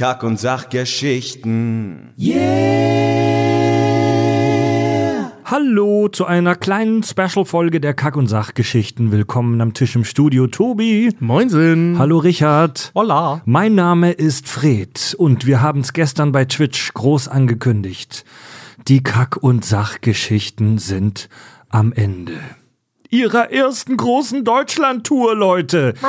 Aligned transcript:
Kack- 0.00 0.22
und 0.22 0.40
Sachgeschichten. 0.40 2.14
Hallo 5.44 6.08
zu 6.08 6.24
einer 6.24 6.54
kleinen 6.56 7.02
Special-Folge 7.02 7.82
der 7.82 7.92
Kack- 7.92 8.16
und 8.16 8.26
Sachgeschichten. 8.26 9.12
Willkommen 9.12 9.60
am 9.60 9.74
Tisch 9.74 9.94
im 9.96 10.04
Studio, 10.04 10.46
Tobi. 10.46 11.14
Moinsen. 11.20 11.98
Hallo 11.98 12.16
Richard. 12.16 12.92
Hola. 12.94 13.42
Mein 13.44 13.74
Name 13.74 14.12
ist 14.12 14.48
Fred 14.48 15.14
und 15.18 15.44
wir 15.44 15.60
haben 15.60 15.80
es 15.80 15.92
gestern 15.92 16.32
bei 16.32 16.46
Twitch 16.46 16.94
groß 16.94 17.28
angekündigt. 17.28 18.24
Die 18.88 19.02
Kack- 19.02 19.36
und 19.42 19.66
Sachgeschichten 19.66 20.78
sind 20.78 21.28
am 21.68 21.92
Ende. 21.92 22.40
Ihrer 23.12 23.50
ersten 23.50 23.96
großen 23.96 24.44
Deutschland-Tour, 24.44 25.34
Leute. 25.34 25.94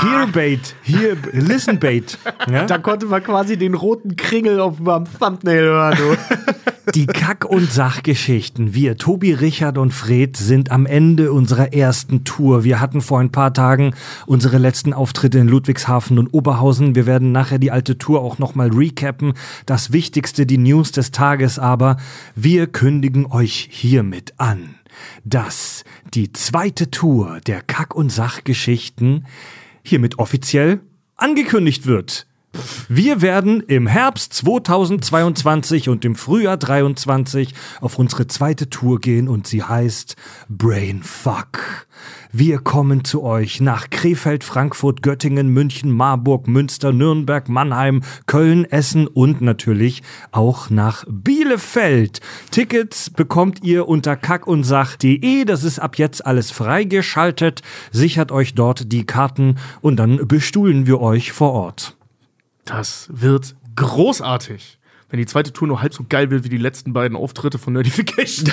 Here 0.00 0.26
bait, 0.32 0.74
here, 0.82 1.16
listen 1.32 1.78
bait. 1.78 2.18
Ja? 2.50 2.64
Da 2.64 2.78
konnte 2.78 3.04
man 3.04 3.22
quasi 3.22 3.58
den 3.58 3.74
roten 3.74 4.16
Kringel 4.16 4.60
auf 4.60 4.78
dem 4.78 5.04
Thumbnail 5.20 5.62
hören. 5.62 5.98
Du. 5.98 6.16
Die 6.94 7.06
Kack- 7.06 7.46
und 7.46 7.72
Sachgeschichten. 7.72 8.74
Wir, 8.74 8.98
Tobi, 8.98 9.32
Richard 9.32 9.78
und 9.78 9.92
Fred, 9.92 10.36
sind 10.36 10.70
am 10.70 10.84
Ende 10.84 11.32
unserer 11.32 11.72
ersten 11.72 12.24
Tour. 12.24 12.62
Wir 12.62 12.78
hatten 12.78 13.00
vor 13.00 13.20
ein 13.20 13.32
paar 13.32 13.54
Tagen 13.54 13.94
unsere 14.26 14.58
letzten 14.58 14.92
Auftritte 14.92 15.38
in 15.38 15.48
Ludwigshafen 15.48 16.18
und 16.18 16.34
Oberhausen. 16.34 16.94
Wir 16.94 17.06
werden 17.06 17.32
nachher 17.32 17.58
die 17.58 17.70
alte 17.70 17.96
Tour 17.96 18.20
auch 18.20 18.38
nochmal 18.38 18.68
recappen. 18.70 19.32
Das 19.64 19.92
Wichtigste, 19.92 20.44
die 20.44 20.58
News 20.58 20.92
des 20.92 21.10
Tages 21.10 21.58
aber. 21.58 21.96
Wir 22.36 22.66
kündigen 22.66 23.24
euch 23.34 23.68
hiermit 23.70 24.34
an, 24.38 24.76
dass 25.24 25.84
die 26.14 26.32
zweite 26.32 26.90
Tour 26.90 27.40
der 27.40 27.62
Kack- 27.62 27.96
und 27.96 28.10
Sachgeschichten 28.10 29.26
hiermit 29.82 30.18
offiziell 30.20 30.80
angekündigt 31.16 31.86
wird. 31.86 32.26
Wir 32.88 33.22
werden 33.22 33.60
im 33.60 33.86
Herbst 33.86 34.32
2022 34.34 35.88
und 35.88 36.04
im 36.04 36.14
Frühjahr 36.14 36.56
23 36.56 37.54
auf 37.80 37.98
unsere 37.98 38.26
zweite 38.26 38.70
Tour 38.70 39.00
gehen 39.00 39.28
und 39.28 39.46
sie 39.46 39.62
heißt 39.62 40.16
Brainfuck. 40.48 41.86
Wir 42.32 42.58
kommen 42.58 43.04
zu 43.04 43.22
euch 43.22 43.60
nach 43.60 43.90
Krefeld, 43.90 44.42
Frankfurt, 44.42 45.02
Göttingen, 45.02 45.48
München, 45.48 45.92
Marburg, 45.92 46.48
Münster, 46.48 46.92
Nürnberg, 46.92 47.48
Mannheim, 47.48 48.02
Köln, 48.26 48.64
Essen 48.64 49.06
und 49.06 49.40
natürlich 49.40 50.02
auch 50.32 50.68
nach 50.68 51.04
Bielefeld. 51.08 52.20
Tickets 52.50 53.10
bekommt 53.10 53.62
ihr 53.62 53.88
unter 53.88 54.16
kackundsach.de. 54.16 55.44
Das 55.44 55.62
ist 55.62 55.78
ab 55.78 55.96
jetzt 55.96 56.26
alles 56.26 56.50
freigeschaltet. 56.50 57.62
Sichert 57.92 58.32
euch 58.32 58.54
dort 58.54 58.92
die 58.92 59.06
Karten 59.06 59.56
und 59.80 59.96
dann 59.96 60.26
bestuhlen 60.26 60.88
wir 60.88 61.00
euch 61.00 61.30
vor 61.30 61.52
Ort. 61.52 61.96
Das 62.64 63.08
wird 63.12 63.54
großartig. 63.76 64.78
Wenn 65.10 65.18
die 65.18 65.26
zweite 65.26 65.52
Tour 65.52 65.68
nur 65.68 65.82
halb 65.82 65.94
so 65.94 66.04
geil 66.08 66.30
wird 66.30 66.44
wie 66.44 66.48
die 66.48 66.58
letzten 66.58 66.92
beiden 66.92 67.16
Auftritte 67.16 67.58
von 67.58 67.74
Nerdification. 67.74 68.50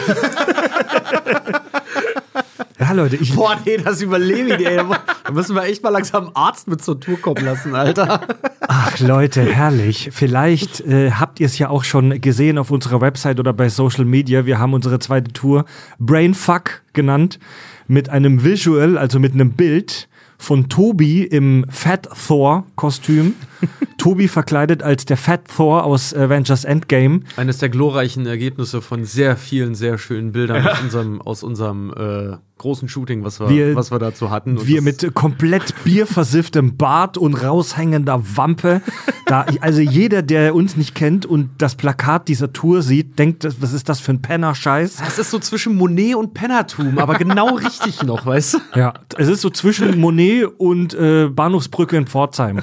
Ja, 2.81 2.93
Leute, 2.93 3.15
ich, 3.15 3.35
Boah, 3.35 3.57
nee, 3.63 3.77
das 3.77 4.01
überlebe 4.01 4.55
ich, 4.55 4.67
ey. 4.67 4.81
Da 5.23 5.31
müssen 5.31 5.55
wir 5.55 5.63
echt 5.63 5.83
mal 5.83 5.91
langsam 5.91 6.25
einen 6.25 6.35
Arzt 6.35 6.67
mit 6.67 6.83
zur 6.83 6.99
Tour 6.99 7.21
kommen 7.21 7.45
lassen, 7.45 7.75
Alter. 7.75 8.21
Ach 8.61 8.99
Leute, 8.99 9.43
herrlich. 9.43 10.09
Vielleicht 10.11 10.81
äh, 10.81 11.11
habt 11.11 11.39
ihr 11.39 11.45
es 11.45 11.59
ja 11.59 11.69
auch 11.69 11.83
schon 11.83 12.19
gesehen 12.19 12.57
auf 12.57 12.71
unserer 12.71 13.01
Website 13.01 13.39
oder 13.39 13.53
bei 13.53 13.69
Social 13.69 14.03
Media. 14.03 14.47
Wir 14.47 14.57
haben 14.57 14.73
unsere 14.73 14.97
zweite 14.97 15.31
Tour 15.31 15.65
Brainfuck 15.99 16.81
genannt 16.93 17.39
mit 17.87 18.09
einem 18.09 18.43
Visual, 18.43 18.97
also 18.97 19.19
mit 19.19 19.33
einem 19.33 19.51
Bild 19.51 20.09
von 20.39 20.67
Tobi 20.67 21.23
im 21.23 21.65
Fat 21.69 22.09
Thor 22.27 22.65
Kostüm. 22.75 23.35
Tobi 23.97 24.27
verkleidet 24.27 24.81
als 24.83 25.05
der 25.05 25.17
Fat 25.17 25.41
Thor 25.55 25.83
aus 25.83 26.13
Avengers 26.13 26.63
Endgame. 26.65 27.21
Eines 27.37 27.59
der 27.59 27.69
glorreichen 27.69 28.25
Ergebnisse 28.25 28.81
von 28.81 29.05
sehr 29.05 29.37
vielen, 29.37 29.75
sehr 29.75 29.97
schönen 29.97 30.31
Bildern 30.31 30.66
aus 30.67 30.81
unserem, 30.81 31.22
aus 31.22 31.44
unserem 31.44 31.94
äh, 31.95 32.38
großen 32.57 32.88
Shooting, 32.89 33.23
was 33.23 33.39
wir, 33.39 33.50
Wir- 33.50 33.75
was 33.75 33.91
wir 33.91 34.00
dazu 34.00 34.29
hatten. 34.31 34.57
Und 34.57 34.67
Wir 34.67 34.81
mit 34.81 35.13
komplett 35.16 35.73
bierversifftem 35.83 36.77
Bart 36.77 37.17
und 37.17 37.33
raushängender 37.35 38.21
Wampe. 38.35 38.81
Da, 39.25 39.45
also 39.61 39.81
jeder, 39.81 40.21
der 40.21 40.53
uns 40.55 40.77
nicht 40.77 40.94
kennt 40.94 41.25
und 41.25 41.50
das 41.57 41.75
Plakat 41.75 42.27
dieser 42.27 42.53
Tour 42.53 42.81
sieht, 42.81 43.17
denkt, 43.17 43.47
was 43.61 43.73
ist 43.73 43.88
das 43.89 44.00
für 44.00 44.11
ein 44.13 44.21
Penner-Scheiß? 44.21 44.97
Das 44.97 45.17
ist 45.19 45.31
so 45.31 45.39
zwischen 45.39 45.75
Monet 45.75 46.16
und 46.16 46.33
Pennertum, 46.33 46.97
aber 47.00 47.16
genau 47.16 47.55
richtig 47.55 48.03
noch, 48.03 48.25
weißt 48.25 48.55
du? 48.55 48.57
Ja, 48.75 48.94
es 49.17 49.27
ist 49.27 49.41
so 49.41 49.50
zwischen 49.50 50.00
Monet 50.00 50.45
und 50.57 50.94
äh, 50.94 51.29
Bahnhofsbrücke 51.29 51.97
in 51.97 52.07
Pforzheim. 52.07 52.59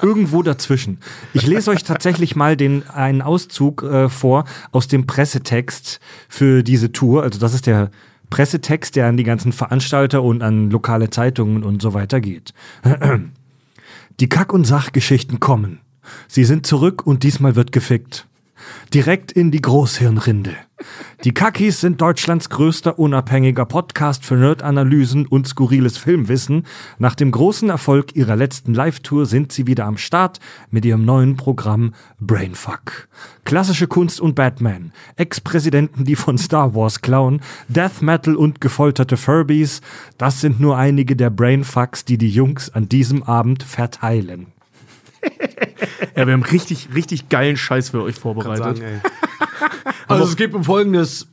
Irgendwo 0.00 0.41
dazwischen. 0.42 0.98
Ich 1.32 1.46
lese 1.46 1.70
euch 1.70 1.84
tatsächlich 1.84 2.36
mal 2.36 2.56
den, 2.56 2.88
einen 2.88 3.22
Auszug 3.22 3.82
äh, 3.82 4.08
vor 4.08 4.44
aus 4.70 4.88
dem 4.88 5.06
Pressetext 5.06 6.00
für 6.28 6.62
diese 6.62 6.92
Tour. 6.92 7.22
Also 7.22 7.38
das 7.38 7.54
ist 7.54 7.66
der 7.66 7.90
Pressetext, 8.30 8.96
der 8.96 9.06
an 9.06 9.16
die 9.16 9.24
ganzen 9.24 9.52
Veranstalter 9.52 10.22
und 10.22 10.42
an 10.42 10.70
lokale 10.70 11.10
Zeitungen 11.10 11.62
und 11.62 11.82
so 11.82 11.94
weiter 11.94 12.20
geht. 12.20 12.54
Die 14.20 14.28
Kack- 14.28 14.52
und 14.52 14.64
Sachgeschichten 14.64 15.40
kommen. 15.40 15.80
Sie 16.28 16.44
sind 16.44 16.66
zurück 16.66 17.06
und 17.06 17.22
diesmal 17.22 17.56
wird 17.56 17.72
gefickt. 17.72 18.26
Direkt 18.92 19.32
in 19.32 19.50
die 19.50 19.60
Großhirnrinde. 19.60 20.54
Die 21.24 21.32
Kakis 21.32 21.80
sind 21.80 22.00
Deutschlands 22.00 22.50
größter 22.50 22.98
unabhängiger 22.98 23.64
Podcast 23.64 24.24
für 24.24 24.34
Nerdanalysen 24.34 25.26
und 25.26 25.46
skurriles 25.46 25.96
Filmwissen. 25.96 26.66
Nach 26.98 27.14
dem 27.14 27.30
großen 27.30 27.68
Erfolg 27.68 28.16
ihrer 28.16 28.34
letzten 28.34 28.74
Live-Tour 28.74 29.26
sind 29.26 29.52
sie 29.52 29.66
wieder 29.66 29.86
am 29.86 29.96
Start 29.96 30.40
mit 30.70 30.84
ihrem 30.84 31.04
neuen 31.04 31.36
Programm 31.36 31.94
Brainfuck. 32.20 33.08
Klassische 33.44 33.86
Kunst 33.86 34.20
und 34.20 34.34
Batman, 34.34 34.92
Ex-Präsidenten, 35.16 36.04
die 36.04 36.16
von 36.16 36.38
Star 36.38 36.74
Wars 36.74 37.00
klauen, 37.00 37.40
Death 37.68 38.02
Metal 38.02 38.34
und 38.34 38.60
gefolterte 38.60 39.16
Furbies, 39.16 39.80
das 40.18 40.40
sind 40.40 40.60
nur 40.60 40.76
einige 40.76 41.14
der 41.14 41.30
Brainfucks, 41.30 42.04
die 42.04 42.18
die 42.18 42.30
Jungs 42.30 42.70
an 42.70 42.88
diesem 42.88 43.22
Abend 43.22 43.62
verteilen. 43.62 44.48
Ja, 46.16 46.26
wir 46.26 46.32
haben 46.32 46.42
richtig, 46.42 46.88
richtig 46.94 47.28
geilen 47.28 47.56
Scheiß 47.56 47.90
für 47.90 48.02
euch 48.02 48.16
vorbereitet. 48.16 48.78
Sagen. 48.78 49.02
Also 50.08 50.24
es 50.24 50.36
geht 50.36 50.52
um 50.54 50.64
folgendes. 50.64 51.28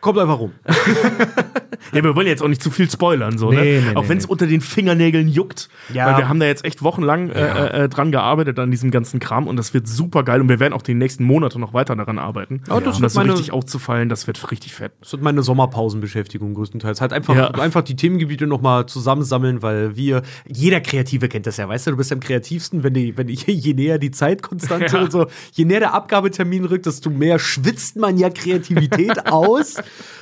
Kommt 0.00 0.18
einfach 0.18 0.38
rum. 0.38 0.52
Ja, 1.92 2.02
wir 2.04 2.14
wollen 2.16 2.26
jetzt 2.26 2.42
auch 2.42 2.48
nicht 2.48 2.62
zu 2.62 2.70
viel 2.70 2.90
spoilern, 2.90 3.38
so, 3.38 3.50
Nee, 3.50 3.80
ne? 3.80 3.86
nee, 3.90 3.96
auch 3.96 4.08
wenn 4.08 4.18
es 4.18 4.24
nee. 4.26 4.30
unter 4.32 4.46
den 4.46 4.60
Fingernägeln 4.60 5.28
juckt. 5.28 5.68
Ja. 5.92 6.06
Weil 6.06 6.18
wir 6.18 6.28
haben 6.28 6.40
da 6.40 6.46
jetzt 6.46 6.64
echt 6.64 6.82
wochenlang 6.82 7.30
äh, 7.30 7.84
äh, 7.84 7.88
dran 7.88 8.12
gearbeitet 8.12 8.58
an 8.58 8.70
diesem 8.70 8.90
ganzen 8.90 9.20
Kram 9.20 9.46
und 9.46 9.56
das 9.56 9.74
wird 9.74 9.86
super 9.88 10.22
geil 10.22 10.40
und 10.40 10.48
wir 10.48 10.60
werden 10.60 10.72
auch 10.72 10.82
die 10.82 10.94
nächsten 10.94 11.24
Monate 11.24 11.58
noch 11.58 11.74
weiter 11.74 11.94
daran 11.96 12.18
arbeiten. 12.18 12.62
Ja, 12.68 12.80
das 12.80 12.96
um 12.96 13.02
wird 13.02 13.04
das 13.04 13.12
so 13.14 13.20
richtig 13.20 13.52
aufzufallen, 13.52 14.08
das 14.08 14.26
wird 14.26 14.50
richtig 14.50 14.74
fett. 14.74 14.92
Das 15.00 15.12
wird 15.12 15.22
meine 15.22 15.42
Sommerpausenbeschäftigung 15.42 16.54
größtenteils. 16.54 17.00
Halt 17.00 17.12
einfach, 17.12 17.34
Ja. 17.36 17.50
einfach 17.50 17.82
die 17.82 17.96
Themengebiete 17.96 18.46
nochmal 18.46 18.86
zusammensammeln, 18.86 19.62
weil 19.62 19.96
wir, 19.96 20.22
jeder 20.48 20.80
Kreative 20.80 21.28
kennt 21.28 21.46
das 21.46 21.56
ja, 21.56 21.68
weißt 21.68 21.86
du, 21.86 21.90
du 21.92 21.96
bist 21.96 22.12
am 22.12 22.20
kreativsten, 22.20 22.82
wenn, 22.82 22.94
die, 22.94 23.16
wenn 23.16 23.26
die, 23.26 23.34
je 23.46 23.74
näher 23.74 23.98
die 23.98 24.10
Zeitkonstante 24.10 24.96
Ja. 24.96 25.02
und 25.02 25.12
so, 25.12 25.26
je 25.52 25.64
näher 25.64 25.80
der 25.80 25.94
Abgabetermin 25.94 26.64
rückt, 26.64 26.86
desto 26.86 27.10
mehr 27.10 27.38
schwitzt 27.38 27.96
man 27.96 28.16
ja 28.18 28.30
Kreativität 28.30 29.26
aus 29.32 29.76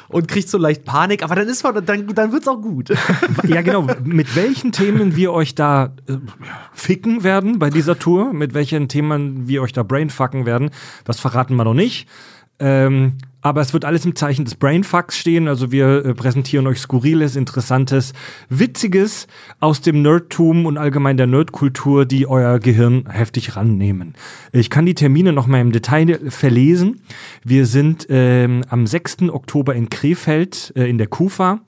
und 0.08 0.28
kriegt 0.28 0.48
so 0.48 0.58
leicht 0.58 0.84
Panik, 0.84 1.22
aber 1.22 1.34
dann 1.42 1.50
ist 1.50 1.64
man, 1.64 1.84
dann, 1.84 2.06
dann 2.06 2.32
wird's 2.32 2.46
auch 2.46 2.60
gut. 2.60 2.92
Ja, 3.44 3.62
genau. 3.62 3.86
Mit 4.04 4.36
welchen 4.36 4.70
Themen 4.70 5.16
wir 5.16 5.32
euch 5.32 5.54
da 5.54 5.94
äh, 6.06 6.14
ficken 6.72 7.24
werden 7.24 7.58
bei 7.58 7.70
dieser 7.70 7.98
Tour, 7.98 8.32
mit 8.32 8.54
welchen 8.54 8.88
Themen 8.88 9.48
wir 9.48 9.62
euch 9.62 9.72
da 9.72 9.82
brainfucken 9.82 10.46
werden, 10.46 10.70
das 11.04 11.18
verraten 11.18 11.56
wir 11.56 11.64
noch 11.64 11.74
nicht. 11.74 12.08
Ähm, 12.58 13.14
aber 13.42 13.60
es 13.60 13.72
wird 13.72 13.84
alles 13.84 14.04
im 14.04 14.14
Zeichen 14.14 14.44
des 14.44 14.54
Brainfucks 14.54 15.18
stehen. 15.18 15.48
Also 15.48 15.72
wir 15.72 16.04
äh, 16.04 16.14
präsentieren 16.14 16.66
euch 16.68 16.78
Skurriles, 16.78 17.34
Interessantes, 17.34 18.12
Witziges 18.48 19.26
aus 19.58 19.80
dem 19.80 20.00
Nerdtum 20.00 20.64
und 20.64 20.78
allgemein 20.78 21.16
der 21.16 21.26
Nerdkultur, 21.26 22.06
die 22.06 22.28
euer 22.28 22.60
Gehirn 22.60 23.04
heftig 23.10 23.56
rannehmen. 23.56 24.14
Ich 24.52 24.70
kann 24.70 24.86
die 24.86 24.94
Termine 24.94 25.32
noch 25.32 25.48
mal 25.48 25.60
im 25.60 25.72
Detail 25.72 26.30
verlesen. 26.30 27.02
Wir 27.42 27.66
sind 27.66 28.06
ähm, 28.08 28.64
am 28.68 28.86
6. 28.86 29.22
Oktober 29.30 29.74
in 29.74 29.90
Krefeld 29.90 30.72
äh, 30.76 30.88
in 30.88 30.98
der 30.98 31.08
KUFA. 31.08 31.60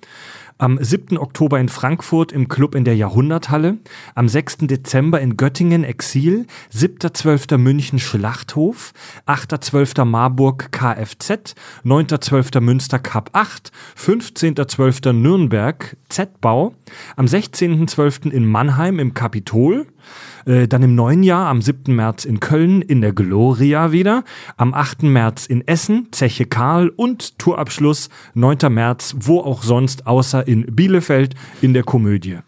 Am 0.65 0.83
7. 0.83 1.19
Oktober 1.19 1.61
in 1.61 1.69
Frankfurt 1.69 2.33
im 2.33 2.49
Club 2.49 2.75
in 2.75 2.85
der 2.85 2.97
Jahrhunderthalle. 2.97 3.81
Am 4.15 4.31
6. 4.31 4.61
Dezember 4.63 5.21
in 5.21 5.37
Göttingen 5.37 5.85
Exil. 5.85 6.47
7.12. 6.73 7.59
München 7.59 7.99
Schlachthof. 7.99 8.95
8.12. 9.27 10.07
Marburg 10.07 10.73
KFZ. 10.73 11.55
9.12. 11.85 12.61
Münster 12.61 12.99
Cup 12.99 13.29
8. 13.35 13.73
15.12. 13.95 15.13
Nürnberg 15.13 15.99
Z-Bau. 16.09 16.75
Am 17.17 17.27
16.12. 17.27 18.31
in 18.31 18.47
Mannheim 18.47 18.99
im 18.99 19.13
Kapitol. 19.13 19.87
Äh, 20.47 20.69
dann 20.69 20.83
im 20.83 20.95
neuen 20.95 21.23
Jahr, 21.23 21.47
am 21.49 21.63
7. 21.63 21.95
März 21.95 22.25
in 22.25 22.41
Köln 22.41 22.83
in 22.83 23.01
der 23.01 23.13
Gloria 23.13 23.93
wieder. 23.93 24.25
Am 24.57 24.75
8. 24.75 25.05
März 25.05 25.47
in 25.47 25.67
Essen, 25.67 26.09
Zeche 26.13 26.47
Karl 26.47 26.89
und 26.89 27.39
Tourabschluss 27.39 28.09
9. 28.35 28.59
März, 28.71 29.15
wo 29.19 29.41
auch 29.41 29.63
sonst, 29.63 30.07
außer 30.07 30.47
in 30.47 30.67
Bielefeld 30.75 31.35
in 31.63 31.73
der 31.75 31.83
Komödie. 31.85 32.39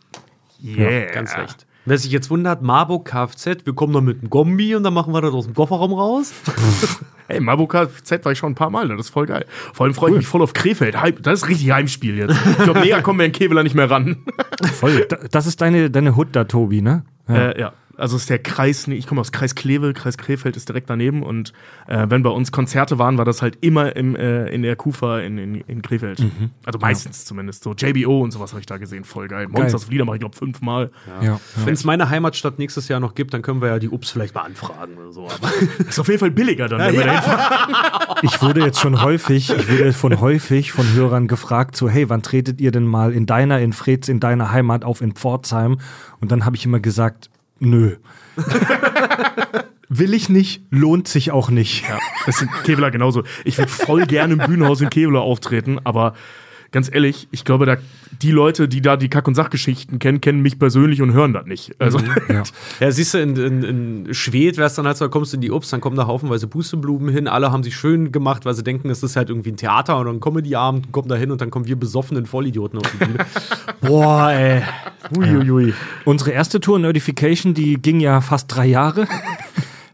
Yeah. 0.65 1.13
Ganz 1.13 1.37
recht. 1.37 1.67
Wer 1.89 1.99
sich 1.99 2.11
jetzt 2.11 2.31
wundert, 2.31 2.63
Marburg 2.63 3.05
Kfz, 3.09 3.65
wir 3.65 3.73
kommen 3.75 3.93
dann 3.93 4.05
mit 4.05 4.21
dem 4.21 4.29
Gombi 4.29 4.75
und 4.75 4.83
dann 4.83 4.93
machen 4.93 5.13
wir 5.15 5.21
das 5.21 5.33
aus 5.33 5.45
dem 5.45 5.55
Kofferraum 5.55 5.93
raus. 5.93 6.33
Ey, 7.29 7.39
Marburg 7.41 7.71
KZ 7.71 8.25
war 8.25 8.33
ich 8.33 8.39
schon 8.39 8.53
ein 8.53 8.55
paar 8.57 8.71
Mal, 8.71 8.89
ne? 8.89 8.97
das 8.97 9.07
ist 9.07 9.13
voll 9.13 9.27
geil. 9.27 9.47
Vor 9.73 9.87
allem 9.87 9.95
freue 9.95 10.11
ich 10.11 10.17
mich 10.17 10.27
voll 10.27 10.43
auf 10.43 10.53
Krefeld. 10.53 10.97
Das 11.23 11.43
ist 11.43 11.49
richtig 11.49 11.71
Heimspiel 11.71 12.17
jetzt. 12.19 12.35
Ich 12.59 12.65
glaube, 12.65 12.81
näher 12.81 13.03
kommen 13.03 13.21
wir 13.21 13.27
in 13.27 13.33
Keveler 13.33 13.63
nicht 13.63 13.75
mehr 13.77 13.89
ran. 13.91 14.17
Voll. 14.75 15.07
Da- 15.09 15.19
Das 15.31 15.47
ist 15.47 15.61
deine, 15.61 15.89
deine 15.91 16.17
Hut 16.17 16.29
da, 16.33 16.45
Tobi, 16.45 16.83
ne? 16.83 17.05
Ja. 17.29 17.35
Äh, 17.51 17.61
ja. 17.61 17.73
Also 17.97 18.17
ist 18.17 18.29
der 18.29 18.39
Kreis, 18.39 18.87
ich 18.89 19.07
komme 19.07 19.21
aus 19.21 19.33
Kreis 19.33 19.55
Kleve, 19.55 19.93
Kreis 19.95 20.19
Krefeld 20.19 20.57
ist 20.57 20.69
direkt 20.69 20.91
daneben 20.91 21.23
und 21.23 21.53
äh, 21.87 22.07
wenn 22.09 22.23
bei 22.23 22.31
uns 22.31 22.53
Konzerte 22.53 22.99
waren, 22.99 23.19
war 23.19 23.25
das 23.25 23.43
halt 23.43 23.59
immer 23.63 23.97
im, 23.97 24.15
äh, 24.17 24.49
in 24.49 24.63
der 24.63 24.77
Kufa 24.77 25.21
in, 25.21 25.39
in, 25.39 25.55
in 25.63 25.83
Krefeld. 25.83 26.23
Also 26.65 26.79
meistens 26.79 27.25
zumindest. 27.25 27.63
So 27.63 27.75
JBO 27.75 28.23
und 28.23 28.33
sowas 28.33 28.53
habe 28.53 28.61
ich 28.61 28.67
da 28.67 28.77
gesehen, 28.77 29.05
voll 29.05 29.29
geil. 29.29 29.49
Monsters 29.49 29.85
of 29.85 29.91
Lieder 29.91 30.05
mache 30.05 30.17
ich 30.17 30.21
glaube 30.21 30.37
fünfmal. 30.37 30.91
ja. 31.23 31.41
Wenn 31.65 31.75
es 31.75 31.85
meine 31.85 32.11
Heimatstadt 32.11 32.59
nächstes 32.59 32.89
Jahr 32.89 33.01
noch 33.01 33.15
gibt, 33.15 33.33
dann 33.35 33.43
können 33.43 33.61
wir 33.61 33.69
ja 33.69 33.79
die 33.79 33.89
Ups 33.89 34.11
vielleicht 34.11 34.35
mal 34.35 34.43
anfragen 34.43 34.97
oder 34.99 35.13
so. 35.13 35.27
Aber 35.29 35.51
Ist 35.89 35.99
auf 35.99 36.09
jeden 36.09 36.21
Fall 36.21 36.31
billiger 36.31 36.69
dann, 36.69 36.81
wenn 36.81 36.95
wir 36.95 37.05
dahin 37.05 37.23
fahren. 37.23 37.75
Ich 38.23 38.41
wurde 38.41 38.61
jetzt 38.65 38.81
schon 38.81 39.03
häufig, 39.03 39.51
ich 39.51 39.71
wurde 39.71 39.93
von 39.93 40.21
häufig 40.21 40.73
von 40.73 40.91
Hörern 40.95 41.29
gefragt, 41.29 41.77
so, 41.77 41.89
hey, 41.89 42.09
wann 42.09 42.23
tretet 42.23 42.61
ihr 42.61 42.71
denn 42.71 42.85
mal 42.85 43.13
in 43.13 43.27
deiner, 43.27 43.61
in 43.61 43.75
Freds, 43.75 44.09
in 44.09 44.21
deiner 44.21 44.53
Heimat 44.53 44.85
auf 44.85 45.03
in 45.03 45.13
Pforzheim? 45.13 45.79
Und 46.21 46.33
dann 46.33 46.47
habe 46.47 46.57
ich 46.57 46.65
immer 46.65 46.81
gesagt, 46.81 47.29
nö. 47.59 47.97
Will 49.89 50.15
ich 50.15 50.29
nicht, 50.29 50.63
lohnt 50.71 51.07
sich 51.07 51.31
auch 51.31 51.49
nicht. 51.49 51.89
Ja, 51.89 51.99
das 52.27 52.43
in 52.43 52.51
Kevlar 52.65 52.91
genauso. 52.91 53.23
Ich 53.45 53.57
würde 53.57 53.71
voll 53.71 54.05
gerne 54.07 54.35
im 54.35 54.41
Bühnenhaus 54.41 54.81
in 54.81 54.91
Kevlar 54.91 55.23
auftreten, 55.23 55.79
aber 55.85 56.15
ganz 56.73 56.91
ehrlich, 56.93 57.29
ich 57.31 57.45
glaube, 57.45 57.67
da, 57.67 57.77
die 58.23 58.31
Leute, 58.31 58.69
die 58.69 58.81
da 58.81 58.97
die 58.97 59.09
Kack- 59.09 59.29
und 59.29 59.35
Sachgeschichten 59.35 59.99
kennen, 59.99 60.21
kennen 60.21 60.41
mich 60.41 60.59
persönlich 60.59 61.03
und 61.03 61.13
hören 61.13 61.33
das 61.33 61.47
nicht. 61.47 61.75
Also, 61.81 61.99
Ja. 62.29 62.43
ja, 62.81 62.91
siehst 62.91 63.15
du, 63.15 63.19
in, 63.19 63.37
in, 63.37 63.63
in 63.63 64.15
Schwed 64.15 64.57
wäre 64.57 64.67
es 64.67 64.75
dann 64.75 64.87
halt 64.87 64.97
so, 64.97 65.05
da 65.05 65.09
kommst 65.11 65.33
du 65.33 65.37
in 65.37 65.41
die 65.41 65.51
Ups, 65.51 65.71
dann 65.71 65.81
kommen 65.81 65.97
da 65.97 66.07
haufenweise 66.07 66.47
Pusteblumen 66.47 67.09
hin, 67.09 67.29
alle 67.29 67.53
haben 67.53 67.63
sich 67.63 67.77
schön 67.77 68.13
gemacht, 68.13 68.45
weil 68.45 68.55
sie 68.55 68.63
denken, 68.65 68.91
es 68.91 69.03
ist 69.03 69.17
halt 69.17 69.29
irgendwie 69.31 69.51
ein 69.53 69.57
Theater 69.57 70.01
oder 70.01 70.11
ein 70.11 70.21
Comedy-Abend, 70.21 70.93
kommen 70.93 71.09
da 71.09 71.15
hin 71.17 71.31
und 71.31 71.41
dann 71.41 71.51
kommen 71.51 71.67
wir 71.67 71.77
besoffenen 71.77 72.27
Vollidioten 72.27 72.79
auf 72.79 72.91
die 72.91 73.05
Bühne. 73.05 73.19
Boah, 73.81 74.31
ey. 74.31 74.63
uiuiui. 75.17 75.75
Unsere 76.05 76.31
erste 76.33 76.61
Tour 76.61 76.79
Notification, 76.79 77.55
die 77.55 77.81
ging 77.81 78.01
ja 78.01 78.21
fast 78.21 78.55
drei 78.55 78.67
Jahre. 78.67 79.07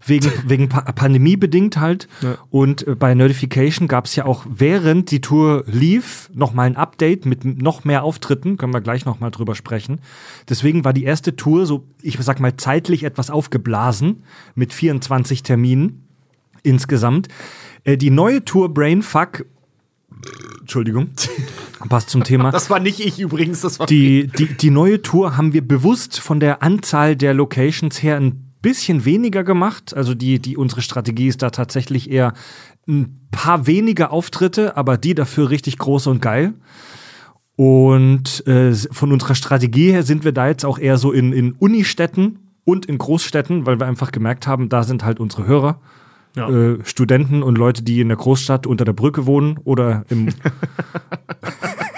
Wegen, 0.04 0.30
wegen 0.46 0.68
pa 0.68 0.80
Pandemie 0.92 1.36
bedingt 1.36 1.78
halt. 1.78 2.08
Ja. 2.22 2.36
Und 2.50 2.86
äh, 2.86 2.94
bei 2.94 3.14
Notification 3.14 3.88
gab 3.88 4.06
es 4.06 4.16
ja 4.16 4.24
auch, 4.24 4.44
während 4.48 5.10
die 5.10 5.20
Tour 5.20 5.64
lief, 5.66 6.30
nochmal 6.34 6.66
ein 6.66 6.76
Update 6.76 7.26
mit 7.26 7.44
noch 7.44 7.84
mehr 7.84 8.02
Auftritten. 8.02 8.56
Können 8.56 8.72
wir 8.72 8.80
gleich 8.80 9.04
nochmal 9.04 9.30
drüber 9.30 9.54
sprechen. 9.54 10.00
Deswegen 10.48 10.84
war 10.84 10.92
die 10.92 11.04
erste 11.04 11.36
Tour 11.36 11.66
so, 11.66 11.84
ich 12.00 12.18
sag 12.20 12.40
mal, 12.40 12.56
zeitlich 12.56 13.04
etwas 13.04 13.30
aufgeblasen 13.30 14.24
mit 14.54 14.72
24 14.72 15.42
Terminen 15.42 16.06
insgesamt. 16.62 17.28
Äh, 17.84 17.96
die 17.96 18.10
neue 18.10 18.44
Tour 18.44 18.72
Brainfuck, 18.72 19.44
Entschuldigung, 20.60 21.10
passt 21.88 22.10
zum 22.10 22.24
Thema. 22.24 22.50
Das 22.50 22.70
war 22.70 22.80
nicht 22.80 23.00
ich 23.00 23.18
übrigens, 23.18 23.60
das 23.60 23.78
war 23.78 23.86
Die, 23.86 24.26
die, 24.38 24.46
die 24.46 24.70
neue 24.70 25.02
Tour 25.02 25.36
haben 25.36 25.52
wir 25.52 25.66
bewusst 25.66 26.20
von 26.20 26.40
der 26.40 26.62
Anzahl 26.62 27.16
der 27.16 27.34
Locations 27.34 28.02
her 28.02 28.16
ein 28.16 28.51
bisschen 28.62 29.04
weniger 29.04 29.44
gemacht. 29.44 29.94
Also 29.94 30.14
die, 30.14 30.38
die, 30.38 30.56
unsere 30.56 30.82
Strategie 30.82 31.28
ist 31.28 31.42
da 31.42 31.50
tatsächlich 31.50 32.10
eher 32.10 32.32
ein 32.88 33.28
paar 33.30 33.66
weniger 33.66 34.12
Auftritte, 34.12 34.76
aber 34.76 34.96
die 34.96 35.14
dafür 35.14 35.50
richtig 35.50 35.78
groß 35.78 36.06
und 36.06 36.22
geil. 36.22 36.54
Und 37.56 38.46
äh, 38.46 38.72
von 38.72 39.12
unserer 39.12 39.34
Strategie 39.34 39.92
her 39.92 40.02
sind 40.02 40.24
wir 40.24 40.32
da 40.32 40.48
jetzt 40.48 40.64
auch 40.64 40.78
eher 40.78 40.96
so 40.96 41.12
in, 41.12 41.32
in 41.32 41.52
Unistädten 41.52 42.38
und 42.64 42.86
in 42.86 42.98
Großstädten, 42.98 43.66
weil 43.66 43.78
wir 43.78 43.86
einfach 43.86 44.12
gemerkt 44.12 44.46
haben, 44.46 44.68
da 44.68 44.84
sind 44.84 45.04
halt 45.04 45.20
unsere 45.20 45.46
Hörer. 45.46 45.80
Ja. 46.34 46.48
Äh, 46.48 46.78
Studenten 46.84 47.42
und 47.42 47.58
Leute, 47.58 47.82
die 47.82 48.00
in 48.00 48.08
der 48.08 48.16
Großstadt 48.16 48.66
unter 48.66 48.84
der 48.86 48.94
Brücke 48.94 49.26
wohnen 49.26 49.58
oder 49.64 50.04
im. 50.08 50.28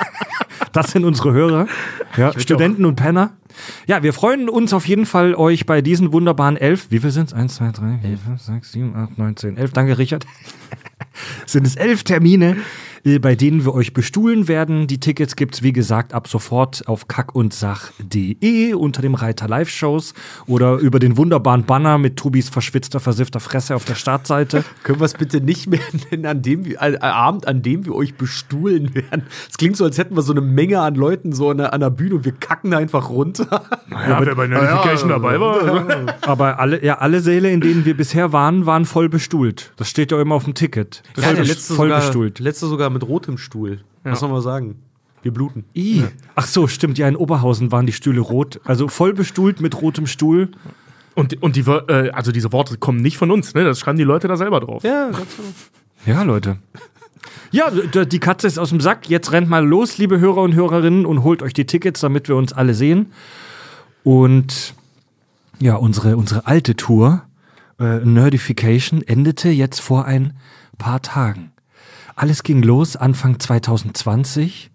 das 0.74 0.90
sind 0.90 1.04
unsere 1.04 1.32
Hörer. 1.32 1.66
Ja, 2.16 2.38
Studenten 2.38 2.84
und 2.84 2.94
Penner. 2.94 3.32
Ja, 3.88 4.04
wir 4.04 4.12
freuen 4.12 4.48
uns 4.48 4.72
auf 4.72 4.86
jeden 4.86 5.04
Fall, 5.04 5.34
euch 5.34 5.66
bei 5.66 5.80
diesen 5.82 6.12
wunderbaren 6.12 6.56
elf. 6.56 6.86
Wie 6.90 7.00
viel 7.00 7.10
sind 7.10 7.26
es? 7.26 7.34
Eins, 7.34 7.56
zwei, 7.56 7.72
drei, 7.72 7.98
vier, 8.00 8.18
fünf, 8.18 8.40
sechs, 8.40 8.70
sieben, 8.70 8.94
acht, 8.94 9.18
neun, 9.18 9.36
zehn, 9.36 9.56
elf. 9.56 9.72
Danke, 9.72 9.98
Richard. 9.98 10.24
sind 11.46 11.66
es 11.66 11.74
elf 11.74 12.04
Termine, 12.04 12.58
bei 13.20 13.34
denen 13.34 13.64
wir 13.66 13.74
euch 13.74 13.92
bestuhlen 13.92 14.48
werden. 14.48 14.86
Die 14.86 14.98
Tickets 14.98 15.36
gibt's 15.36 15.62
wie 15.62 15.74
gesagt, 15.74 16.14
ab 16.14 16.26
sofort 16.26 16.88
auf 16.88 17.06
kackundsach.de 17.06 18.72
unter 18.74 19.02
dem 19.02 19.14
Reiter 19.14 19.46
Live-Shows 19.46 20.14
oder 20.46 20.76
über 20.78 20.98
den 20.98 21.16
wunderbaren 21.18 21.64
Banner 21.64 21.98
mit 21.98 22.16
Tobis 22.16 22.48
verschwitzter, 22.48 23.00
versiffter 23.00 23.40
Fresse 23.40 23.74
auf 23.76 23.84
der 23.84 23.94
Startseite. 23.94 24.64
Können 24.84 25.00
wir 25.00 25.04
es 25.04 25.12
bitte 25.14 25.40
nicht 25.42 25.66
mehr 25.66 25.80
nennen, 26.10 26.24
an 26.24 26.40
dem 26.42 26.64
wir, 26.64 26.80
äh, 26.80 26.96
Abend, 27.00 27.46
an 27.46 27.60
dem 27.62 27.84
wir 27.84 27.94
euch 27.94 28.14
bestuhlen 28.14 28.94
werden? 28.94 29.24
Es 29.50 29.58
klingt 29.58 29.76
so, 29.76 29.84
als 29.84 29.98
hätten 29.98 30.16
wir 30.16 30.22
so 30.22 30.32
eine 30.32 30.40
Menge 30.40 30.80
an 30.80 30.94
Leuten 30.94 31.32
so 31.32 31.50
an 31.50 31.58
der, 31.58 31.74
an 31.74 31.80
der 31.80 31.90
Bühne 31.90 32.14
und 32.16 32.24
wir 32.24 32.32
kacken 32.32 32.70
da 32.70 32.78
einfach 32.78 33.10
runter. 33.10 33.64
Ja, 33.90 34.24
wer 34.24 34.34
bei 34.34 34.46
Notification 34.46 35.10
dabei 35.10 35.38
war. 35.40 36.16
Aber 36.22 36.58
alle, 36.58 36.82
ja, 36.82 36.98
alle 36.98 37.20
Säle, 37.20 37.50
in 37.50 37.60
denen 37.60 37.84
wir 37.84 37.96
bisher 37.96 38.32
waren, 38.32 38.64
waren 38.66 38.86
voll 38.86 39.08
bestuhlt. 39.10 39.72
Das 39.76 39.88
steht 39.90 40.10
ja 40.10 40.20
immer 40.20 40.34
auf 40.36 40.44
dem 40.44 40.54
Ticket. 40.54 41.02
Ja, 41.16 41.22
Voll, 41.24 41.34
der 41.34 41.44
bes- 41.44 41.48
letzte 41.48 41.74
voll 41.74 41.88
sogar, 41.88 42.00
bestuhlt. 42.00 42.38
letzte 42.38 42.66
sogar 42.66 42.93
mit 42.94 43.06
rotem 43.06 43.36
Stuhl. 43.36 43.80
Was 44.02 44.20
soll 44.20 44.30
man 44.30 44.40
sagen? 44.40 44.76
Wir 45.22 45.32
bluten. 45.32 45.64
I. 45.74 46.04
Ach 46.34 46.46
so, 46.46 46.66
stimmt. 46.66 46.98
Ja, 46.98 47.08
in 47.08 47.16
Oberhausen 47.16 47.72
waren 47.72 47.86
die 47.86 47.92
Stühle 47.92 48.20
rot. 48.20 48.60
Also 48.64 48.88
voll 48.88 49.14
bestuhlt 49.14 49.60
mit 49.60 49.80
rotem 49.80 50.06
Stuhl. 50.06 50.50
Und, 51.14 51.42
und 51.42 51.56
die, 51.56 51.60
äh, 51.60 52.10
also 52.10 52.32
diese 52.32 52.52
Worte 52.52 52.76
kommen 52.76 53.00
nicht 53.00 53.16
von 53.16 53.30
uns, 53.30 53.54
ne? 53.54 53.64
Das 53.64 53.78
schreiben 53.78 53.96
die 53.96 54.04
Leute 54.04 54.28
da 54.28 54.36
selber 54.36 54.60
drauf. 54.60 54.82
Ja, 54.82 55.10
ganz 55.10 55.36
genau. 55.36 55.48
Ja, 56.06 56.22
Leute. 56.22 56.58
Ja, 57.52 57.70
die 57.70 58.18
Katze 58.18 58.46
ist 58.46 58.58
aus 58.58 58.70
dem 58.70 58.80
Sack. 58.80 59.08
Jetzt 59.08 59.32
rennt 59.32 59.48
mal 59.48 59.64
los, 59.64 59.96
liebe 59.96 60.18
Hörer 60.18 60.42
und 60.42 60.54
Hörerinnen, 60.54 61.06
und 61.06 61.22
holt 61.22 61.40
euch 61.42 61.54
die 61.54 61.66
Tickets, 61.66 62.00
damit 62.00 62.28
wir 62.28 62.36
uns 62.36 62.52
alle 62.52 62.74
sehen. 62.74 63.12
Und 64.02 64.74
ja, 65.60 65.76
unsere, 65.76 66.16
unsere 66.16 66.46
alte 66.46 66.74
Tour, 66.74 67.22
äh, 67.78 68.00
Nerdification, 68.00 69.02
endete 69.02 69.48
jetzt 69.48 69.80
vor 69.80 70.04
ein 70.04 70.34
paar 70.76 71.00
Tagen. 71.00 71.52
Alles 72.16 72.42
ging 72.42 72.62
los 72.62 72.96
Anfang 72.96 73.38
2020. 73.40 74.70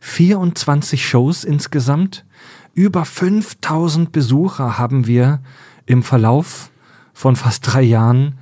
24 0.00 1.06
Shows 1.06 1.44
insgesamt. 1.44 2.24
Über 2.74 3.04
5000 3.04 4.12
Besucher 4.12 4.78
haben 4.78 5.06
wir 5.06 5.40
im 5.86 6.02
Verlauf 6.02 6.70
von 7.12 7.36
fast 7.36 7.72
drei 7.72 7.82
Jahren 7.82 8.38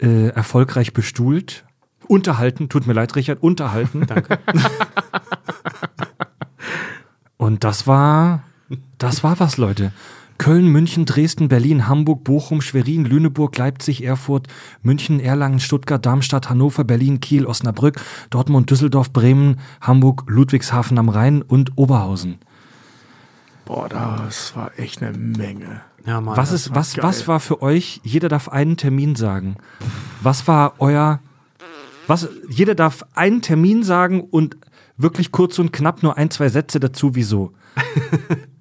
äh, 0.00 0.28
erfolgreich 0.28 0.92
bestuhlt. 0.92 1.64
Unterhalten, 2.08 2.68
tut 2.68 2.86
mir 2.86 2.94
leid, 2.94 3.14
Richard, 3.16 3.42
unterhalten. 3.42 4.06
Danke. 4.06 4.38
Und 7.36 7.64
das 7.64 7.86
war, 7.86 8.44
das 8.98 9.22
war 9.22 9.38
was, 9.40 9.56
Leute. 9.56 9.92
Köln, 10.42 10.66
München, 10.66 11.04
Dresden, 11.04 11.46
Berlin, 11.46 11.86
Hamburg, 11.86 12.24
Bochum, 12.24 12.62
Schwerin, 12.62 13.04
Lüneburg, 13.04 13.56
Leipzig, 13.56 14.02
Erfurt, 14.02 14.48
München, 14.82 15.20
Erlangen, 15.20 15.60
Stuttgart, 15.60 16.04
Darmstadt, 16.04 16.50
Hannover, 16.50 16.82
Berlin, 16.82 17.20
Kiel, 17.20 17.46
Osnabrück, 17.46 18.00
Dortmund, 18.28 18.68
Düsseldorf, 18.68 19.12
Bremen, 19.12 19.60
Hamburg, 19.80 20.24
Ludwigshafen 20.26 20.98
am 20.98 21.10
Rhein 21.10 21.42
und 21.42 21.78
Oberhausen. 21.78 22.38
Boah, 23.66 23.88
das 23.88 24.56
war 24.56 24.72
echt 24.80 25.00
eine 25.00 25.16
Menge. 25.16 25.82
Ja, 26.04 26.20
Mann, 26.20 26.36
Was 26.36 26.50
ist, 26.50 26.70
war 26.70 26.76
was, 26.78 26.94
geil. 26.94 27.04
was 27.04 27.28
war 27.28 27.38
für 27.38 27.62
euch? 27.62 28.00
Jeder 28.02 28.28
darf 28.28 28.48
einen 28.48 28.76
Termin 28.76 29.14
sagen. 29.14 29.54
Was 30.22 30.48
war 30.48 30.74
euer, 30.80 31.20
was, 32.08 32.28
jeder 32.48 32.74
darf 32.74 33.04
einen 33.14 33.42
Termin 33.42 33.84
sagen 33.84 34.20
und 34.20 34.56
wirklich 34.96 35.30
kurz 35.30 35.60
und 35.60 35.72
knapp 35.72 36.02
nur 36.02 36.16
ein, 36.16 36.32
zwei 36.32 36.48
Sätze 36.48 36.80
dazu, 36.80 37.14
wieso. 37.14 37.52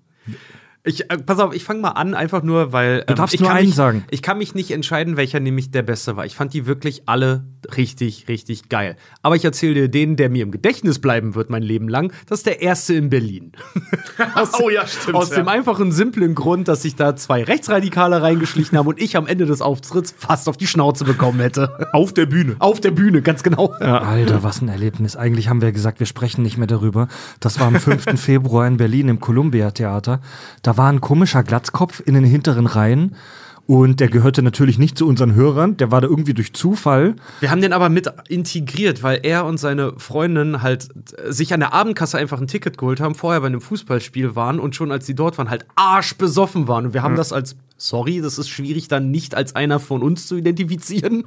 Ich, 0.83 1.11
äh, 1.11 1.17
pass 1.17 1.37
auf, 1.39 1.53
ich 1.53 1.63
fange 1.63 1.81
mal 1.81 1.89
an, 1.89 2.15
einfach 2.15 2.41
nur, 2.41 2.73
weil. 2.73 3.03
Du 3.05 3.13
darfst 3.13 3.35
ich 3.35 3.39
nur 3.39 3.49
kann 3.49 3.57
einen 3.57 3.67
mich, 3.67 3.75
sagen. 3.75 4.03
Ich 4.09 4.23
kann 4.23 4.39
mich 4.39 4.55
nicht 4.55 4.71
entscheiden, 4.71 5.15
welcher 5.15 5.39
nämlich 5.39 5.69
der 5.69 5.83
beste 5.83 6.15
war. 6.17 6.25
Ich 6.25 6.35
fand 6.35 6.53
die 6.53 6.65
wirklich 6.65 7.03
alle 7.05 7.45
richtig, 7.77 8.27
richtig 8.27 8.67
geil. 8.69 8.95
Aber 9.21 9.35
ich 9.35 9.45
erzähle 9.45 9.75
dir 9.75 9.89
den, 9.89 10.15
der 10.15 10.29
mir 10.29 10.41
im 10.41 10.51
Gedächtnis 10.51 10.99
bleiben 10.99 11.35
wird, 11.35 11.51
mein 11.51 11.61
Leben 11.61 11.87
lang. 11.87 12.11
Das 12.25 12.39
ist 12.39 12.47
der 12.47 12.61
erste 12.63 12.95
in 12.95 13.11
Berlin. 13.11 13.51
aus, 14.35 14.59
Oh 14.59 14.69
ja, 14.69 14.87
stimmt, 14.87 15.15
Aus 15.15 15.29
ja. 15.29 15.37
dem 15.37 15.47
einfachen, 15.47 15.91
simplen 15.91 16.33
Grund, 16.33 16.67
dass 16.67 16.81
sich 16.81 16.95
da 16.95 17.15
zwei 17.15 17.43
Rechtsradikale 17.43 18.21
reingeschlichen 18.23 18.75
haben 18.77 18.87
und 18.87 18.99
ich 18.99 19.17
am 19.17 19.27
Ende 19.27 19.45
des 19.45 19.61
Auftritts 19.61 20.15
fast 20.17 20.49
auf 20.49 20.57
die 20.57 20.67
Schnauze 20.67 21.05
bekommen 21.05 21.39
hätte. 21.39 21.89
Auf 21.93 22.13
der 22.13 22.25
Bühne. 22.25 22.55
auf 22.59 22.79
der 22.79 22.91
Bühne, 22.91 23.21
ganz 23.21 23.43
genau. 23.43 23.67
Alter, 23.73 24.43
was 24.43 24.61
ein 24.61 24.69
Erlebnis. 24.69 25.15
Eigentlich 25.15 25.49
haben 25.49 25.61
wir 25.61 25.71
gesagt, 25.71 25.99
wir 25.99 26.07
sprechen 26.07 26.41
nicht 26.41 26.57
mehr 26.57 26.67
darüber. 26.67 27.07
Das 27.39 27.59
war 27.59 27.67
am 27.67 27.75
5. 27.75 28.05
Februar 28.19 28.65
in 28.67 28.77
Berlin 28.77 29.09
im 29.09 29.19
Columbia 29.19 29.71
Theater. 29.71 30.21
Da 30.63 30.70
war 30.77 30.91
ein 30.91 31.01
komischer 31.01 31.43
Glatzkopf 31.43 32.01
in 32.05 32.13
den 32.13 32.23
hinteren 32.23 32.67
Reihen 32.67 33.15
Und 33.67 33.99
der 33.99 34.09
gehörte 34.09 34.41
natürlich 34.41 34.79
nicht 34.79 34.97
zu 34.97 35.07
unseren 35.07 35.33
Hörern, 35.33 35.77
der 35.77 35.91
war 35.91 36.01
da 36.01 36.07
irgendwie 36.09 36.33
durch 36.33 36.51
Zufall. 36.53 37.15
Wir 37.39 37.51
haben 37.51 37.61
den 37.61 37.71
aber 37.73 37.87
mit 37.87 38.11
integriert, 38.27 39.01
weil 39.01 39.21
er 39.23 39.45
und 39.45 39.59
seine 39.59 39.93
Freundin 39.97 40.61
halt 40.61 40.89
äh, 41.17 41.31
sich 41.31 41.53
an 41.53 41.61
der 41.61 41.73
Abendkasse 41.73 42.17
einfach 42.17 42.41
ein 42.41 42.47
Ticket 42.47 42.77
geholt 42.77 42.99
haben, 42.99 43.15
vorher 43.15 43.39
bei 43.39 43.47
einem 43.47 43.61
Fußballspiel 43.61 44.35
waren 44.35 44.59
und 44.59 44.75
schon 44.75 44.91
als 44.91 45.05
sie 45.05 45.15
dort 45.15 45.37
waren, 45.37 45.49
halt 45.49 45.65
arschbesoffen 45.75 46.67
waren. 46.67 46.87
Und 46.87 46.93
wir 46.93 47.01
haben 47.01 47.15
das 47.15 47.31
als, 47.31 47.55
sorry, 47.77 48.19
das 48.19 48.37
ist 48.37 48.49
schwierig 48.49 48.89
dann 48.89 49.09
nicht 49.09 49.35
als 49.35 49.55
einer 49.55 49.79
von 49.79 50.01
uns 50.01 50.27
zu 50.27 50.35
identifizieren. 50.35 51.23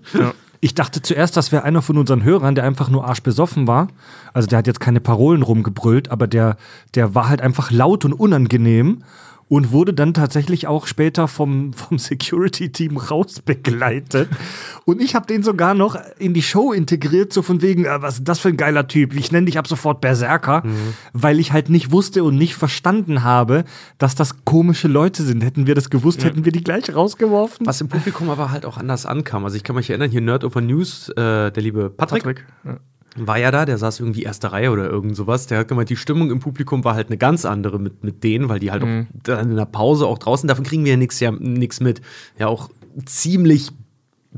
Ich 0.61 0.75
dachte 0.75 1.01
zuerst, 1.03 1.37
das 1.37 1.53
wäre 1.53 1.63
einer 1.63 1.83
von 1.83 1.97
unseren 1.97 2.25
Hörern, 2.25 2.55
der 2.55 2.65
einfach 2.65 2.91
nur 2.91 3.07
arschbesoffen 3.07 3.67
war. 3.67 3.89
Also 4.33 4.49
der 4.49 4.59
hat 4.59 4.67
jetzt 4.67 4.81
keine 4.81 5.01
Parolen 5.01 5.43
rumgebrüllt, 5.43 6.11
aber 6.11 6.27
der, 6.27 6.57
der 6.95 7.15
war 7.15 7.29
halt 7.29 7.41
einfach 7.41 7.71
laut 7.71 8.05
und 8.05 8.13
unangenehm 8.13 9.03
und 9.49 9.73
wurde 9.73 9.93
dann 9.95 10.15
tatsächlich 10.15 10.67
auch 10.67 10.87
später 10.87 11.29
vom, 11.29 11.73
vom 11.73 11.99
Security-Team 11.99 12.97
rausbegleitet. 12.97 14.29
Und 14.85 15.01
ich 15.01 15.15
habe 15.15 15.27
den 15.27 15.43
sogar 15.43 15.75
noch 15.75 15.97
in 16.19 16.35
die 16.35 16.43
Show 16.43 16.73
integriert, 16.73 17.33
so 17.33 17.43
von 17.43 17.63
wegen, 17.63 17.85
äh, 17.85 18.03
was 18.03 18.19
ist 18.19 18.29
das 18.29 18.39
für 18.39 18.49
ein 18.49 18.57
geiler 18.57 18.87
Typ? 18.89 19.15
Ich 19.15 19.33
nenne 19.33 19.47
dich 19.47 19.59
ab 19.59 19.67
sofort 19.67 20.01
Berserker, 20.01 20.63
weil 21.13 21.39
ich 21.39 21.53
halt 21.53 21.71
nicht 21.71 21.91
wusste 21.91 22.25
und 22.25 22.37
nicht 22.37 22.55
verstanden 22.55 23.23
habe, 23.23 23.65
dass 23.99 24.15
das 24.15 24.45
komische 24.45 24.89
Leute 24.89 25.23
sind. 25.23 25.43
Hätten 25.45 25.67
wir 25.67 25.75
das 25.75 25.91
gewusst, 25.91 26.25
hätten 26.25 26.45
wir 26.45 26.53
die 26.53 26.65
gleich 26.65 26.95
rausgeworfen. 26.95 27.67
Was 27.67 27.81
im 27.81 27.89
Publikum 27.89 28.31
aber 28.31 28.51
halt 28.51 28.67
auch 28.67 28.77
anders 28.77 29.07
ankam. 29.07 29.45
Also 29.45 29.57
ich 29.57 29.65
kann 29.65 29.77
mich 29.77 29.91
erinnern, 29.91 30.11
hier 30.11 30.21
Nerd 30.21 30.45
Over 30.45 30.61
News, 30.61 31.09
äh, 31.11 31.51
der 31.51 31.63
liebe 31.63 31.91
Patrick, 31.91 32.25
Patrick. 32.25 32.47
Ja. 32.65 32.79
War 33.17 33.39
ja 33.39 33.51
da, 33.51 33.65
der 33.65 33.79
saß 33.79 34.01
irgendwie 34.01 34.23
erste 34.23 34.53
Reihe 34.53 34.71
oder 34.71 34.89
irgend 34.89 35.17
sowas. 35.17 35.47
Der 35.47 35.59
hat 35.59 35.69
gemeint, 35.69 35.91
die 35.91 35.97
Stimmung 35.97 36.31
im 36.31 36.41
Publikum 36.41 36.85
war 36.85 36.95
halt 36.95 37.09
eine 37.09 37.17
ganz 37.17 37.45
andere 37.45 37.79
mit, 37.79 38.03
mit 38.03 38.25
denen, 38.25 38.49
weil 38.49 38.59
die 38.59 38.71
halt 38.71 38.83
auch 38.83 39.07
dann 39.23 39.51
in 39.51 39.57
der 39.57 39.67
Pause 39.67 40.07
auch 40.07 40.19
draußen, 40.19 40.49
davon 40.49 40.65
kriegen 40.65 40.85
wir 40.85 40.93
ja 40.93 40.97
nichts 40.97 41.21
ja, 41.21 41.31
nix 41.31 41.81
mit. 41.81 42.01
Ja, 42.39 42.49
auch 42.49 42.71
ziemlich 43.05 43.71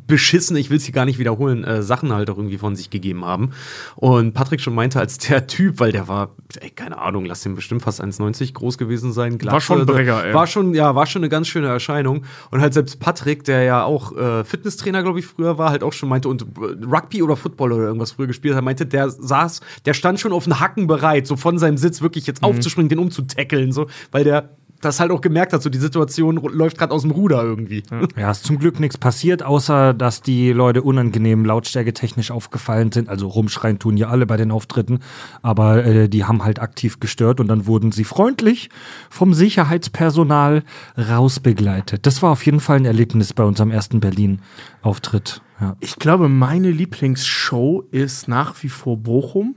beschissen, 0.06 0.56
ich 0.56 0.70
will 0.70 0.76
es 0.76 0.84
hier 0.84 0.94
gar 0.94 1.04
nicht 1.04 1.18
wiederholen, 1.18 1.64
äh, 1.64 1.82
Sachen 1.82 2.12
halt 2.12 2.28
auch 2.30 2.36
irgendwie 2.36 2.58
von 2.58 2.76
sich 2.76 2.90
gegeben 2.90 3.24
haben. 3.24 3.50
Und 3.96 4.34
Patrick 4.34 4.60
schon 4.60 4.74
meinte, 4.74 5.00
als 5.00 5.18
der 5.18 5.46
Typ, 5.46 5.80
weil 5.80 5.92
der 5.92 6.06
war, 6.08 6.34
ey, 6.60 6.70
keine 6.70 6.98
Ahnung, 6.98 7.24
lass 7.24 7.42
den 7.42 7.54
bestimmt 7.54 7.82
fast 7.82 8.02
1,90 8.02 8.52
groß 8.52 8.78
gewesen 8.78 9.12
sein. 9.12 9.38
War 9.42 9.60
schon 9.60 9.80
ein 9.80 9.86
Brecher, 9.86 10.26
ey. 10.26 10.34
War 10.34 10.46
schon, 10.46 10.74
ja, 10.74 10.94
war 10.94 11.06
schon 11.06 11.20
eine 11.20 11.28
ganz 11.28 11.48
schöne 11.48 11.68
Erscheinung. 11.68 12.24
Und 12.50 12.60
halt 12.60 12.74
selbst 12.74 13.00
Patrick, 13.00 13.44
der 13.44 13.62
ja 13.62 13.84
auch 13.84 14.16
äh, 14.16 14.44
Fitnesstrainer, 14.44 15.02
glaube 15.02 15.18
ich, 15.18 15.26
früher 15.26 15.58
war, 15.58 15.70
halt 15.70 15.82
auch 15.82 15.92
schon 15.92 16.08
meinte 16.08 16.28
und 16.28 16.42
äh, 16.42 16.84
Rugby 16.84 17.22
oder 17.22 17.36
Football 17.36 17.72
oder 17.72 17.84
irgendwas 17.84 18.12
früher 18.12 18.26
gespielt 18.26 18.54
hat, 18.54 18.64
meinte, 18.64 18.86
der 18.86 19.10
saß, 19.10 19.60
der 19.86 19.94
stand 19.94 20.20
schon 20.20 20.32
auf 20.32 20.44
den 20.44 20.60
Hacken 20.60 20.86
bereit, 20.86 21.26
so 21.26 21.36
von 21.36 21.58
seinem 21.58 21.78
Sitz 21.78 22.02
wirklich 22.02 22.26
jetzt 22.26 22.42
aufzuspringen, 22.42 22.88
den 22.88 22.98
umzutackeln, 22.98 23.72
so, 23.72 23.86
weil 24.10 24.24
der 24.24 24.50
das 24.86 25.00
halt 25.00 25.10
auch 25.10 25.20
gemerkt 25.20 25.52
hat, 25.52 25.62
so 25.62 25.68
die 25.68 25.78
Situation 25.78 26.36
läuft 26.36 26.78
gerade 26.78 26.94
aus 26.94 27.02
dem 27.02 27.10
Ruder 27.10 27.42
irgendwie. 27.42 27.82
Ja, 28.16 28.30
ist 28.30 28.44
zum 28.44 28.58
Glück 28.58 28.80
nichts 28.80 28.96
passiert, 28.96 29.42
außer 29.42 29.92
dass 29.94 30.22
die 30.22 30.52
Leute 30.52 30.82
unangenehm 30.82 31.44
lautstärketechnisch 31.44 32.30
aufgefallen 32.30 32.92
sind. 32.92 33.08
Also 33.08 33.28
rumschreien 33.28 33.78
tun 33.78 33.96
ja 33.96 34.08
alle 34.08 34.26
bei 34.26 34.36
den 34.36 34.50
Auftritten, 34.50 35.00
aber 35.42 35.84
äh, 35.84 36.08
die 36.08 36.24
haben 36.24 36.44
halt 36.44 36.60
aktiv 36.60 37.00
gestört 37.00 37.40
und 37.40 37.48
dann 37.48 37.66
wurden 37.66 37.92
sie 37.92 38.04
freundlich 38.04 38.70
vom 39.10 39.34
Sicherheitspersonal 39.34 40.62
rausbegleitet. 40.96 42.06
Das 42.06 42.22
war 42.22 42.30
auf 42.30 42.44
jeden 42.46 42.60
Fall 42.60 42.78
ein 42.78 42.84
Erlebnis 42.84 43.32
bei 43.32 43.44
unserem 43.44 43.70
ersten 43.70 44.00
Berlin-Auftritt. 44.00 45.42
Ja. 45.60 45.76
Ich 45.80 45.96
glaube, 45.96 46.28
meine 46.28 46.70
Lieblingsshow 46.70 47.84
ist 47.90 48.28
nach 48.28 48.62
wie 48.62 48.68
vor 48.68 48.96
Bochum. 48.98 49.56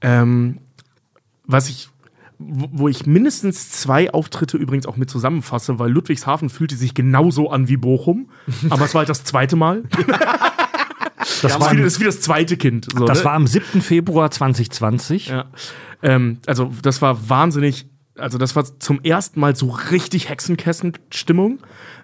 Ähm, 0.00 0.58
was 1.46 1.68
ich, 1.70 1.88
wo 2.38 2.86
ich 2.88 3.04
mindestens 3.06 3.70
zwei 3.70 4.12
Auftritte 4.12 4.56
übrigens 4.56 4.86
auch 4.86 4.96
mit 4.96 5.10
zusammenfasse, 5.10 5.78
weil 5.78 5.90
Ludwigshafen 5.90 6.50
fühlte 6.50 6.76
sich 6.76 6.94
genauso 6.94 7.50
an 7.50 7.68
wie 7.68 7.76
Bochum, 7.76 8.30
aber 8.70 8.84
es 8.84 8.94
war 8.94 9.00
halt 9.00 9.08
das 9.08 9.24
zweite 9.24 9.56
Mal. 9.56 9.82
Das, 11.18 11.40
Das, 11.42 11.60
war, 11.60 11.70
am- 11.70 11.76
das 11.78 11.86
ist 11.94 12.00
wie 12.00 12.04
das 12.04 12.20
zweite 12.20 12.56
Kind. 12.56 12.86
So, 12.96 13.04
das 13.04 13.18
ne? 13.20 13.24
war 13.24 13.32
am 13.34 13.46
7. 13.46 13.82
Februar 13.82 14.30
2020. 14.30 15.28
Ja. 15.28 15.46
Ähm, 16.02 16.38
also, 16.46 16.70
das 16.82 17.02
war 17.02 17.28
wahnsinnig. 17.28 17.86
Also, 18.18 18.38
das 18.38 18.54
war 18.56 18.64
zum 18.78 19.00
ersten 19.02 19.40
Mal 19.40 19.54
so 19.56 19.70
richtig 19.90 20.28
Hexenkessen-Stimmung. 20.28 21.58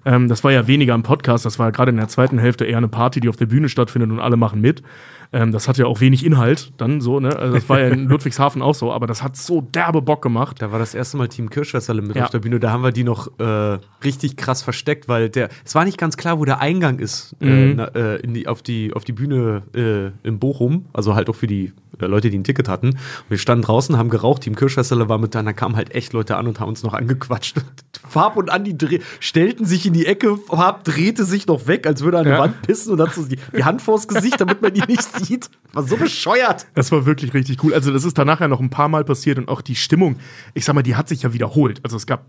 Ähm, 0.04 0.28
das 0.28 0.44
war 0.44 0.52
ja 0.52 0.66
weniger 0.66 0.94
im 0.94 1.02
Podcast, 1.02 1.44
das 1.46 1.58
war 1.58 1.72
gerade 1.72 1.90
in 1.90 1.96
der 1.96 2.08
zweiten 2.08 2.38
Hälfte 2.38 2.64
eher 2.64 2.76
eine 2.78 2.88
Party, 2.88 3.20
die 3.20 3.28
auf 3.28 3.36
der 3.36 3.46
Bühne 3.46 3.68
stattfindet 3.68 4.10
und 4.10 4.20
alle 4.20 4.36
machen 4.36 4.60
mit. 4.60 4.82
Ähm, 5.32 5.50
das 5.50 5.66
hat 5.66 5.78
ja 5.78 5.86
auch 5.86 6.00
wenig 6.00 6.24
Inhalt 6.24 6.72
dann 6.76 7.00
so, 7.00 7.18
ne? 7.20 7.34
Also, 7.36 7.54
das 7.54 7.68
war 7.68 7.80
ja 7.80 7.88
in 7.88 8.04
Ludwigshafen 8.08 8.62
auch 8.62 8.74
so, 8.74 8.92
aber 8.92 9.06
das 9.06 9.22
hat 9.22 9.36
so 9.36 9.60
derbe 9.62 10.02
Bock 10.02 10.22
gemacht. 10.22 10.60
Da 10.60 10.70
war 10.72 10.78
das 10.78 10.94
erste 10.94 11.16
Mal 11.16 11.28
Team 11.28 11.50
Kirschwässerle 11.50 12.02
mit 12.02 12.16
Ja. 12.16 12.24
auf 12.24 12.30
der 12.30 12.40
Bühne. 12.40 12.60
Da 12.60 12.70
haben 12.70 12.82
wir 12.84 12.92
die 12.92 13.04
noch 13.04 13.28
äh, 13.40 13.78
richtig 14.04 14.36
krass 14.36 14.62
versteckt, 14.62 15.08
weil 15.08 15.30
der 15.30 15.48
es 15.64 15.74
war 15.74 15.84
nicht 15.84 15.98
ganz 15.98 16.16
klar, 16.16 16.38
wo 16.38 16.44
der 16.44 16.60
Eingang 16.60 16.98
ist 16.98 17.34
äh, 17.40 17.46
Mhm. 17.46 17.78
äh, 17.94 18.16
in 18.16 18.34
die, 18.34 18.46
auf, 18.46 18.62
die, 18.62 18.92
auf 18.92 19.04
die 19.04 19.12
Bühne 19.12 19.62
äh, 19.74 20.26
in 20.28 20.38
Bochum. 20.38 20.86
Also 20.92 21.14
halt 21.14 21.28
auch 21.30 21.34
für 21.36 21.46
die 21.46 21.72
Leute, 22.00 22.30
die 22.30 22.38
ein 22.38 22.44
Ticket 22.44 22.68
hatten. 22.68 22.90
Und 22.90 22.98
wir 23.28 23.38
standen 23.38 23.62
draußen, 23.64 23.96
haben 23.96 24.10
geraucht. 24.10 24.42
Team 24.42 24.56
Kirschwässerle 24.56 25.08
war 25.08 25.18
mit 25.18 25.34
da. 25.34 25.40
und 25.40 25.46
Da 25.46 25.52
kamen 25.52 25.76
halt 25.76 25.94
echt 25.94 26.12
Leute 26.12 26.36
an 26.36 26.46
und 26.46 26.60
haben 26.60 26.68
uns 26.68 26.82
noch 26.82 26.94
angequatscht. 26.94 27.56
Farb 28.08 28.36
und 28.36 28.50
Andi 28.50 29.00
stellten 29.20 29.64
sich 29.66 29.86
in 29.86 29.92
die 29.92 30.06
Ecke. 30.06 30.36
Farb 30.36 30.84
drehte 30.84 31.24
sich 31.24 31.46
noch 31.46 31.66
weg, 31.66 31.86
als 31.86 32.02
würde 32.02 32.18
er 32.18 32.20
an 32.20 32.26
die 32.26 32.30
Ja. 32.32 32.38
Wand 32.38 32.62
pissen 32.62 32.92
und 32.92 33.00
hat 33.00 33.14
so 33.14 33.24
die, 33.24 33.38
die 33.56 33.64
Hand 33.64 33.82
vors 33.82 34.06
Gesicht, 34.08 34.40
damit 34.40 34.62
man 34.62 34.72
die 34.72 34.82
nicht 34.86 35.02
sieht. 35.02 35.48
War 35.72 35.82
so 35.82 35.96
bescheuert. 35.96 36.66
Das 36.74 36.92
war 36.92 37.06
wirklich 37.06 37.34
richtig 37.34 37.62
cool. 37.64 37.74
Also, 37.74 37.92
das 37.92 38.04
ist 38.04 38.18
danach 38.18 38.40
ja 38.40 38.48
noch 38.48 38.60
ein 38.60 38.70
paar 38.70 38.88
Mal 38.88 39.04
passiert 39.04 39.38
und 39.38 39.48
auch 39.48 39.60
die 39.60 39.74
Stimmung, 39.74 40.16
ich 40.54 40.64
sag 40.64 40.74
mal, 40.74 40.82
die 40.82 40.96
hat 40.96 41.08
sich 41.08 41.22
ja 41.22 41.32
wiederholt. 41.32 41.80
Also, 41.82 41.96
es 41.96 42.06
gab 42.06 42.26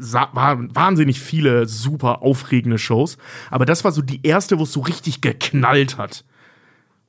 wahnsinnig 0.00 1.20
viele 1.20 1.66
super 1.66 2.22
aufregende 2.22 2.78
Shows, 2.78 3.18
aber 3.50 3.66
das 3.66 3.84
war 3.84 3.92
so 3.92 4.02
die 4.02 4.20
erste, 4.26 4.58
wo 4.58 4.62
es 4.64 4.72
so 4.72 4.80
richtig 4.80 5.20
geknallt 5.20 5.98
hat. 5.98 6.24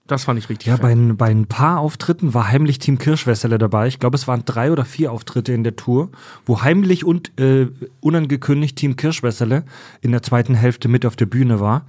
Das 0.10 0.26
fand 0.26 0.38
ich 0.40 0.50
richtig 0.50 0.68
Ja, 0.68 0.76
bei, 0.78 0.92
ein- 0.92 1.16
bei 1.18 1.28
ein 1.30 1.46
paar 1.46 1.80
Auftritten 1.80 2.34
war 2.34 2.50
heimlich 2.52 2.80
Team 2.80 2.98
Kirschwässerle 2.98 3.58
dabei. 3.58 3.88
Ich 3.88 4.00
glaube, 4.00 4.16
es 4.18 4.28
waren 4.28 4.44
drei 4.44 4.72
oder 4.72 4.84
vier 4.84 5.12
Auftritte 5.14 5.54
in 5.54 5.64
der 5.64 5.76
Tour, 5.76 6.10
wo 6.46 6.62
heimlich 6.62 7.06
und 7.06 7.32
äh, 7.40 7.68
unangekündigt 8.02 8.76
Team 8.76 8.96
Kirschwässerle 8.98 9.64
in 10.02 10.12
der 10.12 10.24
zweiten 10.24 10.56
Hälfte 10.56 10.88
mit 10.90 11.06
auf 11.06 11.16
der 11.16 11.28
Bühne 11.28 11.60
war. 11.60 11.86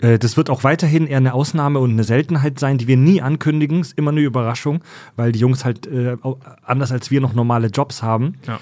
Äh, 0.00 0.18
das 0.18 0.36
wird 0.36 0.48
auch 0.50 0.64
weiterhin 0.64 1.06
eher 1.06 1.18
eine 1.18 1.34
Ausnahme 1.34 1.78
und 1.78 1.90
eine 1.90 2.04
Seltenheit 2.04 2.58
sein, 2.58 2.78
die 2.78 2.86
wir 2.88 2.96
nie 2.96 3.20
ankündigen. 3.20 3.80
Ist 3.82 3.98
immer 3.98 4.12
eine 4.12 4.20
Überraschung, 4.22 4.80
weil 5.16 5.32
die 5.32 5.38
Jungs 5.40 5.64
halt 5.64 5.86
äh, 5.86 6.16
anders 6.64 6.90
als 6.90 7.10
wir 7.10 7.20
noch 7.20 7.34
normale 7.34 7.68
Jobs 7.68 8.02
haben. 8.02 8.34
Ja. 8.46 8.58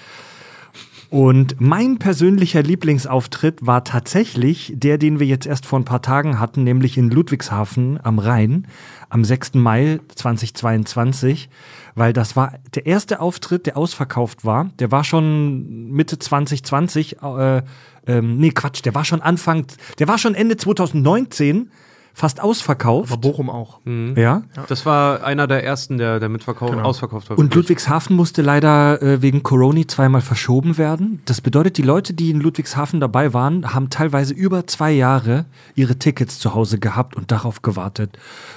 Und 1.08 1.60
mein 1.60 1.98
persönlicher 1.98 2.64
Lieblingsauftritt 2.64 3.64
war 3.64 3.84
tatsächlich 3.84 4.72
der, 4.75 4.98
den 4.98 5.20
wir 5.20 5.26
jetzt 5.28 5.46
erst 5.46 5.64
vor 5.64 5.78
ein 5.78 5.84
paar 5.84 6.02
Tagen 6.02 6.40
hatten, 6.40 6.64
nämlich 6.64 6.98
in 6.98 7.10
Ludwigshafen 7.10 8.00
am 8.02 8.18
Rhein 8.18 8.66
am 9.08 9.25
6. 9.25 9.54
Mai 9.54 10.00
2022, 10.14 11.48
weil 11.94 12.12
das 12.12 12.36
war 12.36 12.54
der 12.75 12.86
erste 12.86 13.20
Auftritt, 13.20 13.66
der 13.66 13.76
ausverkauft 13.76 14.44
war. 14.44 14.70
Der 14.78 14.90
war 14.90 15.04
schon 15.04 15.90
Mitte 15.90 16.18
2020, 16.18 17.22
äh, 17.22 17.62
ähm, 18.06 18.38
nee 18.38 18.50
Quatsch, 18.50 18.84
der 18.84 18.94
war 18.94 19.04
schon 19.04 19.20
Anfang, 19.22 19.66
der 19.98 20.08
war 20.08 20.18
schon 20.18 20.34
Ende 20.34 20.56
2019 20.56 21.70
fast 22.16 22.40
ausverkauft. 22.40 23.12
Aber 23.12 23.20
Bochum 23.20 23.50
auch. 23.50 23.80
ja. 23.85 24.42
Das 24.68 24.87
war 24.87 25.23
einer 25.23 25.46
der 25.46 25.64
ersten, 25.64 25.99
der, 25.99 26.18
der 26.18 26.30
mitverkauft, 26.30 26.73
ausverkauft 26.73 27.28
war. 27.28 27.38
Und 27.38 27.54
Ludwigshafen 27.54 28.16
musste 28.16 28.40
leider 28.40 29.02
äh, 29.02 29.20
wegen 29.20 29.42
Corona 29.42 29.87
zweimal 29.87 30.23
verschoben 30.23 30.78
werden. 30.78 31.20
Das 31.26 31.42
bedeutet, 31.42 31.76
die 31.76 31.82
Leute, 31.82 32.14
die 32.14 32.30
in 32.30 32.40
Ludwigshafen 32.40 33.00
dabei 33.00 33.35
waren, 33.35 33.75
haben 33.75 33.90
teilweise 33.90 34.32
über 34.32 34.66
zwei 34.66 34.92
Jahre 34.92 35.44
ihre 35.75 35.99
Tickets 35.99 36.38
zu 36.38 36.54
Hause 36.54 36.78
gehabt 36.78 37.16
und 37.16 37.30
darauf 37.30 37.61
gewartet. 37.61 38.16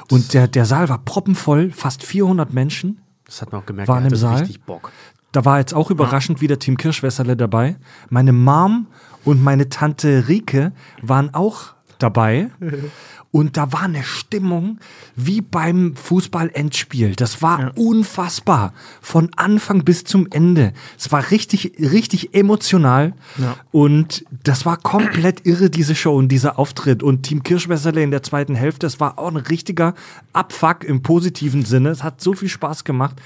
Und 0.10 0.34
der, 0.34 0.48
der 0.48 0.64
Saal 0.64 0.88
war 0.88 1.00
proppenvoll, 1.00 1.72
fast 1.72 2.04
400 2.04 2.54
Menschen. 2.54 3.02
Das 3.26 3.42
hat 3.42 3.52
man 3.52 3.62
auch 3.62 3.66
gemerkt, 3.66 3.90
Waren 3.90 4.06
im 4.06 4.16
Saal? 4.16 4.40
richtig 4.40 4.62
Bock. 4.62 4.90
Da 5.34 5.44
war 5.44 5.60
jetzt 5.60 5.74
auch 5.74 5.92
überraschend 5.92 6.40
wieder 6.40 6.60
Team 6.60 6.78
Kirschwässerle 6.78 7.36
dabei. 7.36 7.76
Meine 8.10 8.32
Mom 8.32 8.88
und 9.26 9.44
meine 9.44 9.68
Tante 9.68 10.30
Rike 10.30 10.72
waren 11.02 11.34
auch 11.34 11.74
dabei. 12.00 12.52
Und 13.32 13.58
da 13.58 13.72
war 13.72 13.84
eine 13.84 14.04
Stimmung 14.04 14.80
wie 15.16 15.42
beim 15.42 15.96
Fußball-Endspiel. 15.96 17.16
Das 17.16 17.44
war 17.44 17.72
unfassbar. 17.78 18.74
Von 19.02 19.30
Anfang 19.36 19.84
bis 19.84 20.04
zum 20.04 20.28
Ende. 20.32 20.74
Es 20.98 21.12
war 21.12 21.30
richtig, 21.30 21.74
richtig 21.80 22.34
emotional. 22.34 23.14
Ja. 23.38 23.56
Und 23.72 24.26
das 24.44 24.66
war 24.66 24.78
komplett 24.78 25.46
irre, 25.46 25.70
diese 25.70 25.94
Show 25.94 26.16
und 26.16 26.30
dieser 26.30 26.58
Auftritt. 26.58 27.04
Und 27.04 27.22
Team 27.22 27.44
Kirschwässerle 27.44 28.02
in 28.02 28.10
der 28.10 28.24
zweiten 28.24 28.56
Hälfte, 28.56 28.88
es 28.88 29.00
war 29.00 29.20
auch 29.20 29.30
ein 29.30 29.38
richtiger 29.38 29.94
Abfuck 30.34 30.84
im 30.84 31.04
positiven 31.04 31.66
Sinne. 31.66 31.90
Es 31.90 32.04
hat 32.04 32.22
so 32.22 32.34
viel 32.34 32.50
Spaß 32.50 32.84
gemacht 32.84 33.18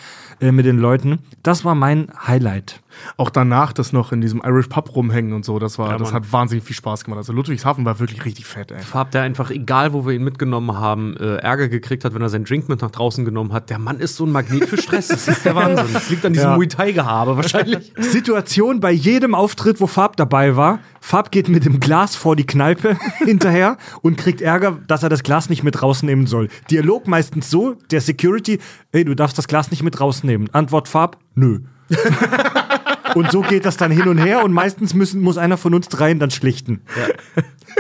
äh, 0.42 0.52
mit 0.52 0.66
den 0.66 0.80
Leuten. 0.80 1.20
Das 1.44 1.64
war 1.64 1.76
mein 1.76 2.10
Highlight. 2.28 2.83
Auch 3.18 3.30
danach 3.30 3.74
das 3.74 3.94
noch 3.94 4.12
in 4.12 4.22
diesem 4.22 4.42
Irish 4.44 4.68
Pub 4.68 4.96
rumhängen 4.96 5.34
und 5.34 5.46
so, 5.46 5.60
das 5.60 5.78
war, 5.80 5.92
Ja, 5.92 5.98
das 5.98 6.14
hat 6.14 6.32
wahnsinnig 6.32 6.64
viel 6.64 6.76
Spaß 6.76 7.04
gemacht. 7.04 7.18
Also 7.18 7.34
Ludwigshafen 7.34 7.86
war 7.86 8.00
wirklich 8.00 8.26
richtig 8.26 8.46
fett, 8.46 8.72
ey. 8.72 8.82
Farb, 8.82 9.12
der 9.12 9.22
einfach, 9.24 9.50
egal 9.52 9.94
wo 9.94 10.06
wir 10.06 10.14
ihn 10.14 10.24
mitgenommen 10.24 10.78
haben, 10.78 11.16
äh, 11.18 11.36
Ärger 11.38 11.70
gekriegt 11.70 12.06
hat, 12.06 12.14
wenn 12.14 12.22
er 12.22 12.30
seinen 12.30 12.46
Drink 12.46 12.70
mit 12.70 12.82
nach 12.82 12.92
draußen 12.92 13.26
genommen 13.26 13.54
hat. 13.54 13.70
Der 13.70 13.80
Mann 13.80 14.00
ist 14.00 14.16
so 14.16 14.26
ein 14.26 14.32
Magnet 14.32 14.66
für 14.66 14.82
Stress. 14.82 15.08
Das 15.10 15.28
ist 15.28 15.46
der 15.46 15.56
Wahnsinn. 15.56 15.88
Das 15.94 16.10
liegt 16.10 16.26
an 16.26 16.34
diesem 16.34 16.50
Ja. 16.52 16.56
Muay 16.56 16.68
Thai-Gehabe 16.68 17.38
wahrscheinlich. 17.38 17.94
Situation 18.00 18.80
bei 18.80 18.92
jedem 18.92 19.36
Auftritt, 19.36 19.80
wo 19.82 19.88
Farb 19.88 20.18
dabei 20.18 20.56
war, 20.56 20.80
Fab 21.02 21.32
geht 21.32 21.50
mit 21.50 21.66
dem 21.66 21.80
Glas 21.82 22.16
vor 22.16 22.36
die 22.36 22.46
Kneipe 22.46 22.98
hinterher 23.26 23.78
und 24.02 24.18
kriegt 24.18 24.42
Ärger, 24.42 24.78
dass 24.88 25.04
er 25.04 25.10
das 25.10 25.24
Glas 25.24 25.50
nicht 25.50 25.64
mit 25.64 25.82
rausnehmen 25.82 26.28
soll. 26.28 26.48
Dialog 26.72 27.08
meistens 27.08 27.50
so, 27.50 27.76
der 27.92 28.00
Security, 28.02 28.60
hey, 28.92 29.04
du 29.04 29.14
darfst 29.14 29.38
das 29.38 29.48
Glas 29.50 29.70
nicht 29.70 29.84
mit 29.84 30.00
rausnehmen. 30.00 30.50
Antwort 30.54 30.88
Fab, 30.88 31.18
nö. 31.36 31.60
und 33.16 33.32
so 33.32 33.42
geht 33.42 33.66
das 33.66 33.78
dann 33.78 33.92
hin 33.92 34.08
und 34.08 34.18
her 34.18 34.44
und 34.44 34.54
meistens 34.54 34.94
müssen, 34.94 35.22
muss 35.22 35.38
einer 35.38 35.58
von 35.58 35.74
uns 35.74 35.90
dreien 35.90 36.20
dann 36.20 36.32
schlichten. 36.32 36.82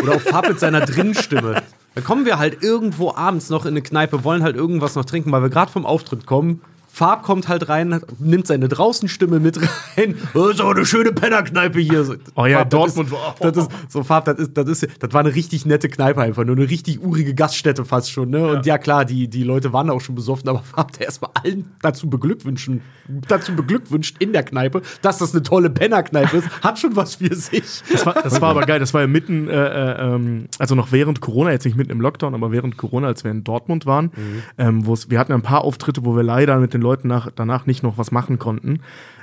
Oder 0.01 0.15
auch 0.15 0.21
Fab 0.21 0.47
mit 0.47 0.59
seiner 0.59 0.81
Drinnenstimme. 0.81 1.63
Da 1.95 2.01
kommen 2.01 2.25
wir 2.25 2.39
halt 2.39 2.63
irgendwo 2.63 3.13
abends 3.13 3.49
noch 3.49 3.65
in 3.65 3.71
eine 3.71 3.81
Kneipe, 3.81 4.23
wollen 4.23 4.43
halt 4.43 4.55
irgendwas 4.55 4.95
noch 4.95 5.05
trinken, 5.05 5.31
weil 5.31 5.43
wir 5.43 5.49
gerade 5.49 5.71
vom 5.71 5.85
Auftritt 5.85 6.25
kommen. 6.25 6.61
Farb 6.95 7.23
kommt 7.23 7.47
halt 7.47 7.69
rein, 7.69 7.99
nimmt 8.19 8.45
seine 8.45 8.67
Draußenstimme 8.67 9.39
mit 9.39 9.59
rein. 9.59 10.15
Oh, 10.35 10.47
ist 10.49 10.61
aber 10.61 10.71
eine 10.75 10.85
schöne 10.85 11.11
Pennerkneipe 11.11 11.79
hier. 11.79 12.03
So, 12.03 12.13
Oh 12.35 12.45
ja, 12.45 12.57
Farb, 12.59 12.69
das 12.69 12.79
Dortmund 12.95 13.07
ist- 13.09 13.13
war- 13.13 13.35
Das 13.51 13.57
ist, 13.57 13.69
so 13.89 14.03
Farb, 14.03 14.25
das 14.25 14.37
ist, 14.37 14.55
das 14.57 14.67
ist, 14.69 14.87
das 14.99 15.11
war 15.13 15.21
eine 15.21 15.33
richtig 15.33 15.65
nette 15.65 15.89
Kneipe 15.89 16.21
einfach, 16.21 16.43
nur 16.45 16.55
eine 16.55 16.69
richtig 16.69 17.01
urige 17.03 17.33
Gaststätte 17.33 17.83
fast 17.83 18.11
schon, 18.11 18.29
ne? 18.29 18.47
Und 18.47 18.65
ja 18.67 18.77
klar, 18.77 19.05
die, 19.05 19.27
die 19.27 19.43
Leute 19.43 19.73
waren 19.73 19.89
auch 19.89 20.01
schon 20.01 20.13
besoffen, 20.13 20.47
aber 20.49 20.59
Farb 20.59 20.91
hat 20.93 21.01
erstmal 21.01 21.31
allen 21.33 21.71
dazu 21.81 22.09
beglückwünschen, 22.09 22.81
dazu 23.27 23.55
beglückwünscht 23.55 24.17
in 24.19 24.31
der 24.31 24.43
Kneipe, 24.43 24.81
dass 25.01 25.17
das 25.17 25.33
eine 25.33 25.41
tolle 25.41 25.71
Pennerkneipe 25.71 26.37
ist, 26.37 26.47
hat 26.63 26.77
schon 26.77 26.95
was 26.95 27.15
für 27.15 27.33
sich. 27.35 27.81
Das 27.91 28.05
war, 28.05 28.13
das 28.13 28.39
war 28.39 28.49
aber 28.51 28.61
geil. 28.67 28.79
Das 28.79 28.93
war 28.93 29.01
ja 29.01 29.07
mitten, 29.07 29.49
äh, 29.49 29.53
äh, 29.53 30.13
ähm, 30.15 30.45
also 30.59 30.75
noch 30.75 30.91
während 30.91 31.21
Corona, 31.21 31.51
jetzt 31.51 31.65
nicht 31.65 31.75
mitten 31.77 31.91
im 31.91 32.01
Lockdown, 32.01 32.35
aber 32.35 32.51
während 32.51 32.77
Corona, 32.77 33.07
als 33.07 33.23
wir 33.23 33.31
in 33.31 33.43
Dortmund 33.43 33.85
waren, 33.87 34.11
ähm, 34.57 34.85
wo 34.85 34.93
es, 34.93 35.09
wir 35.09 35.17
hatten 35.19 35.31
ja 35.31 35.37
ein 35.37 35.41
paar 35.41 35.63
Auftritte, 35.63 36.05
wo 36.05 36.15
wir 36.15 36.23
leider 36.23 36.59
mit 36.59 36.73
den 36.73 36.82
Leuten 36.83 37.07
nach, 37.07 37.29
danach 37.33 37.65
nicht 37.65 37.81
noch 37.81 37.97
was 37.97 38.11
machen 38.11 38.37
konnten. 38.37 38.81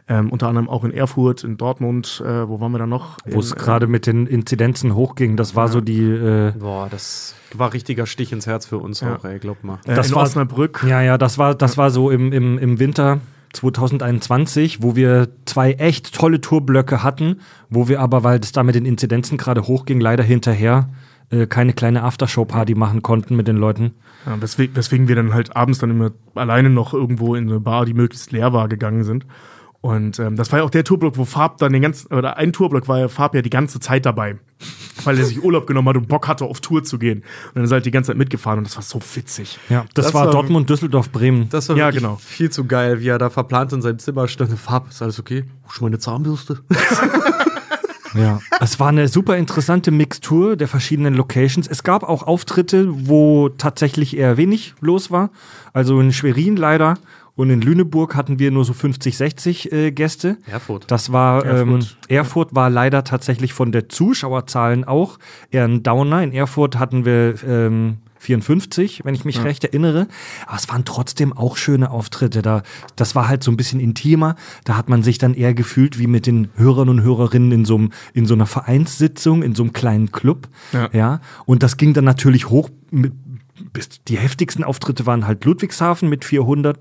Ähm, 0.09 0.31
unter 0.33 0.49
anderem 0.49 0.69
auch 0.69 0.83
in 0.83 0.93
Erfurt, 0.93 1.45
in 1.45 1.57
Dortmund, 1.57 2.21
äh, 2.27 2.49
wo 2.49 2.59
waren 2.61 2.73
wir 2.73 2.79
da 2.79 2.87
noch? 2.87 3.19
Wo 3.27 3.39
es 3.39 3.53
äh, 3.53 3.57
gerade 3.57 3.87
mit 3.87 4.07
den 4.07 4.27
Inzidenzen 4.27 4.97
hochging. 4.97 5.37
Das 5.37 5.55
war 5.55 5.69
so 5.69 5.81
die. 5.81 6.03
Äh, 6.03 6.53
Boah, 6.59 6.89
das 6.91 7.37
war 7.55 7.73
richtiger 7.73 8.07
Stich 8.07 8.33
ins 8.33 8.47
Herz 8.49 8.67
für 8.67 8.79
uns 8.79 9.01
Ja. 9.01 9.15
auch, 9.17 9.25
ey, 9.25 9.39
glaub 9.39 9.63
mal. 9.63 9.79
äh, 9.87 9.95
das 9.95 10.09
in 10.09 10.17
war- 10.17 10.23
Osnabrück. 10.25 10.85
Ja, 10.89 11.01
ja, 11.03 11.17
das 11.19 11.39
war, 11.39 11.55
das 11.55 11.77
war 11.79 11.91
so 11.91 12.11
im, 12.11 12.33
im, 12.33 12.59
im 12.59 12.81
Winter 12.81 13.21
2021, 13.53 14.83
wo 14.83 14.97
wir 14.97 15.29
zwei 15.45 15.73
echt 15.75 16.15
tolle 16.15 16.41
Tourblöcke 16.41 17.03
hatten, 17.03 17.41
wo 17.69 17.89
wir 17.89 18.01
aber, 18.01 18.23
weil 18.25 18.41
es 18.41 18.53
da 18.53 18.63
mit 18.63 18.75
den 18.75 18.87
Inzidenzen 18.87 19.39
gerade 19.39 19.63
hochging, 19.63 20.01
leider 20.01 20.23
hinterher 20.23 20.89
äh, 21.31 21.47
keine 21.47 21.73
kleine 21.73 22.03
Aftershow-Party 22.05 22.75
machen 22.75 23.03
konnten 23.03 23.37
mit 23.37 23.49
den 23.49 23.57
Leuten. 23.57 23.93
Ja, 24.27 24.41
weswegen, 24.41 24.77
weswegen 24.77 25.09
wir 25.09 25.17
dann 25.17 25.33
halt 25.33 25.57
abends 25.57 25.79
dann 25.79 25.91
immer 25.91 26.11
alleine 26.35 26.69
noch 26.71 26.93
irgendwo 26.95 27.35
in 27.35 27.49
eine 27.49 27.61
Bar, 27.61 27.87
die 27.87 27.95
möglichst 27.95 28.33
leer 28.33 28.53
war, 28.53 28.69
gegangen 28.69 29.05
sind. 29.05 29.27
Und 29.83 30.19
ähm, 30.19 30.37
das 30.37 30.53
war 30.53 30.59
ja 30.59 30.65
auch 30.67 30.71
der 30.71 30.85
Tourblock, 30.85 31.17
wo 31.17 31.25
Farb 31.25 31.57
dann 31.57 31.73
den 31.73 31.81
ganzen, 31.81 32.13
oder 32.13 32.37
ein 32.37 32.53
Tourblock 32.53 32.87
war 32.87 32.99
ja 32.99 33.09
Farb 33.09 33.35
ja 33.35 33.41
die 33.41 33.49
ganze 33.49 33.81
Zeit 33.81 34.05
dabei. 34.05 34.37
Weil 35.05 35.17
er 35.19 35.25
sich 35.25 35.43
Urlaub 35.43 35.67
genommen 35.67 35.89
hat 35.89 35.97
und 35.97 36.07
Bock 36.07 36.29
hatte, 36.29 36.45
auf 36.45 36.61
Tour 36.61 36.85
zu 36.85 36.99
gehen. 36.99 37.21
Und 37.21 37.25
dann 37.55 37.65
ist 37.65 37.71
er 37.71 37.77
halt 37.77 37.87
die 37.87 37.91
ganze 37.91 38.09
Zeit 38.09 38.19
mitgefahren 38.19 38.59
und 38.59 38.67
das 38.67 38.77
war 38.77 38.83
so 38.83 39.01
witzig. 39.15 39.59
Ja, 39.71 39.87
das, 39.95 40.05
Das 40.05 40.15
war, 40.15 40.27
war- 40.27 40.33
Dortmund, 40.33 40.69
Düsseldorf, 40.69 41.11
Bremen. 41.11 41.49
Das 41.49 41.71
war 41.71 41.77
Ja, 41.79 41.87
wirklich 41.87 42.03
genau. 42.03 42.17
viel 42.17 42.51
zu 42.51 42.67
geil, 42.67 43.01
wie 43.01 43.09
er 43.09 43.17
da 43.17 43.31
verplant 43.31 43.73
in 43.73 43.81
seinem 43.81 43.99
Zimmer 43.99 44.29
stand. 44.29 44.53
Farb, 44.59 44.91
ist 44.91 45.01
alles 45.01 45.19
okay? 45.19 45.45
Schon 45.71 45.87
meine 45.87 45.99
Zahnbürste? 45.99 46.59
Ja, 48.15 48.41
es 48.61 48.81
war 48.81 48.89
eine 48.89 49.09
super 49.09 49.37
interessante 49.37 49.91
Mixtur 49.91 50.57
der 50.57 50.69
verschiedenen 50.69 51.15
Locations. 51.15 51.69
Es 51.69 51.83
gab 51.83 52.03
auch 52.03 52.23
Auftritte, 52.25 52.89
wo 53.09 53.49
tatsächlich 53.49 54.17
eher 54.17 54.37
wenig 54.37 54.75
los 54.81 55.11
war. 55.11 55.31
Also 55.73 56.01
in 56.01 56.13
Schwerin 56.13 56.57
leider 56.57 56.97
und 57.37 57.49
in 57.49 57.63
Lüneburg 57.63 58.17
hatten 58.17 58.39
wir 58.39 58.51
nur 58.51 58.65
so 58.65 58.73
50, 58.73 59.17
60 59.17 59.73
äh, 59.73 59.91
Gäste. 59.93 60.37
Erfurt. 60.47 60.91
Das 60.91 61.13
war 61.13 61.45
Erfurt. 61.45 61.63
Ähm, 61.63 61.75
Erfurt. 61.75 61.97
Erfurt 62.09 62.55
war 62.55 62.71
leider 62.71 63.05
tatsächlich 63.05 63.55
von 63.55 63.73
der 63.73 63.89
Zuschauerzahlen 63.89 64.85
auch 64.85 65.19
eher 65.51 65.65
ein 65.65 65.83
Downer. 65.83 66.23
In 66.23 66.33
Erfurt 66.33 66.79
hatten 66.79 67.05
wir 67.05 67.35
ähm, 67.47 67.99
54, 68.21 69.05
wenn 69.05 69.15
ich 69.15 69.25
mich 69.25 69.43
recht 69.43 69.65
erinnere. 69.65 70.07
Aber 70.47 70.57
es 70.57 70.69
waren 70.69 70.85
trotzdem 70.85 71.33
auch 71.33 71.57
schöne 71.57 71.91
Auftritte. 71.91 72.43
Da, 72.43 72.63
das 72.95 73.15
war 73.15 73.29
halt 73.29 73.43
so 73.43 73.51
ein 73.51 73.57
bisschen 73.57 73.81
intimer. 73.81 74.37
Da 74.65 74.77
hat 74.77 74.89
man 74.89 75.03
sich 75.03 75.19
dann 75.19 75.35
eher 75.35 75.55
gefühlt 75.55 75.99
wie 75.99 76.07
mit 76.07 76.27
den 76.27 76.51
Hörern 76.55 76.89
und 76.89 77.03
Hörerinnen 77.03 77.51
in 77.51 77.65
so, 77.65 77.77
einem, 77.77 77.93
in 78.13 78.27
so 78.27 78.35
einer 78.35 78.47
Vereinssitzung, 78.47 79.43
in 79.43 79.55
so 79.55 79.63
einem 79.63 79.73
kleinen 79.73 80.13
Club. 80.13 80.49
Ja. 80.73 80.91
ja. 80.93 81.21
Und 81.47 81.63
das 81.63 81.77
ging 81.77 81.95
dann 81.95 82.05
natürlich 82.05 82.51
hoch. 82.51 82.69
Mit, 82.91 83.13
bis 83.73 83.89
die 84.09 84.17
heftigsten 84.17 84.65
Auftritte 84.65 85.07
waren 85.07 85.27
halt 85.27 85.45
Ludwigshafen 85.45 86.09
mit 86.09 86.25
400. 86.25 86.79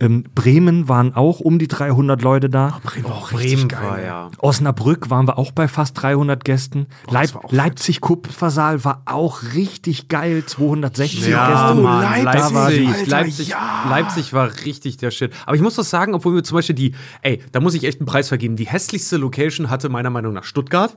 Ähm, 0.00 0.24
Bremen 0.34 0.88
waren 0.88 1.14
auch 1.14 1.40
um 1.40 1.58
die 1.58 1.68
300 1.68 2.22
Leute 2.22 2.48
da. 2.48 2.80
Bremen 2.82 3.04
war 3.04 3.14
auch 3.16 3.30
Bremen 3.30 3.70
war 3.70 4.00
ja. 4.00 4.30
Osnabrück 4.38 5.10
waren 5.10 5.28
wir 5.28 5.38
auch 5.38 5.52
bei 5.52 5.68
fast 5.68 6.00
300 6.00 6.42
Gästen. 6.44 6.86
Leip 7.10 7.34
war 7.34 7.44
auch 7.44 7.52
Leipzig 7.52 8.00
Kupfersaal 8.00 8.82
war 8.84 9.02
auch 9.04 9.42
richtig 9.54 10.08
geil, 10.08 10.44
260 10.46 11.28
Ja, 11.28 11.48
Gäste. 11.68 11.82
Mann, 11.82 12.24
Leipzig, 12.24 12.24
Leipzig, 12.24 12.54
war 12.54 12.66
Alter, 12.66 13.10
Leipzig, 13.10 13.48
ja. 13.48 13.86
Leipzig 13.90 14.32
war 14.32 14.50
richtig 14.64 14.96
der 14.96 15.10
Shit. 15.10 15.32
Aber 15.44 15.54
ich 15.54 15.62
muss 15.62 15.76
doch 15.76 15.84
sagen, 15.84 16.14
obwohl 16.14 16.34
wir 16.34 16.44
zum 16.44 16.56
Beispiel 16.56 16.74
die, 16.74 16.94
ey, 17.20 17.42
da 17.52 17.60
muss 17.60 17.74
ich 17.74 17.84
echt 17.84 18.00
einen 18.00 18.06
Preis 18.06 18.28
vergeben. 18.28 18.56
Die 18.56 18.66
hässlichste 18.66 19.18
Location 19.18 19.68
hatte 19.68 19.90
meiner 19.90 20.10
Meinung 20.10 20.32
nach 20.32 20.44
Stuttgart. 20.44 20.96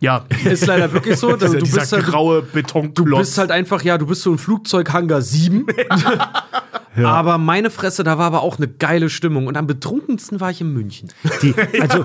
Ja, 0.00 0.24
Ist 0.44 0.66
leider 0.66 0.92
wirklich 0.92 1.16
so. 1.16 1.36
dieser, 1.36 1.58
du, 1.58 1.70
bist 1.70 1.92
halt, 1.92 2.06
graue 2.06 2.42
du 2.42 2.48
Betonklotz. 2.52 3.20
bist 3.20 3.38
halt 3.38 3.50
einfach, 3.50 3.82
ja, 3.82 3.98
du 3.98 4.06
bist 4.06 4.22
so 4.22 4.32
ein 4.32 4.38
Flugzeughangar 4.38 5.22
7. 5.22 5.66
Aber 7.04 7.38
meine 7.38 7.70
Fresse, 7.70 8.02
da 8.02 8.18
war 8.18 8.26
aber 8.26 8.42
auch 8.42 8.58
eine 8.58 8.66
geile 8.66 9.08
Stimmung. 9.10 9.46
Und 9.46 9.56
am 9.56 9.66
betrunkensten 9.66 10.40
war 10.40 10.50
ich 10.50 10.60
in 10.60 10.72
München. 10.72 11.08
Die, 11.40 11.54
also 11.80 12.04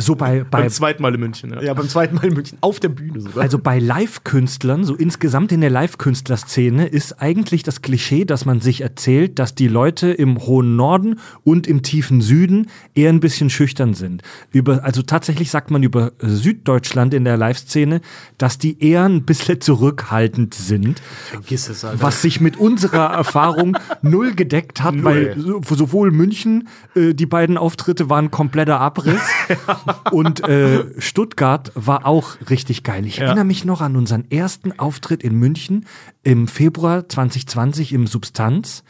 so 0.00 0.14
bei, 0.16 0.40
bei 0.44 0.60
beim 0.62 0.70
zweiten 0.70 1.02
Mal 1.02 1.14
in 1.14 1.20
München. 1.20 1.50
Ja. 1.52 1.62
Ja, 1.62 1.74
beim 1.74 1.88
zweiten 1.88 2.14
Mal 2.16 2.24
in 2.26 2.34
München. 2.34 2.58
Auf 2.60 2.80
der 2.80 2.88
Bühne 2.90 3.20
sogar. 3.20 3.42
Also 3.42 3.58
bei 3.58 3.78
Live-Künstlern, 3.78 4.84
so 4.84 4.94
insgesamt 4.94 5.52
in 5.52 5.60
der 5.60 5.70
Live-Künstlerszene, 5.70 6.86
ist 6.86 7.20
eigentlich 7.22 7.62
das 7.62 7.82
Klischee, 7.82 8.24
dass 8.24 8.44
man 8.44 8.60
sich 8.60 8.80
erzählt, 8.80 9.38
dass 9.38 9.54
die 9.54 9.68
Leute 9.68 10.10
im 10.10 10.38
hohen 10.38 10.76
Norden 10.76 11.18
und 11.44 11.66
im 11.66 11.82
tiefen 11.82 12.20
Süden 12.20 12.66
eher 12.94 13.10
ein 13.10 13.20
bisschen 13.20 13.50
schüchtern 13.50 13.94
sind. 13.94 14.22
Über, 14.52 14.84
also 14.84 15.02
tatsächlich 15.02 15.50
sagt 15.50 15.70
man 15.70 15.82
über 15.82 16.12
Süddeutschland 16.20 17.14
in 17.14 17.24
der 17.24 17.36
Live-Szene, 17.36 18.00
dass 18.38 18.58
die 18.58 18.82
eher 18.82 19.04
ein 19.04 19.24
bisschen 19.24 19.60
zurückhaltend 19.60 20.54
sind, 20.54 21.00
Vergiss 21.30 21.68
es, 21.68 21.84
Alter. 21.84 22.02
was 22.02 22.22
sich 22.22 22.40
mit 22.40 22.56
unserer 22.56 23.12
Erfahrung 23.12 23.76
null 24.02 24.34
gedeckt 24.34 24.82
hat, 24.82 25.02
weil 25.04 25.36
so- 25.38 25.60
sowohl 25.62 26.10
München, 26.10 26.68
äh, 26.94 27.14
die 27.14 27.26
beiden 27.26 27.56
Auftritte 27.58 28.08
waren 28.10 28.30
kompletter 28.30 28.80
Abriss 28.80 29.20
und 30.12 30.40
äh, 30.48 30.84
Stuttgart 30.98 31.72
war 31.74 32.06
auch 32.06 32.36
richtig 32.48 32.82
geil. 32.82 33.06
Ich 33.06 33.18
erinnere 33.20 33.44
mich 33.44 33.64
noch 33.64 33.80
an 33.80 33.96
unseren 33.96 34.30
ersten 34.30 34.78
Auftritt 34.78 35.22
in 35.22 35.34
München 35.38 35.86
im 36.22 36.48
Februar 36.48 37.08
2020 37.08 37.92
im 37.92 38.06
Substanz. 38.06 38.82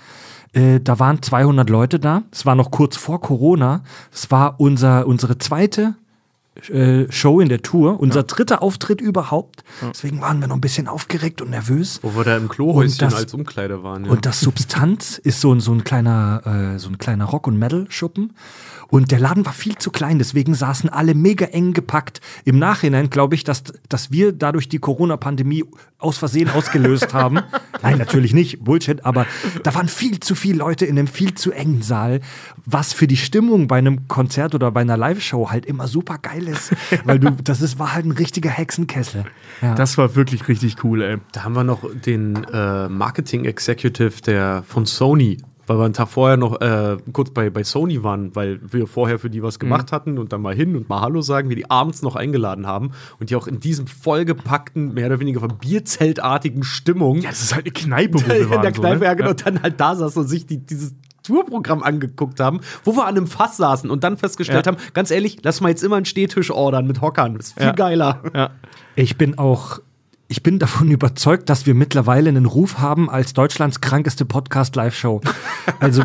Äh, 0.53 0.81
da 0.81 0.99
waren 0.99 1.23
200 1.23 1.71
Leute 1.71 1.99
da. 2.01 2.23
Es 2.33 2.45
war 2.47 2.55
noch 2.55 2.71
kurz 2.71 2.97
vor 2.97 3.21
Corona. 3.21 3.83
Es 4.13 4.31
war 4.31 4.59
unser, 4.59 5.07
unsere 5.07 5.39
zweite 5.39 5.95
äh, 6.69 7.11
Show 7.11 7.41
in 7.41 7.49
der 7.49 7.63
Tour, 7.63 8.01
unser 8.01 8.25
dritter 8.25 8.61
Auftritt 8.63 9.01
überhaupt. 9.01 9.63
Deswegen 9.89 10.21
waren 10.21 10.41
wir 10.41 10.49
noch 10.49 10.57
ein 10.57 10.61
bisschen 10.61 10.89
aufgeregt 10.89 11.41
und 11.41 11.51
nervös. 11.51 12.01
Wo 12.03 12.15
wir 12.17 12.25
da 12.25 12.37
im 12.37 12.49
Klohäuschen 12.49 12.99
das- 12.99 13.15
als 13.15 13.33
Umkleide 13.33 13.83
waren. 13.85 14.05
Ja. 14.07 14.11
Und 14.11 14.27
das 14.27 14.41
Substanz 14.41 15.17
ist 15.19 15.41
so, 15.41 15.53
ein- 15.55 15.61
so 15.61 15.73
ein 15.73 15.85
kleiner, 15.85 16.75
äh, 16.75 16.79
so 16.79 16.89
ein 16.89 16.99
kleiner 16.99 17.25
Rock- 17.27 17.47
und 17.47 17.57
Metal-Schuppen. 17.59 18.33
Und 18.91 19.11
der 19.11 19.21
Laden 19.21 19.47
war 19.47 19.53
viel 19.53 19.77
zu 19.79 19.91
klein, 19.91 20.19
deswegen 20.19 20.55
saßen 20.55 20.91
alle 20.91 21.15
mega 21.15 21.47
eng 21.47 21.73
gepackt. 21.73 22.21
Im 22.45 22.59
Nachhinein 22.59 23.11
glaube 23.11 23.35
ich, 23.35 23.45
dass, 23.45 23.63
dass 23.89 24.11
wir 24.11 24.33
dadurch 24.33 24.69
die 24.69 24.79
Corona-Pandemie 24.79 25.65
aus 25.99 26.19
Versehen 26.19 26.51
ausgelöst 26.51 27.15
haben. 27.15 27.41
Nein, 27.83 27.99
natürlich 27.99 28.35
nicht, 28.35 28.65
Bullshit, 28.65 29.05
aber 29.05 29.27
da 29.63 29.75
waren 29.75 29.89
viel 29.89 30.21
zu 30.21 30.35
viele 30.35 30.59
Leute 30.59 30.87
in 30.87 30.99
einem 30.99 31.07
viel 31.07 31.35
zu 31.35 31.53
engen 31.53 31.83
Saal, 31.83 32.21
was 32.67 32.93
für 32.93 33.07
die 33.07 33.17
Stimmung 33.17 33.69
bei 33.69 33.79
einem 33.79 34.09
Konzert 34.09 34.55
oder 34.55 34.71
bei 34.71 34.81
einer 34.81 34.97
Live-Show 34.97 35.51
halt 35.51 35.67
immer 35.67 35.87
super 35.87 36.19
geil 36.19 36.49
ist. 36.49 36.73
Weil 37.05 37.19
du, 37.19 37.31
das 37.43 37.63
ist, 37.63 37.79
war 37.79 37.95
halt 37.95 38.07
ein 38.07 38.13
richtiger 38.13 38.51
Hexenkessel. 38.51 39.25
Ja. 39.63 39.75
Das 39.75 39.99
war 39.99 40.17
wirklich 40.17 40.49
richtig 40.49 40.83
cool, 40.85 41.03
ey. 41.03 41.17
Da 41.33 41.45
haben 41.45 41.55
wir 41.55 41.65
noch 41.65 41.85
den 41.95 42.45
äh, 42.45 42.89
Marketing 42.89 43.45
Executive 43.45 44.23
der 44.23 44.65
von 44.67 44.87
Sony, 44.87 45.39
weil 45.71 45.79
wir 45.79 45.85
einen 45.85 45.95
Tag 45.95 46.09
vorher 46.09 46.37
noch 46.37 46.61
äh, 46.61 46.97
kurz 47.13 47.31
bei, 47.31 47.49
bei 47.49 47.63
Sony 47.63 48.03
waren, 48.03 48.35
weil 48.35 48.59
wir 48.73 48.89
vorher 48.89 49.21
für 49.21 49.31
die 49.31 49.41
was 49.41 49.61
gemacht 49.61 49.93
hatten 49.93 50.19
und 50.19 50.33
dann 50.33 50.43
mal 50.43 50.53
hin 50.53 50.75
und 50.75 50.89
mal 50.89 51.01
Hallo 51.01 51.23
sagen, 51.23 51.49
wir 51.49 51.55
die 51.55 51.71
abends 51.71 52.03
noch 52.03 52.17
eingeladen 52.17 52.67
haben 52.67 52.91
und 53.21 53.31
die 53.31 53.37
auch 53.37 53.47
in 53.47 53.61
diesem 53.61 53.87
vollgepackten, 53.87 54.95
mehr 54.95 55.07
oder 55.07 55.21
weniger 55.21 55.47
bierzeltartigen 55.47 56.65
Stimmung 56.65 57.19
Ja, 57.21 57.31
das 57.31 57.41
ist 57.43 57.55
halt 57.55 57.67
eine 57.67 57.73
Kneipe, 57.73 58.15
wo 58.21 58.27
wir 58.27 58.37
in 58.41 58.51
waren. 58.51 58.63
der 58.63 58.75
so, 58.75 58.81
Kneipe 58.81 58.99
ne? 58.99 59.05
ja, 59.05 59.15
genau, 59.15 59.33
dann 59.33 59.63
halt 59.63 59.81
da 59.81 59.95
saß 59.95 60.17
und 60.17 60.27
sich 60.27 60.45
die, 60.45 60.59
dieses 60.59 60.93
Tourprogramm 61.23 61.85
angeguckt 61.85 62.41
haben, 62.41 62.61
wo 62.83 62.97
wir 62.97 63.03
an 63.07 63.17
einem 63.17 63.27
Fass 63.29 63.57
saßen 63.57 63.91
und 63.91 64.03
dann 64.03 64.17
festgestellt 64.17 64.67
Ja. 64.67 64.73
haben, 64.73 64.81
ganz 64.93 65.13
ehrlich, 65.13 65.39
lass 65.45 65.61
mal 65.61 65.69
jetzt 65.69 65.85
immer 65.85 65.97
einen 65.97 66.05
Stehtisch 66.07 66.51
ordern 66.51 66.89
mit 66.89 67.01
Hockern. 67.01 67.37
Das 67.37 67.49
ist 67.49 67.53
viel 67.55 67.67
Ja. 67.67 67.73
geiler. 67.73 68.23
Ja. 68.35 68.51
Ich 68.97 69.17
bin 69.19 69.39
auch, 69.39 69.79
ich 70.31 70.43
bin 70.43 70.59
davon 70.59 70.91
überzeugt, 70.91 71.51
dass 71.51 71.67
wir 71.67 71.75
mittlerweile 71.75 72.31
einen 72.31 72.47
Ruf 72.47 72.79
haben 72.79 73.11
als 73.11 73.35
Deutschlands 73.35 73.81
krankeste 73.81 74.25
Podcast-Live-Show. 74.25 75.21
Also, 75.79 76.03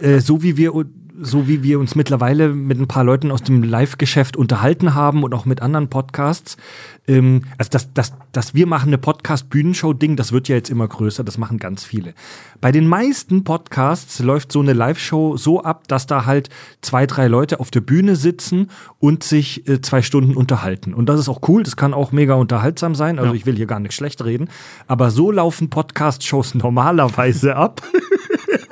äh, 0.00 0.18
so 0.20 0.42
wie 0.42 0.56
wir 0.56 0.72
so 1.20 1.46
wie 1.46 1.62
wir 1.62 1.78
uns 1.78 1.94
mittlerweile 1.94 2.48
mit 2.48 2.78
ein 2.78 2.88
paar 2.88 3.04
Leuten 3.04 3.30
aus 3.30 3.42
dem 3.42 3.62
Live-Geschäft 3.62 4.36
unterhalten 4.36 4.94
haben 4.94 5.22
und 5.22 5.32
auch 5.32 5.44
mit 5.44 5.62
anderen 5.62 5.88
Podcasts, 5.88 6.56
ähm, 7.06 7.42
also 7.58 7.70
das, 7.70 7.92
das, 7.92 8.12
das 8.32 8.54
wir 8.54 8.66
machen 8.66 8.88
eine 8.88 8.98
Podcast-Bühnenshow-Ding, 8.98 10.16
das 10.16 10.32
wird 10.32 10.48
ja 10.48 10.56
jetzt 10.56 10.70
immer 10.70 10.88
größer, 10.88 11.24
das 11.24 11.38
machen 11.38 11.58
ganz 11.58 11.84
viele. 11.84 12.14
Bei 12.60 12.72
den 12.72 12.88
meisten 12.88 13.44
Podcasts 13.44 14.20
läuft 14.20 14.52
so 14.52 14.60
eine 14.60 14.72
Live-Show 14.72 15.36
so 15.36 15.62
ab, 15.62 15.86
dass 15.88 16.06
da 16.06 16.24
halt 16.24 16.48
zwei, 16.80 17.06
drei 17.06 17.26
Leute 17.26 17.60
auf 17.60 17.70
der 17.70 17.80
Bühne 17.80 18.16
sitzen 18.16 18.70
und 18.98 19.22
sich 19.22 19.68
äh, 19.68 19.80
zwei 19.80 20.02
Stunden 20.02 20.34
unterhalten. 20.34 20.94
Und 20.94 21.08
das 21.08 21.20
ist 21.20 21.28
auch 21.28 21.40
cool, 21.48 21.62
das 21.62 21.76
kann 21.76 21.92
auch 21.92 22.12
mega 22.12 22.34
unterhaltsam 22.34 22.94
sein, 22.94 23.18
also 23.18 23.34
ich 23.34 23.46
will 23.46 23.56
hier 23.56 23.66
gar 23.66 23.80
nicht 23.80 23.94
schlecht 23.94 24.24
reden, 24.24 24.48
aber 24.86 25.10
so 25.10 25.30
laufen 25.30 25.70
Podcast-Shows 25.70 26.54
normalerweise 26.54 27.56
ab. 27.56 27.82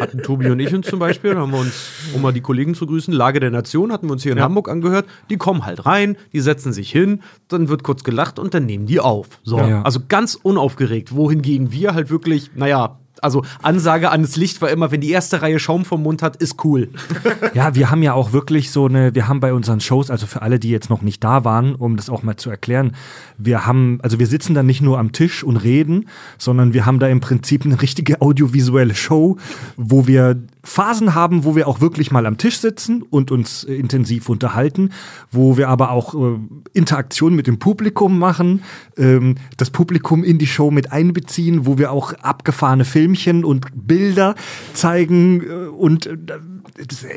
hatten 0.02 0.22
Tobi 0.22 0.50
und 0.50 0.60
ich 0.60 0.74
uns 0.74 0.86
zum 0.86 0.98
Beispiel, 0.98 1.36
haben 1.36 1.52
wir 1.52 1.60
uns, 1.60 1.90
um 2.14 2.22
mal 2.22 2.32
die 2.32 2.40
Kollegen 2.40 2.74
zu 2.74 2.86
grüßen, 2.86 3.14
Lage 3.14 3.40
der 3.40 3.50
Nation, 3.50 3.92
hatten 3.92 4.08
wir 4.08 4.12
uns 4.12 4.22
hier 4.22 4.32
in 4.32 4.40
Hamburg 4.40 4.68
angehört. 4.68 5.06
Die 5.30 5.36
kommen 5.36 5.64
halt 5.64 5.86
rein, 5.86 6.16
die 6.32 6.40
setzen 6.40 6.72
sich 6.72 6.90
hin, 6.90 7.22
dann 7.48 7.68
wird 7.68 7.82
kurz 7.82 8.04
gelacht 8.22 8.38
und 8.38 8.54
dann 8.54 8.66
nehmen 8.66 8.86
die 8.86 9.00
auf. 9.00 9.26
So, 9.42 9.58
Ja. 9.58 9.82
also 9.82 10.00
ganz 10.08 10.34
unaufgeregt. 10.34 11.14
Wohingegen 11.14 11.72
wir 11.72 11.94
halt 11.94 12.10
wirklich, 12.10 12.50
naja, 12.54 12.98
also 13.20 13.44
Ansage 13.62 14.10
an 14.10 14.22
das 14.22 14.36
Licht 14.36 14.60
war 14.62 14.70
immer, 14.70 14.90
wenn 14.90 15.00
die 15.00 15.10
erste 15.10 15.42
Reihe 15.42 15.60
Schaum 15.60 15.84
vom 15.84 16.02
Mund 16.02 16.22
hat, 16.22 16.36
ist 16.36 16.64
cool. 16.64 16.88
Ja, 17.54 17.74
wir 17.74 17.90
haben 17.90 18.02
ja 18.02 18.14
auch 18.14 18.32
wirklich 18.32 18.70
so 18.70 18.86
eine, 18.86 19.14
wir 19.14 19.28
haben 19.28 19.40
bei 19.40 19.52
unseren 19.52 19.80
Shows, 19.80 20.10
also 20.10 20.26
für 20.26 20.42
alle, 20.42 20.58
die 20.58 20.70
jetzt 20.70 20.88
noch 20.90 21.02
nicht 21.02 21.22
da 21.22 21.44
waren, 21.44 21.74
um 21.74 21.96
das 21.96 22.08
auch 22.08 22.22
mal 22.22 22.36
zu 22.36 22.50
erklären, 22.50 22.92
wir 23.36 23.66
haben, 23.66 23.98
also 24.02 24.18
wir 24.18 24.26
sitzen 24.26 24.54
da 24.54 24.62
nicht 24.62 24.80
nur 24.80 24.98
am 24.98 25.12
Tisch 25.12 25.44
und 25.44 25.56
reden, 25.56 26.08
sondern 26.38 26.72
wir 26.72 26.86
haben 26.86 26.98
da 26.98 27.08
im 27.08 27.20
Prinzip 27.20 27.64
eine 27.64 27.80
richtige 27.82 28.20
audiovisuelle 28.22 28.94
Show, 28.94 29.36
wo 29.76 30.06
wir 30.06 30.40
Phasen 30.64 31.14
haben, 31.14 31.44
wo 31.44 31.56
wir 31.56 31.66
auch 31.66 31.80
wirklich 31.80 32.10
mal 32.12 32.24
am 32.24 32.38
Tisch 32.38 32.58
sitzen 32.60 33.02
und 33.02 33.30
uns 33.30 33.64
äh, 33.64 33.74
intensiv 33.74 34.28
unterhalten, 34.28 34.90
wo 35.30 35.56
wir 35.56 35.68
aber 35.68 35.90
auch 35.90 36.14
äh, 36.14 36.38
Interaktion 36.72 37.34
mit 37.34 37.46
dem 37.48 37.58
Publikum 37.58 38.18
machen, 38.18 38.62
ähm, 38.96 39.34
das 39.56 39.70
Publikum 39.70 40.22
in 40.22 40.38
die 40.38 40.46
Show 40.46 40.70
mit 40.70 40.92
einbeziehen, 40.92 41.66
wo 41.66 41.78
wir 41.78 41.90
auch 41.90 42.12
abgefahrene 42.14 42.84
Filmchen 42.84 43.44
und 43.44 43.66
Bilder 43.74 44.34
zeigen 44.72 45.42
äh, 45.42 45.52
und 45.68 46.06
äh, 46.06 46.16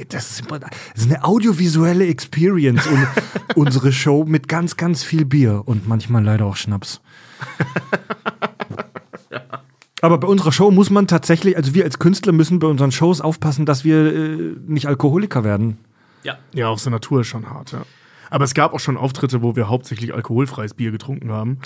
das, 0.09 0.39
immer- 0.41 0.59
das 0.59 0.69
ist 0.95 1.05
eine 1.09 1.23
audiovisuelle 1.23 2.07
Experience 2.07 2.87
und 2.87 3.07
unsere 3.55 3.91
Show 3.93 4.25
mit 4.27 4.47
ganz, 4.47 4.75
ganz 4.75 5.03
viel 5.03 5.23
Bier 5.23 5.61
und 5.65 5.87
manchmal 5.87 6.23
leider 6.23 6.45
auch 6.45 6.55
Schnaps. 6.55 6.99
Aber 10.05 10.19
bei 10.19 10.27
unserer 10.27 10.51
Show 10.51 10.69
muss 10.69 10.91
man 10.91 11.07
tatsächlich, 11.07 11.57
also 11.57 11.73
wir 11.73 11.83
als 11.83 11.97
Künstler 11.97 12.31
müssen 12.31 12.59
bei 12.59 12.67
unseren 12.67 12.91
Shows 12.91 13.21
aufpassen, 13.21 13.65
dass 13.65 13.83
wir 13.83 14.13
äh, 14.13 14.55
nicht 14.67 14.87
Alkoholiker 14.87 15.43
werden. 15.43 15.77
Ja, 16.53 16.69
aus 16.69 16.83
der 16.83 16.91
Natur 16.91 17.21
ist 17.21 17.27
schon 17.27 17.49
hart, 17.49 17.71
ja. 17.71 17.81
Aber 18.29 18.43
es 18.43 18.53
gab 18.53 18.73
auch 18.73 18.79
schon 18.79 18.97
Auftritte, 18.97 19.41
wo 19.41 19.55
wir 19.55 19.67
hauptsächlich 19.67 20.13
alkoholfreies 20.13 20.73
Bier 20.73 20.91
getrunken 20.91 21.31
haben. 21.31 21.59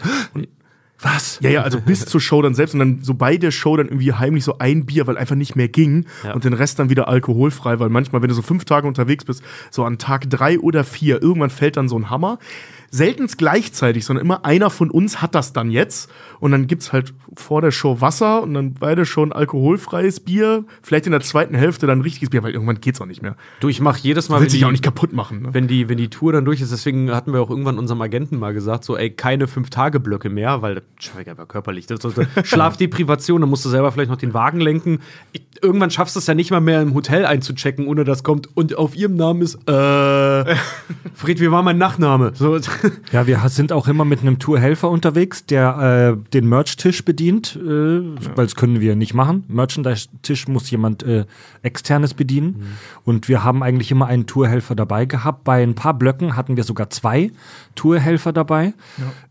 Was? 1.02 1.40
Ja, 1.42 1.50
ja, 1.50 1.62
also 1.64 1.80
bis 1.80 2.06
zur 2.06 2.20
Show 2.20 2.42
dann 2.42 2.54
selbst 2.54 2.74
und 2.74 2.80
dann 2.80 3.00
so 3.04 3.14
bei 3.14 3.38
der 3.38 3.52
Show 3.52 3.78
dann 3.78 3.88
irgendwie 3.88 4.12
heimlich 4.14 4.44
so 4.44 4.58
ein 4.60 4.86
Bier, 4.86 5.08
weil 5.08 5.18
einfach 5.18 5.36
nicht 5.36 5.56
mehr 5.56 5.70
ging 5.70 6.06
und 6.34 6.44
den 6.44 6.54
Rest 6.54 6.80
dann 6.80 6.90
wieder 6.90 7.08
alkoholfrei, 7.08 7.80
weil 7.80 7.90
manchmal, 7.90 8.22
wenn 8.22 8.30
du 8.30 8.36
so 8.36 8.42
fünf 8.42 8.66
Tage 8.66 8.88
unterwegs 8.88 9.24
bist, 9.24 9.42
so 9.72 9.86
an 9.86 9.98
Tag 9.98 10.30
drei 10.30 10.60
oder 10.60 10.84
vier, 10.84 11.22
irgendwann 11.22 11.50
fällt 11.50 11.78
dann 11.78 11.88
so 11.88 11.98
ein 11.98 12.10
Hammer. 12.10 12.38
Seltens 12.92 13.38
gleichzeitig, 13.38 14.06
sondern 14.06 14.26
immer 14.26 14.46
einer 14.46 14.70
von 14.70 14.90
uns 14.90 15.22
hat 15.22 15.36
das 15.36 15.54
dann 15.54 15.72
jetzt 15.72 16.10
und 16.40 16.52
dann 16.52 16.68
gibt's 16.68 16.94
halt 16.94 17.14
vor 17.36 17.62
der 17.62 17.72
Show 17.72 18.02
Wasser 18.02 18.42
und 18.44 18.54
dann 18.54 18.74
beide 18.74 19.06
schon 19.06 19.32
alkoholfreies 19.32 20.20
Bier, 20.22 20.66
vielleicht 20.82 21.06
in 21.06 21.12
der 21.12 21.22
zweiten 21.22 21.56
Hälfte 21.56 21.88
dann 21.88 22.02
richtiges 22.02 22.30
Bier, 22.30 22.44
weil 22.44 22.54
irgendwann 22.54 22.82
geht's 22.82 23.00
auch 23.02 23.06
nicht 23.06 23.22
mehr. 23.22 23.36
Du, 23.60 23.70
ich 23.70 23.82
mache 23.82 24.00
jedes 24.02 24.30
Mal, 24.30 24.42
Will 24.42 24.50
sich 24.50 24.66
auch 24.66 24.72
nicht 24.72 24.84
kaputt 24.84 25.14
machen. 25.14 25.44
Ne? 25.44 25.54
wenn, 25.54 25.68
die, 25.68 25.90
wenn 25.90 25.98
die 25.98 26.10
Tour 26.10 26.34
dann 26.34 26.46
durch 26.46 26.62
ist, 26.62 26.72
deswegen 26.72 27.12
hatten 27.12 27.34
wir 27.34 27.42
auch 27.42 27.50
irgendwann 27.50 27.78
unserem 27.78 28.02
Agenten 28.02 28.38
mal 28.38 28.54
gesagt, 28.54 28.84
so, 28.84 28.98
ey, 28.98 29.10
keine 29.10 29.48
Fünf-Tage-Blöcke 29.48 30.30
mehr, 30.30 30.62
weil 30.62 30.76
das 30.76 30.84
schweiger 31.00 31.32
aber 31.32 31.46
körperlich. 31.46 31.86
Das 31.86 32.04
ist 32.04 32.20
Schlafdeprivation, 32.44 33.42
dann 33.42 33.50
musst 33.50 33.66
du 33.66 33.70
selber 33.70 33.92
vielleicht 33.92 34.10
noch 34.10 34.18
den 34.18 34.34
Wagen 34.34 34.60
lenken. 34.60 35.00
Ich, 35.34 35.44
irgendwann 35.62 35.92
schaffst 35.92 36.16
du 36.16 36.20
es 36.20 36.28
ja 36.28 36.34
nicht 36.34 36.52
mal 36.52 36.62
mehr 36.62 36.82
im 36.82 36.94
Hotel 36.94 37.26
einzuchecken, 37.26 37.88
ohne 37.88 38.04
dass 38.04 38.24
kommt, 38.24 38.56
und 38.56 38.78
auf 38.78 38.96
ihrem 38.96 39.16
Namen 39.16 39.42
ist, 39.42 39.56
äh, 39.68 40.56
Fred, 41.14 41.40
wie 41.40 41.52
war 41.52 41.64
mein 41.64 41.78
Nachname? 41.78 42.32
So, 42.36 42.58
Ja, 43.12 43.28
wir 43.28 43.40
sind 43.50 43.72
auch 43.72 43.88
immer 43.88 44.06
mit 44.06 44.22
einem 44.22 44.40
Tourhelfer 44.40 44.90
unterwegs, 44.90 45.46
der 45.46 46.18
äh, 46.18 46.32
den 46.32 46.48
Merch-Tisch 46.48 47.04
bedient, 47.04 47.56
äh, 47.56 47.60
weil 47.60 48.46
das 48.46 48.56
können 48.56 48.80
wir 48.80 48.96
nicht 48.96 49.14
machen. 49.14 49.44
Merchandise-Tisch 49.48 50.48
muss 50.48 50.70
jemand 50.70 51.04
äh, 51.04 51.26
externes 51.62 52.14
bedienen. 52.14 52.78
Und 53.04 53.28
wir 53.28 53.44
haben 53.44 53.64
eigentlich 53.64 53.92
immer 53.92 54.08
einen 54.08 54.28
Tourhelfer 54.28 54.76
dabei 54.76 55.06
gehabt. 55.06 55.44
Bei 55.44 55.64
ein 55.64 55.76
paar 55.76 55.94
Blöcken 55.94 56.36
hatten 56.36 56.58
wir 56.58 56.64
sogar 56.64 56.90
zwei 56.90 57.32
Tourhelfer 57.76 58.34
dabei. 58.34 58.74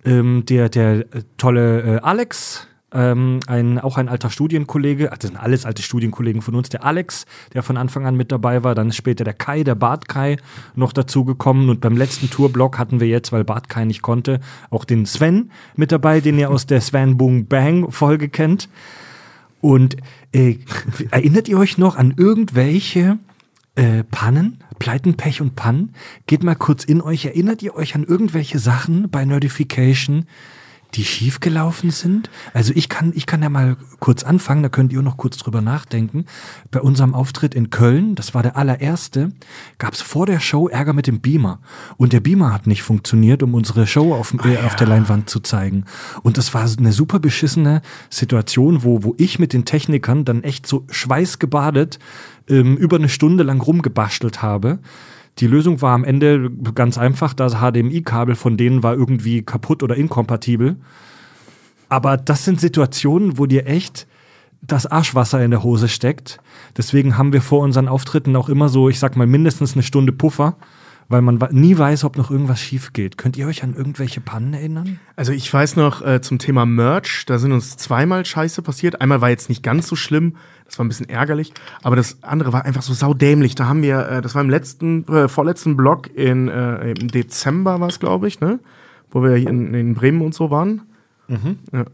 Ähm, 0.04 0.44
der 0.46 0.68
der 0.68 1.00
äh, 1.00 1.22
tolle 1.36 1.96
äh, 1.96 2.00
Alex. 2.00 2.66
Ähm, 2.90 3.40
ein, 3.46 3.78
auch 3.78 3.98
ein 3.98 4.08
alter 4.08 4.30
Studienkollege, 4.30 5.12
also 5.12 5.28
sind 5.28 5.36
alles 5.36 5.66
alte 5.66 5.82
Studienkollegen 5.82 6.40
von 6.40 6.54
uns, 6.54 6.70
der 6.70 6.84
Alex, 6.84 7.26
der 7.52 7.62
von 7.62 7.76
Anfang 7.76 8.06
an 8.06 8.16
mit 8.16 8.32
dabei 8.32 8.64
war, 8.64 8.74
dann 8.74 8.88
ist 8.88 8.96
später 8.96 9.24
der 9.24 9.34
Kai, 9.34 9.62
der 9.62 9.74
Bart 9.74 10.08
Kai 10.08 10.38
noch 10.74 10.94
dazugekommen 10.94 11.68
und 11.68 11.82
beim 11.82 11.98
letzten 11.98 12.30
Tourblock 12.30 12.78
hatten 12.78 12.98
wir 12.98 13.06
jetzt, 13.06 13.30
weil 13.30 13.44
Bart 13.44 13.68
Kai 13.68 13.84
nicht 13.84 14.00
konnte, 14.00 14.40
auch 14.70 14.86
den 14.86 15.04
Sven 15.04 15.50
mit 15.76 15.92
dabei, 15.92 16.22
den 16.22 16.38
ihr 16.38 16.50
aus 16.50 16.64
der 16.64 16.80
Sven 16.80 17.18
Boom 17.18 17.46
Bang 17.46 17.90
Folge 17.90 18.30
kennt. 18.30 18.70
Und 19.60 19.96
äh, 20.32 20.56
erinnert 21.10 21.48
ihr 21.48 21.58
euch 21.58 21.76
noch 21.76 21.96
an 21.96 22.14
irgendwelche 22.16 23.18
äh, 23.74 24.04
Pannen, 24.04 24.64
Pleiten, 24.78 25.14
Pech 25.14 25.40
und 25.40 25.56
Pannen? 25.56 25.94
Geht 26.26 26.42
mal 26.42 26.56
kurz 26.56 26.84
in 26.84 27.02
euch. 27.02 27.26
Erinnert 27.26 27.62
ihr 27.62 27.74
euch 27.74 27.94
an 27.94 28.04
irgendwelche 28.04 28.58
Sachen 28.58 29.10
bei 29.10 29.24
Notification, 29.24 30.26
die 30.94 31.04
schiefgelaufen 31.04 31.90
sind? 31.90 32.30
Also 32.54 32.72
ich 32.74 32.88
kann, 32.88 33.12
ich 33.14 33.26
kann 33.26 33.42
ja 33.42 33.48
mal 33.48 33.76
kurz 34.00 34.22
anfangen, 34.22 34.62
da 34.62 34.68
könnt 34.68 34.92
ihr 34.92 35.02
noch 35.02 35.16
kurz 35.16 35.36
drüber 35.36 35.60
nachdenken. 35.60 36.24
Bei 36.70 36.80
unserem 36.80 37.14
Auftritt 37.14 37.54
in 37.54 37.70
Köln, 37.70 38.14
das 38.14 38.34
war 38.34 38.42
der 38.42 38.56
allererste, 38.56 39.30
gab 39.78 39.92
es 39.92 40.00
vor 40.00 40.26
der 40.26 40.40
Show 40.40 40.68
Ärger 40.68 40.94
mit 40.94 41.06
dem 41.06 41.20
Beamer. 41.20 41.60
Und 41.98 42.12
der 42.12 42.20
Beamer 42.20 42.52
hat 42.52 42.66
nicht 42.66 42.82
funktioniert, 42.82 43.42
um 43.42 43.54
unsere 43.54 43.86
Show 43.86 44.14
auf, 44.14 44.30
dem- 44.30 44.40
äh, 44.40 44.58
auf 44.58 44.76
der 44.76 44.86
Leinwand 44.86 45.28
zu 45.28 45.40
zeigen. 45.40 45.84
Und 46.22 46.38
das 46.38 46.54
war 46.54 46.62
eine 46.78 46.92
super 46.92 47.18
beschissene 47.18 47.82
Situation, 48.10 48.82
wo, 48.82 49.02
wo 49.04 49.14
ich 49.18 49.38
mit 49.38 49.52
den 49.52 49.64
Technikern 49.64 50.24
dann 50.24 50.42
echt 50.42 50.66
so 50.66 50.86
schweißgebadet 50.90 51.98
ähm, 52.48 52.76
über 52.76 52.96
eine 52.96 53.08
Stunde 53.08 53.44
lang 53.44 53.60
rumgebastelt 53.60 54.42
habe. 54.42 54.78
Die 55.38 55.46
Lösung 55.46 55.80
war 55.82 55.94
am 55.94 56.04
Ende 56.04 56.50
ganz 56.74 56.98
einfach, 56.98 57.32
das 57.32 57.56
HDMI-Kabel 57.56 58.34
von 58.34 58.56
denen 58.56 58.82
war 58.82 58.94
irgendwie 58.94 59.42
kaputt 59.42 59.82
oder 59.82 59.96
inkompatibel. 59.96 60.76
Aber 61.88 62.16
das 62.16 62.44
sind 62.44 62.60
Situationen, 62.60 63.38
wo 63.38 63.46
dir 63.46 63.66
echt 63.66 64.06
das 64.60 64.86
Arschwasser 64.86 65.42
in 65.42 65.52
der 65.52 65.62
Hose 65.62 65.88
steckt. 65.88 66.40
Deswegen 66.76 67.16
haben 67.16 67.32
wir 67.32 67.40
vor 67.40 67.60
unseren 67.60 67.88
Auftritten 67.88 68.34
auch 68.34 68.48
immer 68.48 68.68
so, 68.68 68.88
ich 68.88 68.98
sag 68.98 69.16
mal, 69.16 69.26
mindestens 69.26 69.74
eine 69.74 69.84
Stunde 69.84 70.12
Puffer, 70.12 70.56
weil 71.08 71.22
man 71.22 71.38
nie 71.50 71.76
weiß, 71.76 72.04
ob 72.04 72.16
noch 72.16 72.30
irgendwas 72.30 72.60
schief 72.60 72.92
geht. 72.92 73.16
Könnt 73.16 73.36
ihr 73.36 73.46
euch 73.46 73.62
an 73.62 73.74
irgendwelche 73.74 74.20
Pannen 74.20 74.52
erinnern? 74.52 75.00
Also 75.16 75.32
ich 75.32 75.52
weiß 75.52 75.76
noch 75.76 76.04
äh, 76.04 76.20
zum 76.20 76.38
Thema 76.38 76.66
Merch, 76.66 77.24
da 77.26 77.38
sind 77.38 77.52
uns 77.52 77.76
zweimal 77.76 78.24
Scheiße 78.26 78.60
passiert. 78.62 79.00
Einmal 79.00 79.20
war 79.20 79.30
jetzt 79.30 79.48
nicht 79.48 79.62
ganz 79.62 79.88
so 79.88 79.96
schlimm, 79.96 80.36
das 80.66 80.78
war 80.78 80.84
ein 80.84 80.88
bisschen 80.88 81.08
ärgerlich, 81.08 81.52
aber 81.82 81.96
das 81.96 82.22
andere 82.22 82.52
war 82.52 82.66
einfach 82.66 82.82
so 82.82 82.92
saudämlich. 82.92 83.54
Da 83.54 83.66
haben 83.66 83.82
wir, 83.82 84.06
äh, 84.08 84.20
das 84.20 84.34
war 84.34 84.42
im 84.42 84.50
letzten, 84.50 85.06
äh, 85.08 85.28
vorletzten 85.28 85.76
Blog 85.76 86.14
in, 86.14 86.48
äh, 86.48 86.90
im 86.90 87.08
Dezember 87.08 87.80
war 87.80 87.88
es, 87.88 88.00
glaube 88.00 88.28
ich, 88.28 88.40
ne? 88.40 88.60
Wo 89.10 89.22
wir 89.22 89.34
hier 89.36 89.48
in, 89.48 89.72
in 89.72 89.94
Bremen 89.94 90.20
und 90.20 90.34
so 90.34 90.50
waren. 90.50 90.82
Ja. 91.72 91.84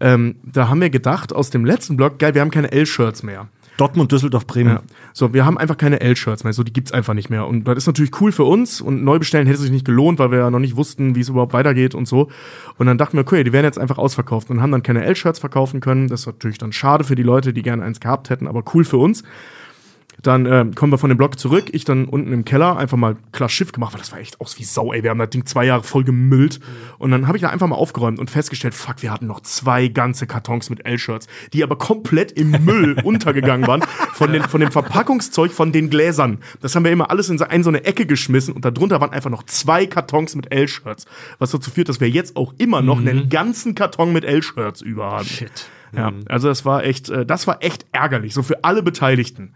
Ähm, 0.00 0.36
da 0.42 0.68
haben 0.68 0.80
wir 0.80 0.90
gedacht, 0.90 1.34
aus 1.34 1.50
dem 1.50 1.64
letzten 1.64 1.96
Blog, 1.96 2.18
geil, 2.18 2.34
wir 2.34 2.40
haben 2.40 2.50
keine 2.50 2.72
L-Shirts 2.72 3.22
mehr. 3.22 3.48
Dortmund, 3.76 4.12
Düsseldorf, 4.12 4.46
Bremen. 4.46 4.74
Ja. 4.74 4.82
So, 5.12 5.32
wir 5.32 5.44
haben 5.44 5.58
einfach 5.58 5.76
keine 5.76 6.00
L-Shirts 6.00 6.44
mehr, 6.44 6.52
so 6.52 6.62
die 6.62 6.72
gibt's 6.72 6.92
einfach 6.92 7.14
nicht 7.14 7.30
mehr. 7.30 7.46
Und 7.46 7.64
das 7.64 7.78
ist 7.78 7.86
natürlich 7.86 8.20
cool 8.20 8.32
für 8.32 8.44
uns 8.44 8.80
und 8.80 9.02
neu 9.02 9.18
bestellen 9.18 9.46
hätte 9.46 9.60
sich 9.60 9.70
nicht 9.70 9.84
gelohnt, 9.84 10.18
weil 10.18 10.30
wir 10.30 10.38
ja 10.38 10.50
noch 10.50 10.58
nicht 10.58 10.76
wussten, 10.76 11.14
wie 11.14 11.20
es 11.20 11.28
überhaupt 11.28 11.52
weitergeht 11.52 11.94
und 11.94 12.06
so. 12.06 12.28
Und 12.78 12.86
dann 12.86 12.98
dachten 12.98 13.16
wir, 13.16 13.22
okay, 13.22 13.44
die 13.44 13.52
werden 13.52 13.64
jetzt 13.64 13.78
einfach 13.78 13.98
ausverkauft 13.98 14.50
und 14.50 14.60
haben 14.60 14.72
dann 14.72 14.82
keine 14.82 15.04
L-Shirts 15.04 15.38
verkaufen 15.38 15.80
können. 15.80 16.08
Das 16.08 16.20
ist 16.20 16.26
natürlich 16.26 16.58
dann 16.58 16.72
schade 16.72 17.04
für 17.04 17.14
die 17.14 17.22
Leute, 17.22 17.52
die 17.52 17.62
gerne 17.62 17.82
eins 17.82 18.00
gehabt 18.00 18.30
hätten, 18.30 18.46
aber 18.46 18.62
cool 18.74 18.84
für 18.84 18.98
uns. 18.98 19.22
Dann 20.20 20.46
äh, 20.46 20.66
kommen 20.74 20.92
wir 20.92 20.98
von 20.98 21.08
dem 21.08 21.18
Blog 21.18 21.38
zurück. 21.38 21.70
Ich 21.72 21.84
dann 21.84 22.04
unten 22.04 22.32
im 22.32 22.44
Keller 22.44 22.76
einfach 22.76 22.96
mal 22.96 23.16
klar 23.32 23.48
Schiff 23.48 23.72
gemacht, 23.72 23.94
weil 23.94 24.00
das 24.00 24.12
war 24.12 24.20
echt 24.20 24.40
aus 24.40 24.58
wie 24.58 24.64
Sau, 24.64 24.92
ey. 24.92 25.02
Wir 25.02 25.10
haben 25.10 25.18
das 25.18 25.30
Ding 25.30 25.46
zwei 25.46 25.64
Jahre 25.64 25.82
voll 25.82 26.04
gemüllt. 26.04 26.60
Und 26.98 27.10
dann 27.10 27.26
habe 27.26 27.36
ich 27.36 27.42
da 27.42 27.50
einfach 27.50 27.66
mal 27.66 27.76
aufgeräumt 27.76 28.18
und 28.18 28.30
festgestellt, 28.30 28.74
fuck, 28.74 29.02
wir 29.02 29.10
hatten 29.10 29.26
noch 29.26 29.40
zwei 29.40 29.88
ganze 29.88 30.26
Kartons 30.26 30.70
mit 30.70 30.86
L-Shirts, 30.86 31.26
die 31.52 31.62
aber 31.64 31.76
komplett 31.76 32.32
im 32.32 32.50
Müll 32.64 32.96
untergegangen 33.04 33.66
waren 33.66 33.82
von, 34.12 34.32
den, 34.32 34.42
von 34.42 34.60
dem 34.60 34.70
Verpackungszeug 34.70 35.50
von 35.50 35.72
den 35.72 35.90
Gläsern. 35.90 36.38
Das 36.60 36.76
haben 36.76 36.84
wir 36.84 36.92
immer 36.92 37.10
alles 37.10 37.28
in 37.28 37.38
so, 37.38 37.44
in 37.44 37.64
so 37.64 37.70
eine 37.70 37.84
Ecke 37.84 38.06
geschmissen 38.06 38.54
und 38.54 38.64
darunter 38.64 39.00
waren 39.00 39.10
einfach 39.10 39.30
noch 39.30 39.42
zwei 39.44 39.86
Kartons 39.86 40.36
mit 40.36 40.52
L-Shirts. 40.52 41.06
Was 41.38 41.50
dazu 41.50 41.70
führt, 41.70 41.88
dass 41.88 42.00
wir 42.00 42.08
jetzt 42.08 42.36
auch 42.36 42.54
immer 42.58 42.82
noch 42.82 42.98
einen 42.98 43.28
ganzen 43.28 43.74
Karton 43.74 44.12
mit 44.12 44.24
L-Shirts 44.24 44.82
über 44.82 45.10
haben. 45.10 45.26
Shit. 45.26 45.66
Ja, 45.94 46.12
also 46.28 46.48
das 46.48 46.64
war 46.64 46.84
echt, 46.84 47.10
äh, 47.10 47.26
das 47.26 47.46
war 47.46 47.62
echt 47.62 47.86
ärgerlich, 47.92 48.34
so 48.34 48.42
für 48.42 48.64
alle 48.64 48.82
Beteiligten. 48.82 49.52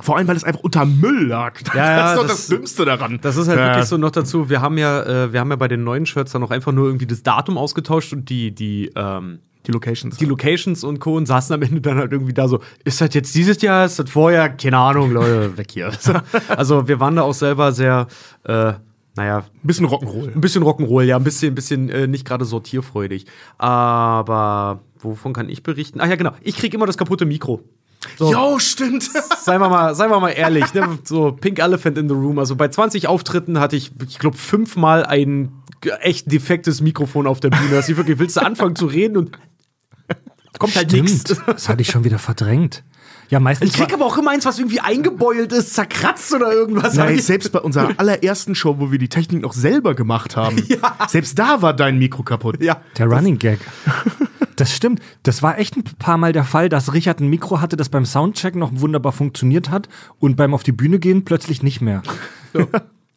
Vor 0.00 0.16
allem, 0.18 0.28
weil 0.28 0.36
es 0.36 0.44
einfach 0.44 0.60
unter 0.60 0.84
Müll 0.84 1.26
lag. 1.28 1.58
Ja, 1.74 1.86
ja, 1.86 2.02
das 2.02 2.10
ist 2.12 2.16
doch 2.18 2.22
das, 2.26 2.36
das- 2.36 2.46
Dümmste 2.48 2.84
daran. 2.84 3.18
Das 3.22 3.36
ist 3.36 3.48
halt 3.48 3.58
Ja. 3.58 3.66
wirklich 3.68 3.86
so 3.86 3.96
noch 3.96 4.10
dazu. 4.10 4.50
Wir 4.50 4.60
haben 4.60 4.76
ja, 4.78 5.02
äh, 5.02 5.32
wir 5.32 5.40
haben 5.40 5.50
ja 5.50 5.56
bei 5.56 5.68
den 5.68 5.84
neuen 5.84 6.04
Shirts 6.06 6.32
dann 6.32 6.42
auch 6.42 6.50
einfach 6.50 6.72
nur 6.72 6.86
irgendwie 6.86 7.06
das 7.06 7.22
Datum 7.22 7.56
ausgetauscht 7.56 8.12
und 8.12 8.28
die, 8.28 8.54
die, 8.54 8.90
ähm, 8.94 9.38
Die 9.66 9.72
Locations. 9.72 10.16
die 10.18 10.24
Locations 10.26 10.84
und 10.84 10.98
Co. 11.00 11.16
und 11.16 11.26
saßen 11.26 11.54
am 11.54 11.62
Ende 11.62 11.80
dann 11.80 11.96
halt 11.98 12.12
irgendwie 12.12 12.34
da 12.34 12.46
so, 12.48 12.60
ist 12.84 13.00
das 13.00 13.14
jetzt 13.14 13.34
dieses 13.34 13.62
Jahr, 13.62 13.86
ist 13.86 13.98
das 13.98 14.10
vorher? 14.10 14.50
Keine 14.50 14.76
Ahnung, 14.76 15.12
Leute, 15.12 15.56
weg 15.56 15.70
hier. 15.70 15.90
also 16.48 16.86
wir 16.88 17.00
waren 17.00 17.16
da 17.16 17.22
auch 17.22 17.32
selber 17.34 17.72
sehr, 17.72 18.08
äh, 18.44 18.72
naja, 19.16 19.38
Ein 19.38 19.44
bisschen 19.66 19.86
Rock'n'Roll. 19.86 20.34
ein 20.34 20.40
bisschen 20.40 20.62
Rock'n'Roll, 20.62 21.02
ja, 21.04 21.16
ein 21.16 21.24
bisschen, 21.24 21.52
ein 21.52 21.54
bisschen 21.54 21.88
äh, 21.90 22.06
nicht 22.06 22.26
gerade 22.26 22.44
sortierfreudig. 22.44 23.26
Aber 23.58 24.80
wovon 25.00 25.32
kann 25.32 25.48
ich 25.48 25.62
berichten? 25.62 26.00
Ach 26.00 26.08
ja, 26.08 26.16
genau. 26.16 26.32
Ich 26.42 26.56
krieg 26.56 26.72
immer 26.74 26.86
das 26.86 26.96
kaputte 26.98 27.24
Mikro. 27.24 27.60
So. 28.18 28.32
Jo, 28.32 28.58
stimmt. 28.58 29.04
Seien 29.42 29.60
wir 29.60 29.68
mal, 29.68 29.94
seien 29.94 30.10
wir 30.10 30.20
mal 30.20 30.30
ehrlich, 30.30 30.74
ne? 30.74 30.98
so 31.04 31.32
Pink 31.32 31.58
Elephant 31.58 31.98
in 31.98 32.08
the 32.08 32.14
Room. 32.14 32.38
Also 32.38 32.56
bei 32.56 32.68
20 32.68 33.06
Auftritten 33.06 33.60
hatte 33.60 33.76
ich, 33.76 33.92
ich 34.08 34.18
glaube, 34.18 34.36
fünfmal 34.36 35.04
ein 35.04 35.52
echt 36.00 36.30
defektes 36.30 36.80
Mikrofon 36.80 37.26
auf 37.26 37.40
der 37.40 37.50
Bühne. 37.50 37.70
Dass 37.70 37.88
ich 37.88 37.96
wirklich, 37.96 38.18
willst 38.18 38.36
du 38.36 38.40
anfangen 38.42 38.76
zu 38.76 38.86
reden 38.86 39.16
und 39.16 39.38
kommt 40.58 40.76
halt 40.76 40.92
nichts. 40.92 41.24
Das 41.46 41.68
hatte 41.68 41.82
ich 41.82 41.90
schon 41.90 42.04
wieder 42.04 42.18
verdrängt. 42.18 42.84
Ja, 43.32 43.40
meistens. 43.40 43.70
Ich 43.70 43.76
krieg 43.78 43.94
aber 43.94 44.04
auch 44.04 44.18
immer 44.18 44.32
eins, 44.32 44.44
was 44.44 44.58
irgendwie 44.58 44.80
eingebeult 44.80 45.54
ist, 45.54 45.72
zerkratzt 45.72 46.34
oder 46.34 46.52
irgendwas. 46.52 46.92
Nein, 46.96 47.18
selbst 47.18 47.50
bei 47.50 47.60
unserer 47.60 47.88
allerersten 47.96 48.54
Show, 48.54 48.78
wo 48.78 48.92
wir 48.92 48.98
die 48.98 49.08
Technik 49.08 49.40
noch 49.40 49.54
selber 49.54 49.94
gemacht 49.94 50.36
haben, 50.36 50.62
selbst 51.08 51.38
da 51.38 51.62
war 51.62 51.72
dein 51.72 51.98
Mikro 51.98 52.24
kaputt. 52.24 52.62
ja. 52.62 52.82
Der 52.98 53.06
Running 53.06 53.38
Gag. 53.38 53.58
Das 54.56 54.76
stimmt. 54.76 55.00
Das 55.22 55.42
war 55.42 55.58
echt 55.58 55.78
ein 55.78 55.84
paar 55.98 56.18
Mal 56.18 56.34
der 56.34 56.44
Fall, 56.44 56.68
dass 56.68 56.92
Richard 56.92 57.20
ein 57.20 57.28
Mikro 57.28 57.62
hatte, 57.62 57.78
das 57.78 57.88
beim 57.88 58.04
Soundcheck 58.04 58.54
noch 58.54 58.68
wunderbar 58.74 59.12
funktioniert 59.12 59.70
hat 59.70 59.88
und 60.18 60.36
beim 60.36 60.52
auf 60.52 60.62
die 60.62 60.72
Bühne 60.72 60.98
gehen 60.98 61.24
plötzlich 61.24 61.62
nicht 61.62 61.80
mehr. 61.80 62.02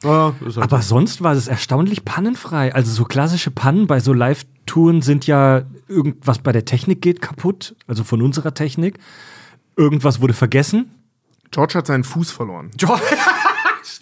Ja, 0.01 0.33
ist 0.47 0.55
halt 0.55 0.63
Aber 0.63 0.81
sonst 0.81 1.23
war 1.23 1.33
es 1.33 1.49
erstaunlich 1.49 2.05
pannenfrei. 2.05 2.73
Also 2.73 2.89
so 2.89 3.03
klassische 3.03 3.51
Pannen 3.51 3.85
bei 3.85 3.99
so 3.99 4.13
Live-Touren 4.13 5.01
sind 5.01 5.27
ja 5.27 5.63
irgendwas 5.89 6.39
bei 6.39 6.53
der 6.53 6.63
Technik 6.63 7.01
geht 7.01 7.21
kaputt, 7.21 7.75
also 7.85 8.05
von 8.05 8.21
unserer 8.21 8.53
Technik. 8.53 8.97
Irgendwas 9.77 10.21
wurde 10.21 10.33
vergessen. 10.33 10.91
George 11.51 11.75
hat 11.75 11.87
seinen 11.87 12.03
Fuß 12.03 12.31
verloren. 12.31 12.71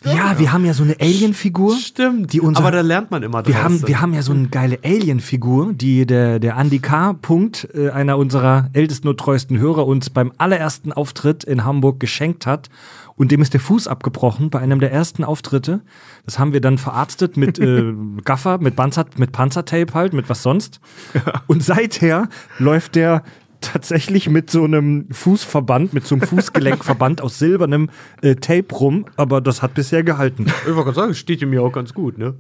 Ja, 0.06 0.38
wir 0.38 0.52
haben 0.52 0.66
ja 0.66 0.74
so 0.74 0.84
eine 0.84 0.96
Alien-Figur. 1.00 1.78
Stimmt. 1.78 2.34
Die 2.34 2.42
unser, 2.42 2.62
aber 2.62 2.72
da 2.72 2.82
lernt 2.82 3.12
man 3.12 3.24
immer 3.24 3.46
wir 3.46 3.64
haben, 3.64 3.86
wir 3.88 4.02
haben 4.02 4.14
ja 4.14 4.22
so 4.22 4.34
eine 4.34 4.48
geile 4.48 4.80
Alien-Figur, 4.84 5.74
die 5.74 6.06
der, 6.06 6.40
der 6.40 6.58
Andy 6.58 6.80
K. 6.80 7.14
Punkt, 7.14 7.70
äh, 7.74 7.90
einer 7.90 8.18
unserer 8.18 8.70
ältesten 8.74 9.08
und 9.08 9.20
treuesten 9.20 9.60
Hörer, 9.60 9.86
uns 9.86 10.10
beim 10.10 10.32
allerersten 10.38 10.92
Auftritt 10.92 11.44
in 11.44 11.64
Hamburg 11.64 12.00
geschenkt 12.00 12.46
hat. 12.46 12.70
Und 13.16 13.32
dem 13.32 13.42
ist 13.42 13.54
der 13.54 13.60
Fuß 13.60 13.88
abgebrochen 13.88 14.50
bei 14.50 14.60
einem 14.60 14.80
der 14.80 14.92
ersten 14.92 15.24
Auftritte. 15.24 15.82
Das 16.26 16.40
haben 16.40 16.52
wir 16.52 16.62
dann 16.62 16.78
verarztet 16.78 17.38
mit 17.38 17.60
äh, 17.60 17.94
Gaffer, 18.26 18.58
mit, 18.58 18.76
Panzer, 18.76 19.06
mit 19.18 19.32
Panzertape 19.32 19.94
halt, 19.94 20.14
mit 20.14 20.30
was 20.30 20.44
sonst. 20.44 20.80
Und 21.48 21.64
seither 21.64 22.28
läuft 22.58 22.96
der 22.96 23.24
tatsächlich 23.64 24.30
mit 24.30 24.50
so 24.52 24.64
einem 24.64 25.08
Fußverband, 25.12 25.94
mit 25.94 26.06
so 26.06 26.16
einem 26.16 26.28
Fußgelenkverband 26.28 27.22
aus 27.22 27.40
silbernem 27.40 27.90
äh, 28.22 28.36
Tape 28.36 28.74
rum, 28.76 29.06
aber 29.18 29.42
das 29.42 29.62
hat 29.62 29.74
bisher 29.74 30.04
gehalten. 30.04 30.46
Ich 30.46 30.68
wollte 30.68 30.84
gerade 30.84 30.96
sagen, 30.96 31.12
es 31.12 31.18
steht 31.18 31.42
mir 31.48 31.62
auch 31.64 31.72
ganz 31.72 31.94
gut, 31.94 32.18
ne? 32.18 32.36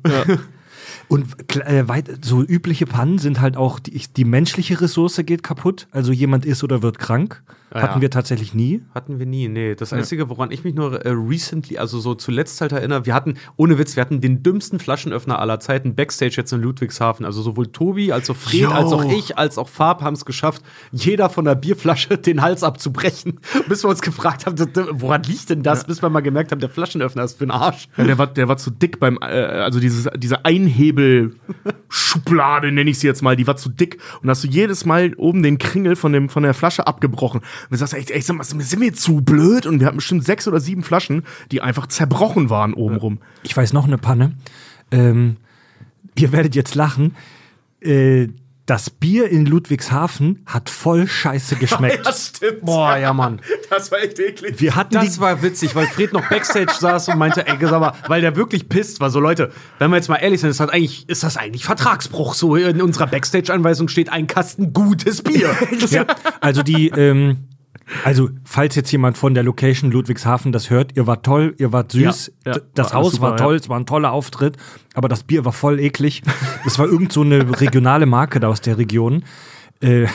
Und 1.08 1.36
kl- 1.48 1.66
äh, 1.66 1.88
weit, 1.88 2.10
so 2.24 2.44
übliche 2.44 2.86
Pannen 2.86 3.18
sind 3.18 3.42
halt 3.42 3.58
auch, 3.58 3.80
die, 3.80 4.00
die 4.16 4.26
menschliche 4.26 4.80
Ressource 4.80 5.22
geht 5.26 5.44
kaputt. 5.44 5.88
Also 5.92 6.12
jemand 6.12 6.46
ist 6.46 6.64
oder 6.64 6.82
wird 6.82 7.00
krank. 7.00 7.42
Ah, 7.74 7.82
Hatten 7.82 7.98
ja. 7.98 8.02
wir 8.02 8.12
tatsächlich 8.12 8.54
nie. 8.54 8.84
Hatten 8.94 9.18
wir 9.18 9.26
nie, 9.26 9.48
nee. 9.48 9.74
Das 9.74 9.92
Einzige, 9.94 10.30
woran 10.30 10.52
ich 10.52 10.64
mich 10.64 10.76
nur 10.76 11.04
äh, 11.04 11.10
recently, 11.10 11.80
also 11.80 12.00
so 12.00 12.14
zuletzt 12.14 12.62
halt 12.62 12.72
erinnere, 12.72 13.08
wir 13.08 13.16
hatten, 13.16 13.40
ohne 13.58 13.80
Witz, 13.80 13.96
wir 13.96 14.02
hatten 14.02 14.22
den 14.22 14.44
dümmsten 14.44 14.78
Flaschenöffner 14.78 15.40
aller 15.40 15.60
Zeiten 15.60 15.96
Backstage 15.96 16.36
jetzt 16.38 16.54
in 16.54 16.62
Ludwigshafen. 16.62 17.26
Also 17.26 17.42
sowohl 17.42 17.68
Tobi, 17.68 18.12
als 18.12 18.30
auch 18.30 18.36
Fred, 18.36 18.62
Jo. 18.62 18.70
als 18.70 18.92
auch 18.92 19.06
ich, 19.06 19.40
als 19.40 19.58
auch 19.58 19.70
Farb 19.70 20.04
haben 20.04 20.14
es 20.14 20.24
geschafft, 20.24 20.62
jeder 20.92 21.32
von 21.32 21.46
der 21.46 21.56
Bierflasche 21.56 22.20
den 22.20 22.44
Hals 22.44 22.62
abzubrechen. 22.62 23.40
Bis 23.68 23.84
wir 23.84 23.90
uns 23.90 24.04
gefragt 24.04 24.46
haben, 24.46 24.56
woran 24.92 25.24
liegt 25.24 25.50
denn 25.50 25.64
das? 25.64 25.86
Bis 25.86 26.04
wir 26.04 26.10
mal 26.10 26.22
gemerkt 26.22 26.52
haben, 26.52 26.60
der 26.60 26.70
Flaschenöffner 26.70 27.24
ist 27.24 27.40
für 27.40 27.46
den 27.46 27.52
Arsch. 27.52 27.88
Ja, 27.98 28.04
der, 28.04 28.20
war, 28.20 28.28
der 28.28 28.48
war 28.48 28.58
zu 28.58 28.70
dick 28.70 29.00
beim, 29.00 29.18
äh, 29.20 29.26
also 29.26 29.80
dieses, 29.80 30.08
diese 30.16 30.46
Einhebel-Schublade, 31.94 32.72
nenne 32.72 32.90
ich 32.90 33.00
sie 33.00 33.08
jetzt 33.08 33.22
mal, 33.22 33.36
die 33.36 33.48
war 33.48 33.56
zu 33.56 33.70
dick. 33.70 33.98
Und 34.22 34.30
hast 34.30 34.44
du 34.44 34.48
jedes 34.48 34.86
Mal 34.86 35.14
oben 35.16 35.44
den 35.44 35.58
Kringel 35.58 35.96
von, 35.96 36.12
dem, 36.12 36.30
von 36.30 36.44
der 36.44 36.54
Flasche 36.54 36.88
abgebrochen. 36.88 37.42
Und 37.42 37.72
du 37.72 37.78
sagst, 37.78 37.94
echt, 37.94 38.12
echt, 38.12 38.26
sag 38.26 38.38
mal, 38.38 38.44
sind 38.44 38.82
wir 38.82 38.94
zu 38.94 39.22
blöd? 39.22 39.66
Und 39.66 39.80
wir 39.80 39.88
hatten 39.88 39.98
bestimmt 39.98 40.26
sechs 40.26 40.48
oder 40.48 40.60
sieben 40.60 40.84
Flaschen, 40.84 41.24
die 41.52 41.62
einfach 41.62 41.88
zerbrochen 41.88 42.50
waren 42.50 42.74
obenrum. 42.74 43.20
Ich 43.44 43.56
weiß 43.56 43.74
noch 43.74 43.86
eine 43.86 43.98
Panne. 43.98 44.34
Ähm, 44.92 45.38
ihr 46.18 46.32
werdet 46.32 46.56
jetzt 46.56 46.76
lachen. 46.76 47.16
Äh, 47.82 48.30
das 48.66 48.90
Bier 48.90 49.30
in 49.30 49.46
Ludwigshafen 49.46 50.44
hat 50.46 50.70
voll 50.70 51.08
scheiße 51.08 51.58
geschmeckt. 51.58 52.08
stimmt. 52.16 52.62
Boah, 52.62 52.96
ja, 52.96 53.12
Mann. 53.12 53.42
Das 53.70 53.92
war 53.92 54.00
echt 54.00 54.20
eklig. 54.20 54.60
Wir 54.62 54.76
hatten 54.76 54.94
Das 54.94 55.20
war 55.20 55.42
witzig, 55.42 55.76
weil 55.76 55.88
Fred 55.88 56.14
noch 56.14 56.28
Backstage 56.30 56.74
saß 56.80 57.10
und 57.10 57.18
meinte, 57.18 57.46
ey, 57.46 57.58
sag 57.60 57.80
mal, 57.82 57.94
weil 58.08 58.22
der 58.22 58.36
wirklich 58.38 58.70
pisst 58.70 59.02
war. 59.02 59.10
So, 59.10 59.20
Leute, 59.20 59.52
wenn 59.80 59.90
wir 59.92 59.98
jetzt 59.98 60.08
mal 60.08 60.16
ehrlich 60.16 60.40
sind, 60.40 60.50
ist 60.50 60.62
das 60.62 60.70
eigentlich, 60.70 61.10
ist 61.10 61.24
das 61.24 61.36
eigentlich 61.36 61.66
Vertragsbruch. 61.66 62.34
So, 62.36 62.56
in 62.56 62.82
unserer 62.82 63.08
Backstage-Anweisung 63.08 63.90
steht 63.90 64.10
ein 64.10 64.28
Kasten 64.28 64.72
gutes 64.72 65.22
Bier. 65.22 65.56
ja, 65.90 66.06
also 66.40 66.64
die, 66.64 66.88
ähm, 66.90 67.50
also 68.04 68.30
falls 68.44 68.76
jetzt 68.76 68.92
jemand 68.92 69.18
von 69.18 69.34
der 69.34 69.44
Location 69.44 69.92
Ludwigshafen 69.92 70.52
das 70.52 70.70
hört, 70.70 70.96
ihr 70.96 71.08
wart 71.08 71.26
toll, 71.26 71.56
ihr 71.58 71.72
wart 71.72 71.92
süß, 71.92 72.32
Ja, 72.46 72.54
ja, 72.54 72.62
das 72.74 72.94
war 72.94 73.02
Haus 73.02 73.22
war 73.22 73.32
super, 73.32 73.44
toll, 73.44 73.54
ja. 73.54 73.60
es 73.60 73.70
war 73.70 73.80
ein 73.80 73.86
toller 73.86 74.12
Auftritt, 74.12 74.58
aber 74.94 75.08
das 75.08 75.24
Bier 75.24 75.46
war 75.46 75.54
voll 75.54 75.80
eklig. 75.80 76.22
Es 76.66 76.80
war 76.80 76.86
irgend 76.86 77.12
so 77.12 77.22
eine 77.22 77.60
regionale 77.60 78.06
Marke 78.06 78.40
da 78.40 78.48
aus 78.48 78.62
der 78.62 78.78
Region. 78.78 79.24
Äh, 79.82 80.08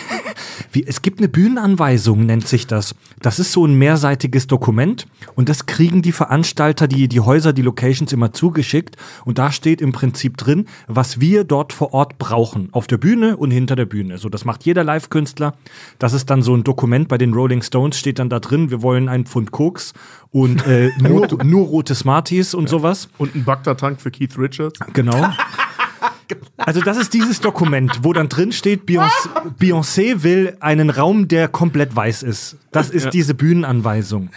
wie, 0.72 0.84
es 0.86 1.02
gibt 1.02 1.18
eine 1.18 1.28
Bühnenanweisung, 1.28 2.26
nennt 2.26 2.48
sich 2.48 2.66
das. 2.66 2.94
Das 3.20 3.38
ist 3.38 3.52
so 3.52 3.66
ein 3.66 3.74
mehrseitiges 3.74 4.46
Dokument 4.46 5.06
und 5.34 5.48
das 5.48 5.66
kriegen 5.66 6.02
die 6.02 6.12
Veranstalter, 6.12 6.88
die, 6.88 7.08
die 7.08 7.20
Häuser, 7.20 7.52
die 7.52 7.62
Locations 7.62 8.12
immer 8.12 8.32
zugeschickt 8.32 8.96
und 9.24 9.38
da 9.38 9.52
steht 9.52 9.80
im 9.80 9.92
Prinzip 9.92 10.36
drin, 10.36 10.66
was 10.86 11.20
wir 11.20 11.44
dort 11.44 11.72
vor 11.72 11.94
Ort 11.94 12.18
brauchen. 12.18 12.68
Auf 12.72 12.86
der 12.86 12.98
Bühne 12.98 13.36
und 13.36 13.50
hinter 13.50 13.76
der 13.76 13.86
Bühne. 13.86 14.18
So, 14.18 14.28
das 14.28 14.44
macht 14.44 14.64
jeder 14.64 14.84
Live-Künstler. 14.84 15.54
Das 15.98 16.12
ist 16.12 16.30
dann 16.30 16.42
so 16.42 16.54
ein 16.54 16.64
Dokument 16.64 17.08
bei 17.08 17.18
den 17.18 17.32
Rolling 17.34 17.62
Stones 17.62 17.98
steht 17.98 18.18
dann 18.18 18.28
da 18.28 18.40
drin, 18.40 18.70
wir 18.70 18.82
wollen 18.82 19.08
einen 19.08 19.26
Pfund 19.26 19.50
Koks 19.50 19.92
und 20.30 20.66
äh, 20.66 20.90
nur, 20.98 21.26
nur 21.44 21.66
rote 21.66 21.94
Smarties 21.94 22.54
und 22.54 22.68
sowas. 22.68 23.08
Und 23.18 23.34
ein 23.34 23.44
Bagdad-Tank 23.44 24.00
für 24.00 24.10
Keith 24.10 24.36
Richards. 24.38 24.78
Genau. 24.92 25.28
Also 26.56 26.80
das 26.80 26.96
ist 26.96 27.14
dieses 27.14 27.40
Dokument, 27.40 28.00
wo 28.02 28.12
dann 28.12 28.28
drin 28.28 28.52
steht, 28.52 28.84
Beyoncé, 28.88 29.28
Beyoncé 29.58 30.22
will 30.22 30.56
einen 30.60 30.90
Raum, 30.90 31.28
der 31.28 31.48
komplett 31.48 31.94
weiß 31.94 32.22
ist. 32.22 32.56
Das 32.72 32.90
ist 32.90 33.10
diese 33.12 33.34
Bühnenanweisung. 33.34 34.30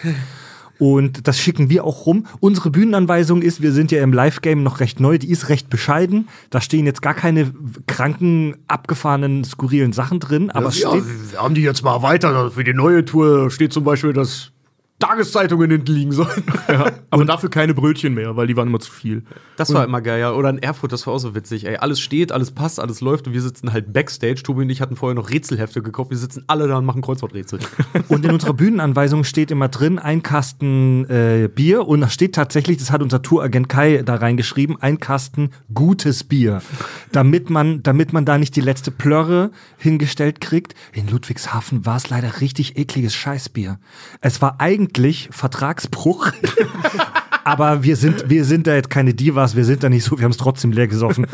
Und 0.82 1.27
das 1.27 1.38
schicken 1.38 1.69
wir 1.69 1.84
auch 1.84 2.08
rum. 2.08 2.25
Unsere 2.39 2.71
Bühnenanweisung 2.71 3.43
ist, 3.43 3.62
wir 3.62 3.71
sind 3.71 3.91
ja 3.91 4.01
im 4.01 4.13
Live-Game 4.13 4.63
noch 4.63 4.80
recht 4.80 4.99
neu, 4.99 5.19
die 5.19 5.30
ist 5.30 5.49
recht 5.49 5.69
bescheiden. 5.69 6.27
Da 6.49 6.60
stehen 6.60 6.88
jetzt 6.88 7.04
gar 7.04 7.13
keine 7.13 7.54
kranken, 7.86 8.56
abgefahrenen, 8.67 9.43
skurrilen 9.43 9.93
Sachen 9.93 10.19
drin. 10.19 10.49
Aber 10.49 10.69
es 10.69 10.77
steht, 10.77 11.04
wir 11.32 11.39
haben 11.39 11.54
die 11.54 11.62
jetzt 11.62 11.84
mal 11.84 12.01
weiter. 12.01 12.49
Für 12.49 12.63
die 12.63 12.73
neue 12.73 13.06
Tour 13.06 13.51
steht 13.51 13.73
zum 13.73 13.84
Beispiel, 13.84 14.12
dass 14.12 14.54
Tageszeitungen 15.01 15.69
hinten 15.69 15.91
liegen 15.91 16.11
sollen. 16.11 16.43
Aber 17.09 17.25
dafür 17.25 17.49
keine 17.49 17.73
Brötchen 17.73 18.13
mehr, 18.13 18.37
weil 18.37 18.47
die 18.47 18.55
waren 18.55 18.67
immer 18.67 18.79
zu 18.79 18.91
viel. 18.91 19.23
Das 19.57 19.73
war 19.73 19.83
immer 19.83 20.01
geil, 20.01 20.19
ja. 20.21 20.31
Oder 20.31 20.49
in 20.49 20.59
Erfurt, 20.59 20.93
das 20.93 21.05
war 21.05 21.13
auch 21.13 21.19
so 21.19 21.35
witzig. 21.35 21.65
Ey, 21.65 21.77
alles 21.77 21.99
steht, 21.99 22.31
alles 22.31 22.51
passt, 22.51 22.79
alles 22.79 23.01
läuft 23.01 23.27
und 23.27 23.33
wir 23.33 23.41
sitzen 23.41 23.73
halt 23.73 23.91
Backstage. 23.91 24.43
Tobi 24.43 24.61
und 24.61 24.69
ich 24.69 24.79
hatten 24.79 24.95
vorher 24.95 25.15
noch 25.15 25.29
Rätselhefte 25.29 25.81
gekauft. 25.81 26.11
Wir 26.11 26.17
sitzen 26.17 26.43
alle 26.47 26.67
da 26.67 26.77
und 26.77 26.85
machen 26.85 27.01
Kreuzworträtsel. 27.01 27.59
Und 28.07 28.25
in 28.25 28.31
unserer 28.31 28.53
Bühnenanweisung 28.53 29.23
steht 29.23 29.51
immer 29.51 29.69
drin, 29.69 29.97
ein 29.97 30.21
Kasten 30.21 31.05
äh, 31.09 31.49
Bier. 31.53 31.87
Und 31.87 32.01
da 32.01 32.09
steht 32.09 32.35
tatsächlich, 32.35 32.77
das 32.77 32.91
hat 32.91 33.01
unser 33.01 33.21
Touragent 33.21 33.69
Kai 33.69 34.03
da 34.03 34.15
reingeschrieben, 34.15 34.81
ein 34.81 34.99
Kasten 34.99 35.51
gutes 35.73 36.23
Bier. 36.23 36.61
Damit 37.11 37.49
man, 37.49 37.83
damit 37.83 38.13
man 38.13 38.25
da 38.25 38.37
nicht 38.37 38.55
die 38.55 38.61
letzte 38.61 38.91
Plörre 38.91 39.51
hingestellt 39.77 40.41
kriegt. 40.41 40.75
In 40.93 41.07
Ludwigshafen 41.07 41.85
war 41.85 41.97
es 41.97 42.09
leider 42.09 42.41
richtig 42.41 42.77
ekliges 42.77 43.15
Scheißbier. 43.15 43.79
Es 44.19 44.41
war 44.41 44.59
eigentlich 44.59 44.90
Vertragsbruch. 45.32 46.32
Aber 47.43 47.84
wir 47.84 47.95
sind, 47.95 48.30
wir 48.30 48.45
sind 48.45 48.67
da 48.67 48.75
jetzt 48.75 48.89
keine 48.89 49.13
Divas, 49.13 49.56
wir 49.56 49.65
sind 49.65 49.84
da 49.84 49.89
nicht 49.89 50.04
so, 50.04 50.17
wir 50.17 50.25
haben 50.25 50.32
es 50.32 50.38
trotzdem 50.38 50.71
leer 50.71 50.88
gesoffen. 50.88 51.25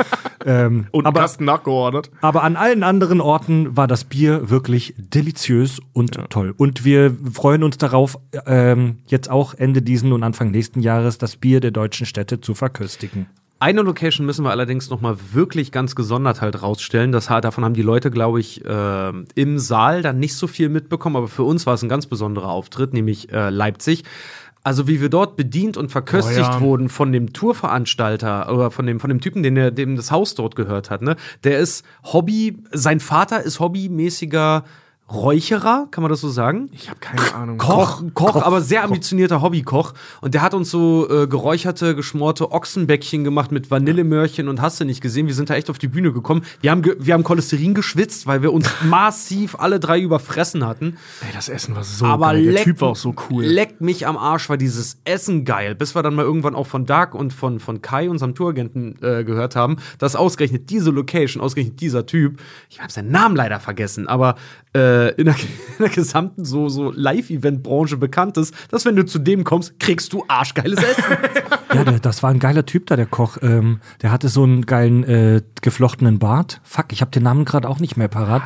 ähm, 0.45 0.87
Und 0.91 1.05
aber, 1.05 1.19
Kasten 1.21 1.45
nachgeordert. 1.45 2.09
aber 2.21 2.43
an 2.43 2.55
allen 2.55 2.83
anderen 2.83 3.19
Orten 3.19 3.75
war 3.75 3.87
das 3.87 4.05
Bier 4.05 4.49
wirklich 4.49 4.93
deliziös 4.97 5.81
und 5.93 6.17
toll. 6.29 6.53
Und 6.55 6.85
wir 6.85 7.15
freuen 7.33 7.63
uns 7.63 7.77
darauf, 7.77 8.17
ähm, 8.45 8.99
jetzt 9.07 9.29
auch 9.29 9.53
Ende 9.53 9.81
diesen 9.81 10.13
und 10.13 10.23
Anfang 10.23 10.51
nächsten 10.51 10.79
Jahres 10.79 11.17
das 11.17 11.35
Bier 11.35 11.59
der 11.59 11.71
deutschen 11.71 12.05
Städte 12.05 12.39
zu 12.39 12.53
verköstigen. 12.53 13.27
Eine 13.59 13.81
Location 13.81 14.25
müssen 14.27 14.43
wir 14.45 14.51
allerdings 14.51 14.89
noch 14.91 15.01
mal 15.01 15.17
wirklich 15.33 15.71
ganz 15.71 15.95
gesondert 15.95 16.41
halt 16.41 16.61
rausstellen. 16.61 17.11
Das, 17.11 17.29
hat- 17.29 17.43
davon 17.43 17.63
haben 17.65 17.73
die 17.73 17.81
Leute, 17.81 18.11
glaube 18.11 18.39
ich, 18.39 18.63
äh, 18.63 19.11
im 19.35 19.57
Saal 19.57 20.03
dann 20.03 20.19
nicht 20.19 20.35
so 20.35 20.45
viel 20.45 20.69
mitbekommen, 20.69 21.15
aber 21.15 21.27
für 21.27 21.43
uns 21.43 21.65
war 21.65 21.73
es 21.73 21.81
ein 21.81 21.89
ganz 21.89 22.05
besonderer 22.05 22.49
Auftritt, 22.49 22.93
nämlich 22.93 23.31
äh, 23.33 23.49
Leipzig. 23.49 24.03
Also 24.63 24.87
wie 24.87 25.01
wir 25.01 25.09
dort 25.09 25.37
bedient 25.37 25.75
und 25.77 25.91
verköstigt 25.91 26.39
Oh 26.49 26.53
ja. 26.53 26.59
wurden 26.61 26.89
von 26.89 27.11
dem 27.11 27.31
Tourveranstalter 27.33 28.53
oder 28.53 28.69
von 28.69 28.85
dem, 28.85 28.99
von 28.99 29.09
dem 29.09 29.21
Typen, 29.21 29.41
den 29.41 29.55
der, 29.55 29.71
dem 29.71 29.95
das 29.95 30.11
Haus 30.11 30.35
dort 30.35 30.55
gehört 30.55 30.89
hat. 30.91 31.01
Ne? 31.01 31.15
Der 31.43 31.57
ist 31.57 31.85
Hobby, 32.03 32.57
sein 32.71 32.99
Vater 32.99 33.41
ist 33.41 33.59
hobbymäßiger 33.59 34.65
Räucherer, 35.09 35.87
kann 35.89 36.01
man 36.01 36.11
das 36.11 36.19
so 36.19 36.29
sagen? 36.29 36.69
Ich 36.73 36.89
habe 36.89 36.99
keine 36.99 37.33
Ahnung. 37.33 37.57
Koch, 37.57 38.03
Koch, 38.13 38.35
aber 38.35 38.59
sehr 38.59 38.83
ambitionierter 38.83 39.41
Hobbykoch. 39.41 39.93
Und 40.19 40.33
der 40.33 40.41
hat 40.41 40.53
uns 40.53 40.69
so 40.69 41.07
äh, 41.09 41.27
geräucherte, 41.27 41.95
geschmorte 41.95 42.51
Ochsenbäckchen 42.51 43.23
gemacht 43.23 43.53
mit 43.53 43.71
Vanillemörchen 43.71 44.49
und 44.49 44.61
hast 44.61 44.81
du 44.81 44.85
nicht 44.85 44.99
gesehen. 44.99 45.27
Wir 45.27 45.33
sind 45.33 45.49
da 45.49 45.55
echt 45.55 45.69
auf 45.69 45.77
die 45.77 45.87
Bühne 45.87 46.11
gekommen. 46.11 46.41
Wir 46.59 46.71
haben, 46.71 46.81
ge 46.81 46.97
wir 46.99 47.13
haben 47.13 47.23
Cholesterin 47.23 47.73
geschwitzt, 47.73 48.27
weil 48.27 48.41
wir 48.41 48.51
uns 48.51 48.69
massiv 48.83 49.55
alle 49.57 49.79
drei 49.79 50.01
überfressen 50.01 50.65
hatten. 50.65 50.97
Ey, 51.21 51.33
das 51.33 51.47
Essen 51.47 51.73
war 51.73 51.85
so 51.85 52.05
aber 52.05 52.33
geil. 52.33 52.51
Der 52.51 52.63
Typ 52.63 52.81
war 52.81 52.89
auch 52.89 52.95
so 52.97 53.15
cool. 53.29 53.45
Leck 53.45 53.79
mich 53.79 54.05
am 54.07 54.17
Arsch, 54.17 54.49
war 54.49 54.57
dieses 54.57 54.99
Essen 55.05 55.45
geil. 55.45 55.73
Bis 55.73 55.95
wir 55.95 56.03
dann 56.03 56.15
mal 56.15 56.25
irgendwann 56.25 56.53
auch 56.53 56.67
von 56.67 56.85
Dark 56.85 57.15
und 57.15 57.31
von, 57.31 57.61
von 57.61 57.81
Kai, 57.81 58.09
unserem 58.09 58.35
Touragenten, 58.35 58.97
äh, 59.01 59.23
gehört 59.23 59.55
haben, 59.55 59.77
dass 59.99 60.17
ausgerechnet 60.17 60.69
diese 60.69 60.91
Location, 60.91 61.41
ausgerechnet 61.41 61.79
dieser 61.79 62.05
Typ, 62.05 62.41
ich 62.69 62.81
habe 62.81 62.91
seinen 62.91 63.11
Namen 63.11 63.37
leider 63.37 63.61
vergessen, 63.61 64.07
aber 64.07 64.35
äh, 64.73 64.96
in, 65.17 65.25
der, 65.25 65.35
in 65.35 65.79
der 65.79 65.89
gesamten 65.89 66.45
so, 66.45 66.69
so 66.69 66.91
Live-Event-Branche 66.91 67.97
bekannt 67.97 68.37
ist, 68.37 68.53
dass 68.69 68.85
wenn 68.85 68.95
du 68.95 69.05
zu 69.05 69.19
dem 69.19 69.43
kommst, 69.43 69.79
kriegst 69.79 70.13
du 70.13 70.23
arschgeiles 70.27 70.81
Essen. 70.83 71.03
Ja, 71.73 71.83
der, 71.83 71.99
das 71.99 72.23
war 72.23 72.29
ein 72.29 72.39
geiler 72.39 72.65
Typ 72.65 72.87
da, 72.87 72.95
der 72.95 73.05
Koch. 73.05 73.37
Ähm, 73.41 73.81
der 74.01 74.11
hatte 74.11 74.29
so 74.29 74.43
einen 74.43 74.65
geilen 74.65 75.03
äh, 75.03 75.41
geflochtenen 75.61 76.17
Bart. 76.17 76.61
Fuck, 76.63 76.87
ich 76.91 77.01
habe 77.01 77.11
den 77.11 77.23
Namen 77.23 77.43
gerade 77.43 77.69
auch 77.69 77.79
nicht 77.79 77.97
mehr 77.97 78.07
parat. 78.07 78.41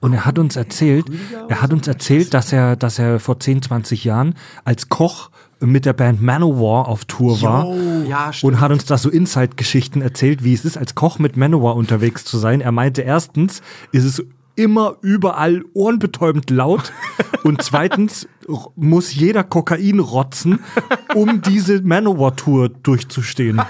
Und 0.00 0.12
er 0.12 0.24
hat 0.26 0.38
uns 0.38 0.56
erzählt, 0.56 1.06
er 1.48 1.62
hat 1.62 1.72
uns 1.72 1.88
erzählt, 1.88 2.34
dass 2.34 2.52
er, 2.52 2.76
dass 2.76 2.98
er 2.98 3.18
vor 3.18 3.40
10, 3.40 3.62
20 3.62 4.04
Jahren 4.04 4.34
als 4.64 4.88
Koch 4.90 5.30
mit 5.60 5.86
der 5.86 5.94
Band 5.94 6.20
Manowar 6.20 6.86
auf 6.88 7.06
Tour 7.06 7.40
war 7.40 7.74
ja, 8.06 8.30
und 8.42 8.60
hat 8.60 8.70
uns 8.72 8.84
da 8.84 8.98
so 8.98 9.08
Inside-Geschichten 9.08 10.02
erzählt, 10.02 10.44
wie 10.44 10.52
es 10.52 10.64
ist, 10.64 10.76
als 10.76 10.94
Koch 10.94 11.18
mit 11.18 11.36
Manowar 11.36 11.76
unterwegs 11.76 12.24
zu 12.24 12.36
sein. 12.36 12.60
Er 12.60 12.72
meinte, 12.72 13.02
erstens 13.02 13.62
ist 13.90 14.04
es 14.04 14.24
immer 14.56 14.96
überall 15.02 15.64
ohrenbetäubend 15.74 16.50
laut 16.50 16.92
und 17.44 17.62
zweitens 17.62 18.26
muss 18.74 19.14
jeder 19.14 19.44
Kokain 19.44 20.00
rotzen, 20.00 20.60
um 21.14 21.42
diese 21.42 21.82
Manowar-Tour 21.82 22.70
durchzustehen. 22.70 23.60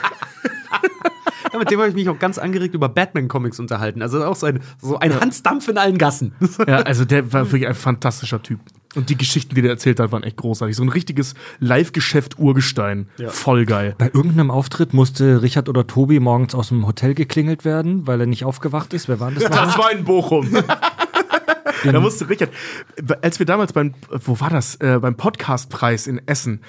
Ja, 1.52 1.58
mit 1.58 1.70
dem 1.70 1.78
habe 1.78 1.88
ich 1.88 1.94
mich 1.94 2.08
auch 2.08 2.18
ganz 2.18 2.38
angeregt 2.38 2.74
über 2.74 2.88
Batman-Comics 2.88 3.58
unterhalten. 3.60 4.02
Also 4.02 4.24
auch 4.24 4.36
so 4.36 4.46
ein, 4.46 4.60
so 4.80 4.98
ein 4.98 5.18
Hans 5.20 5.42
Dampf 5.42 5.68
in 5.68 5.78
allen 5.78 5.98
Gassen. 5.98 6.34
Ja, 6.66 6.78
also 6.78 7.04
der 7.04 7.32
war 7.32 7.50
wirklich 7.50 7.66
ein 7.66 7.74
fantastischer 7.74 8.42
Typ. 8.42 8.60
Und 8.96 9.10
die 9.10 9.16
Geschichten, 9.16 9.54
die 9.54 9.62
der 9.62 9.70
erzählt 9.70 10.00
hat, 10.00 10.10
waren 10.12 10.22
echt 10.22 10.36
großartig. 10.38 10.76
So 10.76 10.82
ein 10.82 10.88
richtiges 10.88 11.34
Live-Geschäft 11.60 12.38
Urgestein. 12.38 13.08
Voll 13.28 13.66
geil. 13.66 13.94
Bei 13.98 14.06
irgendeinem 14.06 14.50
Auftritt 14.50 14.94
musste 14.94 15.42
Richard 15.42 15.68
oder 15.68 15.86
Tobi 15.86 16.18
morgens 16.18 16.54
aus 16.54 16.68
dem 16.68 16.86
Hotel 16.86 17.14
geklingelt 17.14 17.64
werden, 17.64 18.06
weil 18.06 18.20
er 18.20 18.26
nicht 18.26 18.44
aufgewacht 18.44 18.94
ist. 18.94 19.08
Wer 19.08 19.20
war 19.20 19.30
das? 19.30 19.44
Das 19.56 19.78
war 19.78 19.90
in 19.90 20.04
Bochum. 20.04 20.48
da 21.84 22.00
musste 22.00 22.28
Richard, 22.28 22.50
als 23.22 23.38
wir 23.38 23.46
damals 23.46 23.72
beim, 23.72 23.94
wo 24.10 24.40
war 24.40 24.50
das, 24.50 24.76
äh, 24.76 24.98
beim 25.00 25.16
Podcastpreis 25.16 26.06
in 26.06 26.20
Essen, 26.26 26.60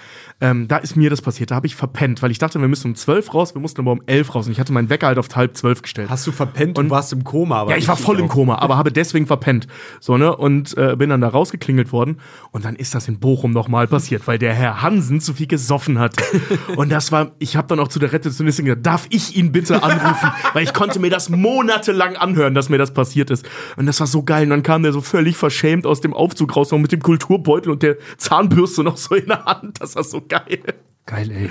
ähm, 0.41 0.67
da 0.67 0.77
ist 0.77 0.95
mir 0.95 1.09
das 1.09 1.21
passiert, 1.21 1.51
da 1.51 1.55
habe 1.55 1.67
ich 1.67 1.75
verpennt, 1.75 2.21
weil 2.21 2.31
ich 2.31 2.39
dachte, 2.39 2.59
wir 2.59 2.67
müssen 2.67 2.91
um 2.91 2.95
12 2.95 3.33
raus, 3.33 3.55
wir 3.55 3.61
mussten 3.61 3.81
aber 3.81 3.91
um 3.91 4.01
11 4.05 4.35
raus 4.35 4.45
und 4.47 4.51
ich 4.51 4.59
hatte 4.59 4.73
meinen 4.73 4.89
Wecker 4.89 5.07
halt 5.07 5.17
auf 5.17 5.27
halb 5.35 5.55
zwölf 5.57 5.81
gestellt. 5.81 6.09
Hast 6.09 6.27
du 6.27 6.31
verpennt 6.31 6.77
und 6.77 6.89
warst 6.89 7.13
im 7.13 7.23
Koma? 7.23 7.61
Aber 7.61 7.71
Ja, 7.71 7.77
ich 7.77 7.87
war 7.87 7.97
voll 7.97 8.19
im 8.19 8.27
Koma, 8.27 8.57
aber 8.59 8.77
habe 8.77 8.91
deswegen 8.91 9.27
verpennt. 9.27 9.67
So, 9.99 10.17
ne? 10.17 10.35
Und 10.35 10.77
äh, 10.77 10.95
bin 10.95 11.09
dann 11.09 11.21
da 11.21 11.29
rausgeklingelt 11.29 11.91
worden. 11.91 12.19
Und 12.51 12.65
dann 12.65 12.75
ist 12.75 12.95
das 12.95 13.07
in 13.07 13.19
Bochum 13.19 13.51
nochmal 13.51 13.87
passiert, 13.87 14.27
weil 14.27 14.37
der 14.37 14.53
Herr 14.53 14.81
Hansen 14.81 15.21
zu 15.21 15.33
viel 15.33 15.47
gesoffen 15.47 15.99
hat. 15.99 16.15
und 16.75 16.91
das 16.91 17.11
war, 17.11 17.31
ich 17.39 17.55
habe 17.55 17.67
dann 17.67 17.79
auch 17.79 17.87
zu 17.87 17.99
der 17.99 18.11
Rezeptionistin 18.11 18.65
gesagt, 18.65 18.85
darf 18.85 19.05
ich 19.09 19.35
ihn 19.35 19.51
bitte 19.51 19.83
anrufen? 19.83 20.31
weil 20.53 20.63
ich 20.63 20.73
konnte 20.73 20.99
mir 20.99 21.09
das 21.09 21.29
monatelang 21.29 22.15
anhören, 22.15 22.53
dass 22.53 22.69
mir 22.69 22.77
das 22.77 22.93
passiert 22.93 23.29
ist. 23.29 23.47
Und 23.75 23.85
das 23.85 23.99
war 23.99 24.07
so 24.07 24.23
geil. 24.23 24.43
Und 24.43 24.49
dann 24.49 24.63
kam 24.63 24.83
der 24.83 24.93
so 24.93 24.96
völlig 25.01 25.37
verschämt 25.37 25.85
aus 25.85 26.01
dem 26.01 26.13
Aufzug 26.13 26.55
raus, 26.55 26.71
noch 26.71 26.79
mit 26.79 26.91
dem 26.91 27.01
Kulturbeutel 27.01 27.71
und 27.71 27.83
der 27.83 27.97
Zahnbürste 28.17 28.83
noch 28.83 28.97
so 28.97 29.15
in 29.15 29.27
der 29.27 29.45
Hand. 29.45 29.81
Das 29.81 29.95
war 29.95 30.03
so 30.03 30.21
geil. 30.27 30.61
Geil, 31.05 31.31
ey. 31.31 31.49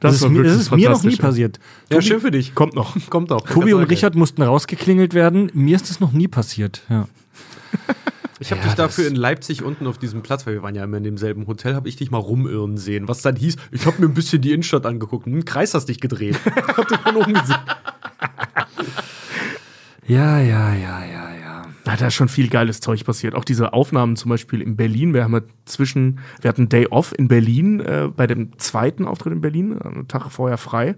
Das 0.00 0.12
Das, 0.12 0.22
ist, 0.22 0.28
mir, 0.28 0.42
das 0.44 0.54
ist 0.56 0.70
mir 0.70 0.90
noch 0.90 1.02
nie 1.02 1.14
ja. 1.16 1.20
passiert. 1.22 1.58
Ja, 1.90 2.00
schön 2.00 2.20
für 2.20 2.30
dich. 2.30 2.54
Kommt 2.54 2.74
noch. 2.74 2.94
Kommt 3.10 3.32
auch. 3.32 3.40
Tobi 3.48 3.74
und 3.74 3.84
Richard 3.84 4.14
mussten 4.14 4.42
rausgeklingelt 4.42 5.12
werden. 5.12 5.50
Mir 5.54 5.74
ist 5.76 5.90
das 5.90 5.98
noch 5.98 6.12
nie 6.12 6.28
passiert. 6.28 6.82
Ja. 6.88 7.08
Ich 8.40 8.52
habe 8.52 8.60
Ja, 8.60 8.66
dich 8.68 8.76
dafür 8.76 9.08
in 9.08 9.16
Leipzig 9.16 9.64
unten 9.64 9.88
auf 9.88 9.98
diesem 9.98 10.22
Platz, 10.22 10.46
weil 10.46 10.54
wir 10.54 10.62
waren 10.62 10.76
ja 10.76 10.84
immer 10.84 10.98
in 10.98 11.02
demselben 11.02 11.48
Hotel, 11.48 11.74
habe 11.74 11.88
ich 11.88 11.96
dich 11.96 12.12
mal 12.12 12.18
rumirren 12.18 12.76
sehen. 12.76 13.08
Was 13.08 13.20
dann 13.20 13.34
hieß, 13.34 13.56
ich 13.72 13.84
habe 13.84 14.00
mir 14.00 14.06
ein 14.06 14.14
bisschen 14.14 14.40
die 14.40 14.52
Innenstadt 14.52 14.86
angeguckt. 14.86 15.26
Einen 15.26 15.44
Kreis 15.44 15.74
hast 15.74 15.86
dich 15.86 15.98
gedreht. 15.98 16.38
hab 16.76 16.86
dich 16.86 16.98
von 16.98 17.16
oben 17.16 17.34
gesehen. 17.34 17.58
ja, 20.06 20.38
ja, 20.38 20.72
ja, 20.74 21.04
ja. 21.04 21.27
Da 21.88 21.94
ja 21.94 22.10
schon 22.10 22.28
viel 22.28 22.48
geiles 22.48 22.80
Zeug 22.80 23.02
passiert. 23.02 23.34
Auch 23.34 23.44
diese 23.44 23.72
Aufnahmen 23.72 24.14
zum 24.14 24.28
Beispiel 24.28 24.60
in 24.60 24.76
Berlin. 24.76 25.14
Wir 25.14 25.24
haben 25.24 25.32
ja 25.32 25.40
zwischen, 25.64 26.20
wir 26.42 26.50
hatten 26.50 26.68
Day 26.68 26.86
Off 26.88 27.14
in 27.16 27.28
Berlin, 27.28 27.80
äh, 27.80 28.10
bei 28.14 28.26
dem 28.26 28.58
zweiten 28.58 29.06
Auftritt 29.06 29.32
in 29.32 29.40
Berlin, 29.40 29.80
einen 29.80 30.06
Tag 30.06 30.30
vorher 30.30 30.58
frei, 30.58 30.96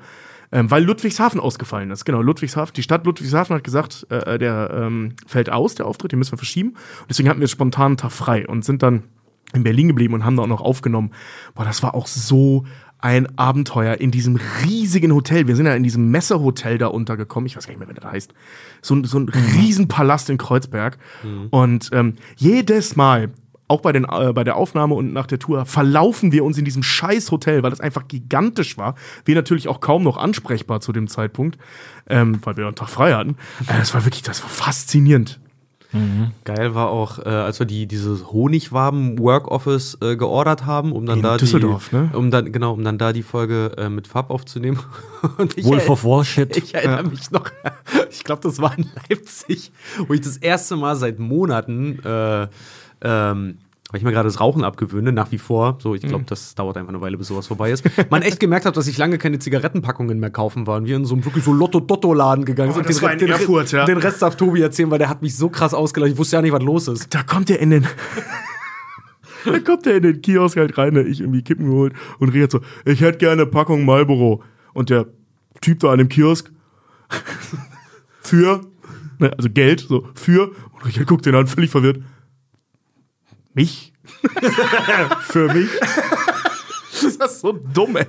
ähm, 0.50 0.68
weil 0.68 0.82
Ludwigshafen 0.82 1.38
ausgefallen 1.38 1.92
ist. 1.92 2.04
Genau, 2.04 2.22
Ludwigshafen, 2.22 2.74
die 2.74 2.82
Stadt 2.82 3.06
Ludwigshafen 3.06 3.54
hat 3.54 3.62
gesagt, 3.62 4.04
äh, 4.10 4.36
der 4.36 4.70
ähm, 4.74 5.14
fällt 5.28 5.52
aus, 5.52 5.76
der 5.76 5.86
Auftritt, 5.86 6.10
den 6.10 6.18
müssen 6.18 6.32
wir 6.32 6.38
verschieben. 6.38 6.70
Und 6.70 7.08
deswegen 7.08 7.28
hatten 7.28 7.40
wir 7.40 7.46
spontan 7.46 7.86
einen 7.86 7.96
Tag 7.96 8.10
frei 8.10 8.48
und 8.48 8.64
sind 8.64 8.82
dann 8.82 9.04
in 9.52 9.62
Berlin 9.62 9.86
geblieben 9.86 10.14
und 10.14 10.24
haben 10.24 10.36
da 10.36 10.42
auch 10.42 10.48
noch 10.48 10.60
aufgenommen. 10.60 11.12
Boah, 11.54 11.64
das 11.64 11.84
war 11.84 11.94
auch 11.94 12.08
so 12.08 12.64
ein 13.02 13.38
Abenteuer 13.38 13.94
in 13.94 14.10
diesem 14.10 14.38
riesigen 14.64 15.12
Hotel. 15.14 15.46
Wir 15.46 15.56
sind 15.56 15.66
ja 15.66 15.74
in 15.74 15.82
diesem 15.82 16.10
Messehotel 16.10 16.78
da 16.78 16.88
untergekommen. 16.88 17.46
Ich 17.46 17.56
weiß 17.56 17.66
gar 17.66 17.72
nicht 17.72 17.80
mehr, 17.80 17.88
wie 17.88 17.94
das 17.94 18.04
heißt. 18.10 18.34
So, 18.82 18.94
ein- 18.94 19.04
so 19.04 19.18
ein 19.18 19.28
Riesenpalast 19.28 20.30
in 20.30 20.38
Kreuzberg. 20.38 20.98
Und 21.50 21.90
ähm, 21.92 22.14
jedes 22.36 22.96
Mal, 22.96 23.30
auch 23.68 23.80
bei, 23.82 23.92
den, 23.92 24.04
äh, 24.04 24.32
bei 24.32 24.42
der 24.44 24.56
Aufnahme 24.56 24.94
und 24.94 25.12
nach 25.12 25.26
der 25.26 25.38
Tour, 25.38 25.64
verlaufen 25.64 26.32
wir 26.32 26.44
uns 26.44 26.58
in 26.58 26.64
diesem 26.64 26.82
scheiß 26.82 27.30
Hotel, 27.30 27.62
weil 27.62 27.70
das 27.70 27.80
einfach 27.80 28.08
gigantisch 28.08 28.76
war. 28.76 28.96
Wir 29.24 29.34
natürlich 29.36 29.68
auch 29.68 29.80
kaum 29.80 30.02
noch 30.02 30.16
ansprechbar 30.16 30.80
zu 30.80 30.92
dem 30.92 31.06
Zeitpunkt, 31.08 31.56
ähm, 32.08 32.40
weil 32.42 32.56
wir 32.56 32.66
einen 32.66 32.74
Tag 32.74 32.88
frei 32.88 33.12
hatten. 33.14 33.36
Äh, 33.68 33.78
das 33.78 33.94
war 33.94 34.04
wirklich, 34.04 34.22
das 34.22 34.42
war 34.42 34.50
faszinierend. 34.50 35.40
Geil 36.44 36.74
war 36.74 36.90
auch, 36.90 37.18
äh, 37.18 37.28
als 37.28 37.58
wir 37.58 37.66
die, 37.66 37.86
dieses 37.86 38.30
Honigwaben-Work-Office 38.30 39.98
äh, 40.00 40.16
geordert 40.16 40.64
haben, 40.64 40.92
um 40.92 41.04
dann 41.04 41.18
In 41.18 41.22
da 41.24 41.36
Düsseldorf, 41.36 41.88
die, 41.90 41.96
ne? 41.96 42.10
um 42.14 42.30
dann, 42.30 42.52
genau, 42.52 42.74
um 42.74 42.84
dann 42.84 42.96
da 42.98 43.12
die 43.12 43.22
Folge 43.22 43.72
äh, 43.76 43.88
mit 43.88 44.06
Fab 44.06 44.30
aufzunehmen. 44.30 44.78
Wolf 45.62 45.90
of 45.90 46.04
Wall 46.04 46.24
Shit. 46.24 46.56
Ich 46.56 46.74
erinnere 46.74 47.04
mich 47.04 47.30
noch, 47.30 47.50
ich 48.10 48.22
glaube, 48.22 48.42
das 48.42 48.60
war 48.60 48.76
in 48.78 48.86
Leipzig, 49.08 49.72
wo 50.06 50.14
ich 50.14 50.20
das 50.20 50.36
erste 50.36 50.76
Mal 50.76 50.94
seit 50.94 51.18
Monaten, 51.18 51.98
äh, 52.04 52.46
ähm, 53.02 53.58
weil 53.90 53.98
ich 53.98 54.04
mir 54.04 54.12
gerade 54.12 54.28
das 54.28 54.40
Rauchen 54.40 54.62
abgewöhne, 54.64 55.12
nach 55.12 55.32
wie 55.32 55.38
vor. 55.38 55.78
So, 55.80 55.94
ich 55.94 56.02
Mhm. 56.02 56.08
glaube, 56.08 56.24
das 56.28 56.54
dauert 56.54 56.76
einfach 56.76 56.90
eine 56.90 57.00
Weile, 57.00 57.16
bis 57.18 57.28
sowas 57.28 57.46
vorbei 57.46 57.70
ist. 57.72 57.84
Man 58.10 58.22
echt 58.22 58.38
gemerkt 58.40 58.66
hat, 58.66 58.76
dass 58.76 58.86
ich 58.86 58.96
lange 58.98 59.18
keine 59.18 59.38
Zigarettenpackungen 59.38 60.18
mehr 60.20 60.30
kaufen 60.30 60.66
war 60.66 60.76
und 60.78 60.86
wir 60.86 60.96
in 60.96 61.04
so 61.04 61.14
einem 61.14 61.24
wirklich 61.24 61.44
so 61.44 61.52
Lotto-Dotto-Laden 61.52 62.44
gegangen 62.44 62.70
Oh, 62.70 62.74
sind. 62.74 62.88
das 62.88 62.96
den, 62.96 63.02
war 63.02 63.12
in 63.12 63.20
Erfurt, 63.28 63.72
ja. 63.72 63.84
den 63.84 63.98
Rest 63.98 64.22
darf 64.22 64.36
Tobi 64.36 64.60
erzählen, 64.62 64.90
weil 64.90 64.98
der 64.98 65.08
hat 65.08 65.22
mich 65.22 65.36
so 65.36 65.48
krass 65.48 65.74
ausgelacht. 65.74 66.12
Ich 66.12 66.18
wusste 66.18 66.36
ja 66.36 66.42
nicht, 66.42 66.52
was 66.52 66.62
los 66.62 66.88
ist. 66.88 67.14
da 67.14 67.22
kommt 67.22 67.50
er 67.50 67.58
in 67.60 67.70
den. 67.70 67.86
da 69.44 69.58
kommt 69.60 69.86
er 69.86 69.96
in 69.96 70.02
den 70.02 70.22
Kiosk 70.22 70.56
halt 70.56 70.76
rein, 70.78 70.94
da 70.94 71.00
ich 71.00 71.20
irgendwie 71.20 71.42
Kippen 71.42 71.66
geholt 71.66 71.94
und 72.18 72.28
redet 72.30 72.50
so, 72.52 72.60
ich 72.84 73.00
hätte 73.00 73.18
gerne 73.18 73.42
eine 73.42 73.46
Packung 73.50 73.84
Marlboro. 73.84 74.42
Und 74.72 74.90
der 74.90 75.06
Typ 75.60 75.80
da 75.80 75.90
an 75.92 75.98
dem 75.98 76.08
Kiosk 76.08 76.50
für, 78.20 78.60
ne, 79.18 79.32
also 79.36 79.50
Geld, 79.50 79.80
so, 79.80 80.06
für, 80.14 80.48
und 80.72 80.86
Richard 80.86 81.06
guckt 81.06 81.26
den 81.26 81.34
an, 81.34 81.46
völlig 81.46 81.70
verwirrt. 81.70 82.00
Mich? 83.54 83.92
für 85.22 85.52
mich? 85.52 85.70
Das 87.18 87.32
ist 87.32 87.40
so 87.40 87.52
dumm, 87.52 87.96
ey. 87.96 88.06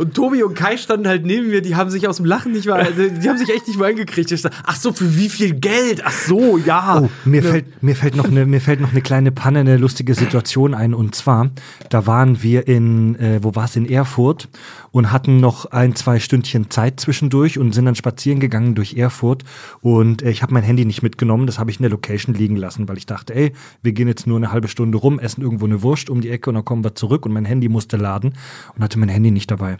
Und 0.00 0.14
Tobi 0.14 0.42
und 0.42 0.54
Kai 0.54 0.78
standen 0.78 1.06
halt 1.06 1.26
neben 1.26 1.48
mir, 1.48 1.60
die 1.60 1.76
haben 1.76 1.90
sich 1.90 2.08
aus 2.08 2.16
dem 2.16 2.24
Lachen 2.24 2.52
nicht 2.52 2.66
mal, 2.66 2.90
die 2.90 3.28
haben 3.28 3.36
sich 3.36 3.50
echt 3.50 3.68
nicht 3.68 3.78
mal 3.78 3.90
eingekriegt. 3.90 4.32
Ich 4.32 4.40
dachte, 4.40 4.56
ach 4.64 4.76
so, 4.76 4.94
für 4.94 5.18
wie 5.18 5.28
viel 5.28 5.52
Geld? 5.52 6.00
Ach 6.06 6.10
so, 6.10 6.56
ja. 6.56 7.02
Oh, 7.02 7.10
mir, 7.26 7.42
fällt, 7.42 7.82
mir, 7.82 7.94
fällt 7.94 8.16
noch 8.16 8.24
eine, 8.24 8.46
mir 8.46 8.62
fällt 8.62 8.80
noch 8.80 8.92
eine 8.92 9.02
kleine 9.02 9.30
Panne, 9.30 9.58
eine 9.58 9.76
lustige 9.76 10.14
Situation 10.14 10.72
ein. 10.72 10.94
Und 10.94 11.14
zwar, 11.14 11.50
da 11.90 12.06
waren 12.06 12.42
wir 12.42 12.66
in, 12.66 13.14
äh, 13.16 13.40
wo 13.42 13.54
war 13.54 13.66
es, 13.66 13.76
in 13.76 13.84
Erfurt 13.84 14.48
und 14.90 15.12
hatten 15.12 15.38
noch 15.38 15.66
ein, 15.66 15.94
zwei 15.94 16.18
Stündchen 16.18 16.70
Zeit 16.70 16.98
zwischendurch 16.98 17.58
und 17.58 17.74
sind 17.74 17.84
dann 17.84 17.94
spazieren 17.94 18.40
gegangen 18.40 18.74
durch 18.74 18.94
Erfurt. 18.94 19.44
Und 19.82 20.22
äh, 20.22 20.30
ich 20.30 20.42
habe 20.42 20.54
mein 20.54 20.62
Handy 20.62 20.86
nicht 20.86 21.02
mitgenommen, 21.02 21.46
das 21.46 21.58
habe 21.58 21.70
ich 21.70 21.76
in 21.76 21.82
der 21.82 21.90
Location 21.90 22.34
liegen 22.34 22.56
lassen, 22.56 22.88
weil 22.88 22.96
ich 22.96 23.04
dachte, 23.04 23.34
ey, 23.34 23.52
wir 23.82 23.92
gehen 23.92 24.08
jetzt 24.08 24.26
nur 24.26 24.38
eine 24.38 24.50
halbe 24.50 24.68
Stunde 24.68 24.96
rum, 24.96 25.18
essen 25.18 25.42
irgendwo 25.42 25.66
eine 25.66 25.82
Wurst 25.82 26.08
um 26.08 26.22
die 26.22 26.30
Ecke 26.30 26.48
und 26.48 26.54
dann 26.54 26.64
kommen 26.64 26.84
wir 26.84 26.94
zurück 26.94 27.26
und 27.26 27.34
mein 27.34 27.44
Handy 27.44 27.68
musste 27.68 27.98
laden 27.98 28.32
und 28.74 28.82
hatte 28.82 28.98
mein 28.98 29.10
Handy 29.10 29.30
nicht 29.30 29.50
dabei. 29.50 29.76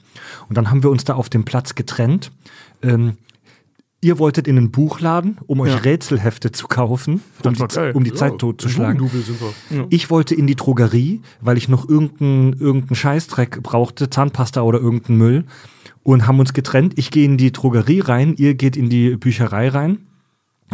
Und 0.48 0.56
dann 0.56 0.70
haben 0.70 0.82
wir 0.82 0.90
uns 0.90 1.04
da 1.04 1.14
auf 1.14 1.28
dem 1.28 1.44
Platz 1.44 1.74
getrennt. 1.74 2.30
Ähm, 2.82 3.16
ihr 4.00 4.18
wolltet 4.18 4.48
in 4.48 4.56
einen 4.56 4.70
Buchladen, 4.70 5.38
um 5.46 5.60
euch 5.60 5.70
Ja. 5.70 5.76
Rätselhefte 5.78 6.52
zu 6.52 6.66
kaufen, 6.68 7.22
um 7.44 7.54
die, 7.54 7.92
um 7.94 8.04
die 8.04 8.14
Zeit 8.14 8.38
totzuschlagen. 8.38 9.00
Wir. 9.68 9.86
Ich 9.90 10.10
wollte 10.10 10.34
in 10.34 10.46
die 10.46 10.56
Drogerie, 10.56 11.20
weil 11.40 11.58
ich 11.58 11.68
noch 11.68 11.88
irgendeinen 11.88 12.54
irgendein 12.54 12.94
Scheißdreck 12.94 13.62
brauchte, 13.62 14.08
Zahnpasta 14.10 14.62
oder 14.62 14.80
irgendeinen 14.80 15.18
Müll. 15.18 15.44
Und 16.02 16.26
haben 16.26 16.40
uns 16.40 16.54
getrennt. 16.54 16.94
Ich 16.96 17.10
gehe 17.10 17.26
in 17.26 17.36
die 17.36 17.52
Drogerie 17.52 18.00
rein, 18.00 18.34
ihr 18.38 18.54
geht 18.54 18.74
in 18.74 18.88
die 18.88 19.16
Bücherei 19.16 19.68
rein. 19.68 19.98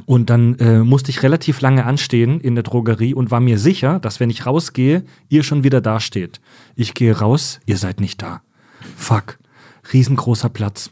Und 0.04 0.30
dann 0.30 0.56
äh, 0.58 0.80
musste 0.84 1.10
ich 1.10 1.22
relativ 1.22 1.60
lange 1.62 1.84
anstehen 1.84 2.38
in 2.40 2.54
der 2.54 2.62
Drogerie 2.62 3.12
und 3.14 3.30
war 3.30 3.40
mir 3.40 3.58
sicher, 3.58 3.98
dass 3.98 4.20
wenn 4.20 4.30
ich 4.30 4.46
rausgehe, 4.46 5.04
ihr 5.28 5.42
schon 5.42 5.64
wieder 5.64 5.80
dasteht. 5.80 6.40
Ich 6.76 6.94
gehe 6.94 7.18
raus, 7.18 7.60
ihr 7.66 7.76
seid 7.78 8.00
nicht 8.00 8.22
da. 8.22 8.42
Fuck. 8.96 9.38
Riesengroßer 9.92 10.48
Platz. 10.48 10.90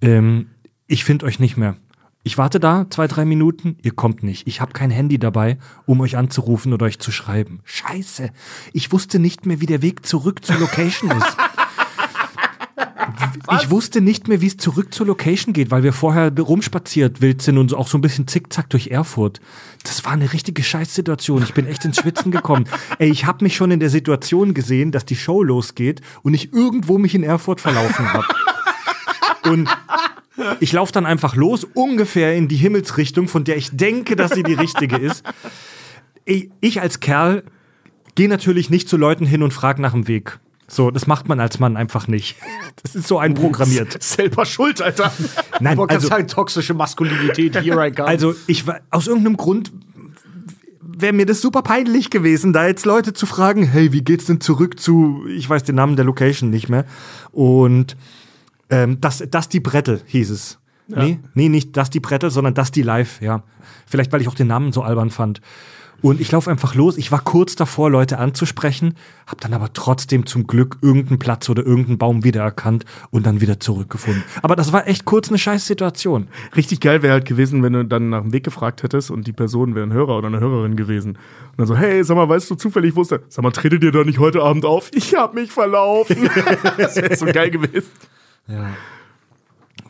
Ähm, 0.00 0.50
ich 0.86 1.04
finde 1.04 1.26
euch 1.26 1.40
nicht 1.40 1.56
mehr. 1.56 1.76
Ich 2.24 2.38
warte 2.38 2.60
da 2.60 2.86
zwei, 2.88 3.08
drei 3.08 3.24
Minuten, 3.24 3.76
ihr 3.82 3.90
kommt 3.90 4.22
nicht. 4.22 4.46
Ich 4.46 4.60
habe 4.60 4.72
kein 4.72 4.92
Handy 4.92 5.18
dabei, 5.18 5.58
um 5.86 6.00
euch 6.00 6.16
anzurufen 6.16 6.72
oder 6.72 6.86
euch 6.86 7.00
zu 7.00 7.10
schreiben. 7.10 7.60
Scheiße. 7.64 8.30
Ich 8.72 8.92
wusste 8.92 9.18
nicht 9.18 9.44
mehr, 9.44 9.60
wie 9.60 9.66
der 9.66 9.82
Weg 9.82 10.06
zurück 10.06 10.44
zur 10.44 10.58
Location 10.58 11.10
ist. 11.10 11.36
Ich 13.60 13.70
wusste 13.70 14.00
nicht 14.00 14.28
mehr, 14.28 14.40
wie 14.40 14.46
es 14.46 14.56
zurück 14.56 14.94
zur 14.94 15.06
Location 15.06 15.52
geht, 15.52 15.70
weil 15.70 15.82
wir 15.82 15.92
vorher 15.92 16.32
rumspaziert 16.36 17.20
wild 17.20 17.42
sind 17.42 17.58
und 17.58 17.74
auch 17.74 17.88
so 17.88 17.98
ein 17.98 18.00
bisschen 18.00 18.26
zickzack 18.26 18.70
durch 18.70 18.88
Erfurt. 18.88 19.40
Das 19.84 20.04
war 20.04 20.12
eine 20.12 20.32
richtige 20.32 20.62
Scheißsituation. 20.62 21.42
Ich 21.42 21.54
bin 21.54 21.66
echt 21.66 21.84
ins 21.84 21.98
Schwitzen 21.98 22.32
gekommen. 22.32 22.66
Ey, 22.98 23.10
ich 23.10 23.26
habe 23.26 23.44
mich 23.44 23.56
schon 23.56 23.70
in 23.70 23.80
der 23.80 23.90
Situation 23.90 24.54
gesehen, 24.54 24.92
dass 24.92 25.04
die 25.04 25.16
Show 25.16 25.42
losgeht 25.42 26.00
und 26.22 26.34
ich 26.34 26.52
irgendwo 26.52 26.98
mich 26.98 27.14
in 27.14 27.22
Erfurt 27.22 27.60
verlaufen 27.60 28.12
habe. 28.12 28.26
Und 29.44 29.68
ich 30.60 30.72
laufe 30.72 30.92
dann 30.92 31.06
einfach 31.06 31.36
los, 31.36 31.64
ungefähr 31.74 32.34
in 32.34 32.48
die 32.48 32.56
Himmelsrichtung, 32.56 33.28
von 33.28 33.44
der 33.44 33.56
ich 33.56 33.76
denke, 33.76 34.16
dass 34.16 34.32
sie 34.32 34.42
die 34.42 34.54
richtige 34.54 34.96
ist. 34.96 35.24
Ich 36.24 36.80
als 36.80 37.00
Kerl 37.00 37.42
gehe 38.14 38.28
natürlich 38.28 38.70
nicht 38.70 38.88
zu 38.88 38.96
Leuten 38.96 39.26
hin 39.26 39.42
und 39.42 39.52
frage 39.52 39.82
nach 39.82 39.92
dem 39.92 40.06
Weg. 40.08 40.38
So, 40.72 40.90
das 40.90 41.06
macht 41.06 41.28
man 41.28 41.38
als 41.38 41.58
Mann 41.58 41.76
einfach 41.76 42.08
nicht. 42.08 42.36
Das 42.82 42.94
ist 42.94 43.06
so 43.06 43.18
einprogrammiert. 43.18 43.98
Selber 44.02 44.46
schuld, 44.46 44.80
Alter. 44.80 45.12
Nein, 45.60 45.78
Ich 45.78 45.90
also, 45.90 46.08
sagen, 46.08 46.26
toxische 46.26 46.72
Maskulinität, 46.72 47.62
here 47.62 47.86
I 47.86 47.92
come. 47.92 48.08
also 48.08 48.34
ich 48.46 48.66
war 48.66 48.80
aus 48.90 49.06
irgendeinem 49.06 49.36
Grund 49.36 49.70
wäre 50.80 51.12
mir 51.12 51.26
das 51.26 51.42
super 51.42 51.62
peinlich 51.62 52.08
gewesen, 52.08 52.54
da 52.54 52.66
jetzt 52.66 52.86
Leute 52.86 53.12
zu 53.12 53.26
fragen, 53.26 53.64
hey, 53.64 53.92
wie 53.92 54.02
geht's 54.02 54.26
denn 54.26 54.40
zurück 54.40 54.80
zu, 54.80 55.26
ich 55.28 55.48
weiß 55.48 55.64
den 55.64 55.74
Namen 55.74 55.96
der 55.96 56.04
Location 56.04 56.48
nicht 56.48 56.68
mehr. 56.68 56.86
Und 57.32 57.96
ähm, 58.70 58.98
das, 59.00 59.22
das 59.28 59.48
die 59.48 59.60
Brettel 59.60 60.00
hieß 60.06 60.30
es. 60.30 60.58
Nee, 60.86 61.18
nee, 61.34 61.48
nicht 61.48 61.76
das 61.76 61.90
die 61.90 62.00
Brettel, 62.00 62.30
sondern 62.30 62.54
das 62.54 62.70
die 62.70 62.82
Live, 62.82 63.20
ja. 63.20 63.42
Vielleicht, 63.86 64.12
weil 64.12 64.20
ich 64.20 64.28
auch 64.28 64.34
den 64.34 64.46
Namen 64.46 64.72
so 64.72 64.82
albern 64.82 65.10
fand. 65.10 65.40
Und 66.02 66.20
ich 66.20 66.32
laufe 66.32 66.50
einfach 66.50 66.74
los. 66.74 66.98
Ich 66.98 67.12
war 67.12 67.20
kurz 67.20 67.54
davor, 67.54 67.88
Leute 67.88 68.18
anzusprechen, 68.18 68.94
habe 69.26 69.40
dann 69.40 69.54
aber 69.54 69.72
trotzdem 69.72 70.26
zum 70.26 70.46
Glück 70.46 70.78
irgendeinen 70.82 71.18
Platz 71.18 71.48
oder 71.48 71.64
irgendeinen 71.64 71.98
Baum 71.98 72.24
wiedererkannt 72.24 72.84
und 73.10 73.24
dann 73.24 73.40
wieder 73.40 73.60
zurückgefunden. 73.60 74.24
Aber 74.42 74.56
das 74.56 74.72
war 74.72 74.88
echt 74.88 75.04
kurz 75.04 75.28
eine 75.28 75.38
scheiß 75.38 75.66
Situation. 75.66 76.28
Richtig 76.56 76.80
geil 76.80 77.02
wäre 77.02 77.14
halt 77.14 77.24
gewesen, 77.24 77.62
wenn 77.62 77.72
du 77.72 77.84
dann 77.84 78.10
nach 78.10 78.22
dem 78.22 78.32
Weg 78.32 78.44
gefragt 78.44 78.82
hättest 78.82 79.10
und 79.10 79.26
die 79.26 79.32
Person 79.32 79.74
wäre 79.74 79.86
ein 79.86 79.92
Hörer 79.92 80.18
oder 80.18 80.26
eine 80.26 80.40
Hörerin 80.40 80.76
gewesen. 80.76 81.12
Und 81.12 81.58
dann 81.58 81.66
so, 81.66 81.76
hey, 81.76 82.02
sag 82.02 82.16
mal, 82.16 82.28
weißt 82.28 82.50
du 82.50 82.56
zufällig, 82.56 82.96
wo 82.96 83.02
ist 83.02 83.12
der? 83.12 83.20
Sag 83.28 83.44
mal, 83.44 83.52
tretet 83.52 83.84
ihr 83.84 83.92
da 83.92 84.02
nicht 84.02 84.18
heute 84.18 84.42
Abend 84.42 84.64
auf? 84.64 84.90
Ich 84.94 85.14
hab 85.14 85.34
mich 85.34 85.52
verlaufen. 85.52 86.28
das 86.78 86.96
wäre 86.96 87.14
so 87.14 87.26
geil 87.26 87.50
gewesen. 87.50 87.88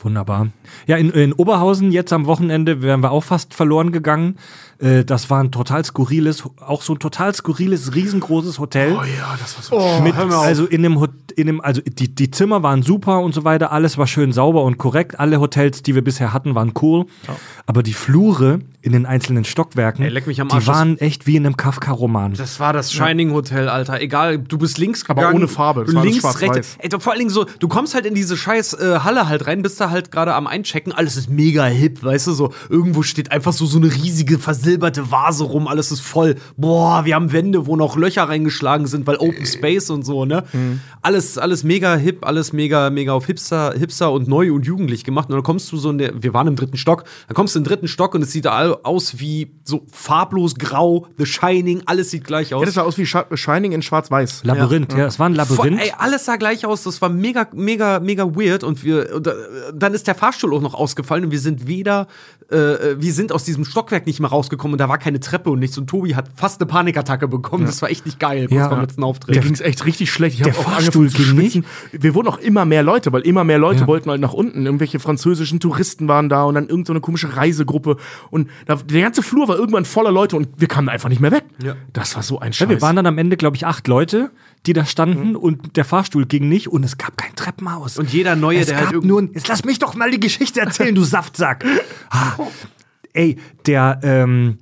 Wunderbar. 0.05 0.49
Ja, 0.87 0.97
in, 0.97 1.11
in 1.11 1.33
Oberhausen 1.33 1.93
jetzt 1.93 2.13
am 2.13 2.27
Wochenende 2.27 2.83
wären 2.83 3.03
wir 3.03 3.13
auch 3.13 3.23
fast 3.23 3.55
verloren 3.55 3.93
gegangen. 3.93 4.37
Äh, 4.83 5.05
das 5.05 5.31
war 5.31 5.43
ein 5.43 5.51
total 5.53 5.85
skurriles, 5.85 6.43
auch 6.61 6.83
so 6.83 6.95
ein 6.95 6.99
total 6.99 7.33
skurriles, 7.35 7.95
riesengroßes 7.95 8.59
Hotel. 8.59 8.93
Oh 8.93 9.03
ja, 9.05 9.37
das 9.41 9.57
war 9.71 9.97
so 9.97 10.03
mit, 10.03 10.15
also 10.17 10.67
in 10.67 10.83
dem, 10.83 10.99
Hot- 11.01 11.11
in 11.37 11.47
dem, 11.47 11.61
also 11.61 11.81
die, 11.81 12.15
die 12.15 12.31
Zimmer 12.33 12.63
waren 12.65 12.83
super 12.83 13.21
und 13.21 13.33
so 13.35 13.45
weiter, 13.45 13.71
alles 13.73 13.97
war 13.97 14.07
schön 14.09 14.33
sauber 14.33 14.65
und 14.65 14.79
korrekt. 14.79 15.21
Alle 15.21 15.39
Hotels, 15.41 15.83
die 15.83 15.95
wir 15.95 16.03
bisher 16.03 16.33
hatten, 16.33 16.55
waren 16.55 16.73
cool. 16.83 17.07
Aber 17.67 17.83
die 17.85 17.93
Flure 17.95 18.59
in 18.81 18.91
den 18.91 19.07
einzelnen 19.07 19.45
Stockwerken, 19.45 20.05
Ey, 20.05 20.11
leck 20.11 20.27
mich 20.27 20.41
am 20.41 20.51
Arsch, 20.51 20.65
die 20.65 20.67
das- 20.67 20.77
waren 20.77 20.99
echt 20.99 21.29
wie 21.29 21.37
in 21.37 21.47
einem 21.47 21.57
Kafka-Roman. 21.57 22.35
Das 22.35 22.59
war 22.59 22.73
das 22.73 22.93
Shining 22.93 23.31
Hotel, 23.33 23.69
Alter. 23.69 24.01
Egal, 24.01 24.39
du 24.39 24.59
bist 24.59 24.79
links 24.79 25.05
Aber 25.09 25.21
gegangen. 25.23 25.37
ohne 25.37 25.49
Farbe, 25.49 25.85
das 25.85 25.95
links, 26.05 26.41
rechts. 26.41 26.77
Ey, 26.81 26.89
du- 26.89 26.99
vor 26.99 27.13
allen 27.13 27.21
Dingen 27.21 27.31
so, 27.31 27.47
du 27.61 27.69
kommst 27.69 27.95
halt 27.95 28.05
in 28.07 28.15
diese 28.17 28.37
scheiß 28.37 28.75
äh, 28.75 28.99
Halle 29.05 29.29
halt 29.29 29.47
rein, 29.47 29.63
bist 29.63 29.81
da 29.81 29.91
halt 29.91 30.11
gerade 30.11 30.35
am 30.35 30.49
Einchecken. 30.49 30.93
Alles 30.93 31.17
ist 31.17 31.31
mega 31.31 31.65
hip, 31.67 32.03
weißt 32.03 32.27
du, 32.27 32.33
so. 32.33 32.53
Irgendwo 32.69 33.03
steht 33.05 33.31
einfach 33.31 33.53
so, 33.53 33.67
so 33.67 33.79
eine 33.79 33.93
riesige 33.95 34.41
versilberte 34.73 35.11
Vase 35.11 35.45
rum, 35.45 35.69
alles 35.69 35.93
ist 35.93 36.01
voll. 36.01 36.37
Boah, 36.57 37.05
wir 37.05 37.15
haben 37.15 37.33
Wände, 37.33 37.67
wo 37.67 37.77
noch 37.77 37.97
Löcher 37.97 38.25
reingeschlagen 38.25 38.87
sind, 38.87 39.07
weil 39.07 39.17
Open 39.17 39.47
Space 39.47 39.91
und 39.91 40.05
so, 40.05 40.25
ne? 40.25 40.45
Alles, 41.03 41.39
alles 41.39 41.65
mega 41.65 41.95
hip, 41.95 42.25
alles 42.25 42.53
mega, 42.53 42.91
mega 42.91 43.13
auf 43.13 43.27
Hipster, 43.27 43.75
Hipster 43.77 44.13
und 44.13 44.29
neu 44.29 44.53
und 44.53 44.67
jugendlich 44.67 45.05
gemacht. 45.05 45.29
Und 45.29 45.35
dann 45.35 45.43
kommst 45.43 45.71
du 45.73 45.77
so 45.77 45.91
in 45.91 45.99
der, 45.99 46.23
wir 46.23 46.33
waren 46.35 46.47
im 46.47 46.57
dritten 46.57 46.77
Stock, 46.77 47.05
dann 47.29 47.35
kommst 47.35 47.55
du 47.55 47.59
in 47.59 47.65
den 47.65 47.69
dritten 47.69 47.89
Stock 47.89 48.15
und 48.15 48.23
es 48.23 48.33
sieht 48.33 48.47
aus 48.47 49.19
wie 49.19 49.51
so 49.65 49.85
farblos 49.91 50.55
grau, 50.55 51.07
The 51.19 51.27
Shining, 51.27 51.83
alles 51.87 52.11
sieht 52.11 52.25
gleich 52.25 52.55
aus. 52.55 52.61
Ja, 52.61 52.67
das 52.67 52.75
sah 52.75 52.83
aus 52.83 52.99
wie 52.99 53.07
Shining 53.07 53.73
in 53.73 53.83
schwarz-weiß. 53.83 54.45
Labyrinth, 54.45 54.93
ja. 54.95 55.07
es 55.07 55.19
war 55.19 55.29
ein 55.29 55.37
Voll, 55.37 55.57
Labyrinth. 55.57 55.81
ey, 55.81 55.93
alles 55.99 56.25
sah 56.25 56.37
gleich 56.37 56.65
aus. 56.67 56.85
Das 56.85 57.01
war 57.03 57.09
mega, 57.09 57.49
mega, 57.53 58.01
mega 58.01 58.25
weird. 58.25 58.65
Und 58.65 58.85
wir, 58.85 59.15
und, 59.15 59.27
äh, 59.27 59.33
dann 59.75 59.95
ist 59.95 60.07
der 60.07 60.15
Fahrstuhl 60.15 60.55
auch 60.55 60.61
noch 60.61 60.75
ausgefallen 60.75 61.25
und 61.25 61.31
wir 61.31 61.41
sind 61.41 61.67
weder, 61.67 62.07
äh, 62.51 62.97
wir 62.99 63.13
sind 63.13 63.33
aus 63.33 63.45
diesem 63.45 63.65
Stockwerk 63.65 64.07
nicht 64.07 64.21
mehr 64.21 64.31
rausgekommen 64.31 64.52
und 64.73 64.79
da 64.79 64.89
war 64.89 64.99
keine 64.99 65.21
Treppe 65.21 65.51
und 65.51 65.59
nichts. 65.59 65.77
Und 65.79 65.89
Tobi 65.89 66.15
hat 66.15 66.29
fast 66.35 66.61
eine 66.61 66.67
Panikattacke 66.69 67.29
bekommen. 67.29 67.65
Das 67.67 67.81
war 67.83 67.91
echt 67.91 68.07
nicht 68.07 68.19
geil, 68.21 68.47
Ja. 68.51 68.69
dem 68.69 68.81
letzten 68.81 69.01
Mir 69.01 69.07
Auftritt. 69.07 69.43
ging 69.43 69.53
es 69.53 69.61
echt 69.61 69.85
richtig 69.87 70.11
schlecht. 70.13 70.37
Ich 70.39 70.43
der 70.43 70.55
Fahrstuhl 70.55 71.09
ging 71.09 71.25
schwitzen. 71.27 71.65
Wir 71.93 72.15
wurden 72.15 72.29
auch 72.29 72.39
immer 72.39 72.65
mehr 72.65 72.83
Leute, 72.83 73.13
weil 73.13 73.23
immer 73.23 73.45
mehr 73.45 73.59
Leute 73.59 73.81
Ja. 73.81 73.87
wollten 73.87 74.11
halt 74.11 74.21
nach 74.21 74.33
unten. 74.33 74.65
Irgendwelche 74.67 74.99
französischen 75.01 75.61
Touristen 75.61 76.09
waren 76.09 76.29
da 76.29 76.45
und 76.45 76.55
dann 76.55 76.65
irgendeine 76.65 76.87
so 76.87 76.93
eine 76.95 77.01
komische 77.01 77.37
Reisegruppe. 77.37 77.97
Und 78.31 78.49
da, 78.67 78.77
der 78.77 79.03
ganze 79.03 79.23
Flur 79.23 79.49
war 79.49 79.57
irgendwann 79.57 79.85
voller 79.85 80.11
Leute 80.13 80.37
und 80.37 80.49
wir 80.59 80.69
kamen 80.69 80.89
einfach 80.89 81.09
nicht 81.09 81.21
mehr 81.21 81.33
weg. 81.33 81.45
Ja. 81.63 81.75
Das 81.93 82.17
war 82.17 82.23
so 82.23 82.41
ein 82.41 82.53
Scheiß. 82.53 82.67
Ja, 82.67 82.69
wir 82.71 82.83
waren 82.83 82.97
dann 82.97 83.07
am 83.07 83.19
Ende, 83.19 83.37
glaube 83.37 83.57
ich, 83.57 83.67
acht 83.67 83.87
Leute, 83.89 84.31
die 84.67 84.73
da 84.73 84.85
standen 84.85 85.35
und 85.37 85.77
der 85.77 85.85
Fahrstuhl 85.85 86.27
ging 86.27 86.49
nicht 86.49 86.69
und 86.69 86.85
es 86.85 86.99
gab 86.99 87.17
kein 87.17 87.35
Treppenhaus. 87.35 87.99
Und 87.99 88.13
jeder 88.13 88.37
Neue, 88.37 88.61
es 88.61 88.67
der 88.67 88.77
gab 88.79 88.93
halt 88.93 89.05
nur 89.05 89.21
ein, 89.23 89.31
Jetzt 89.35 89.49
lass 89.49 89.65
mich 89.65 89.79
doch 89.79 89.95
mal 89.95 90.11
die 90.11 90.21
Geschichte 90.21 90.61
erzählen, 90.61 90.95
du 90.95 91.03
Saftsack. 91.03 91.65
Ah, 92.11 92.35
ey, 93.13 93.37
der, 93.67 94.01
ähm, 94.03 94.59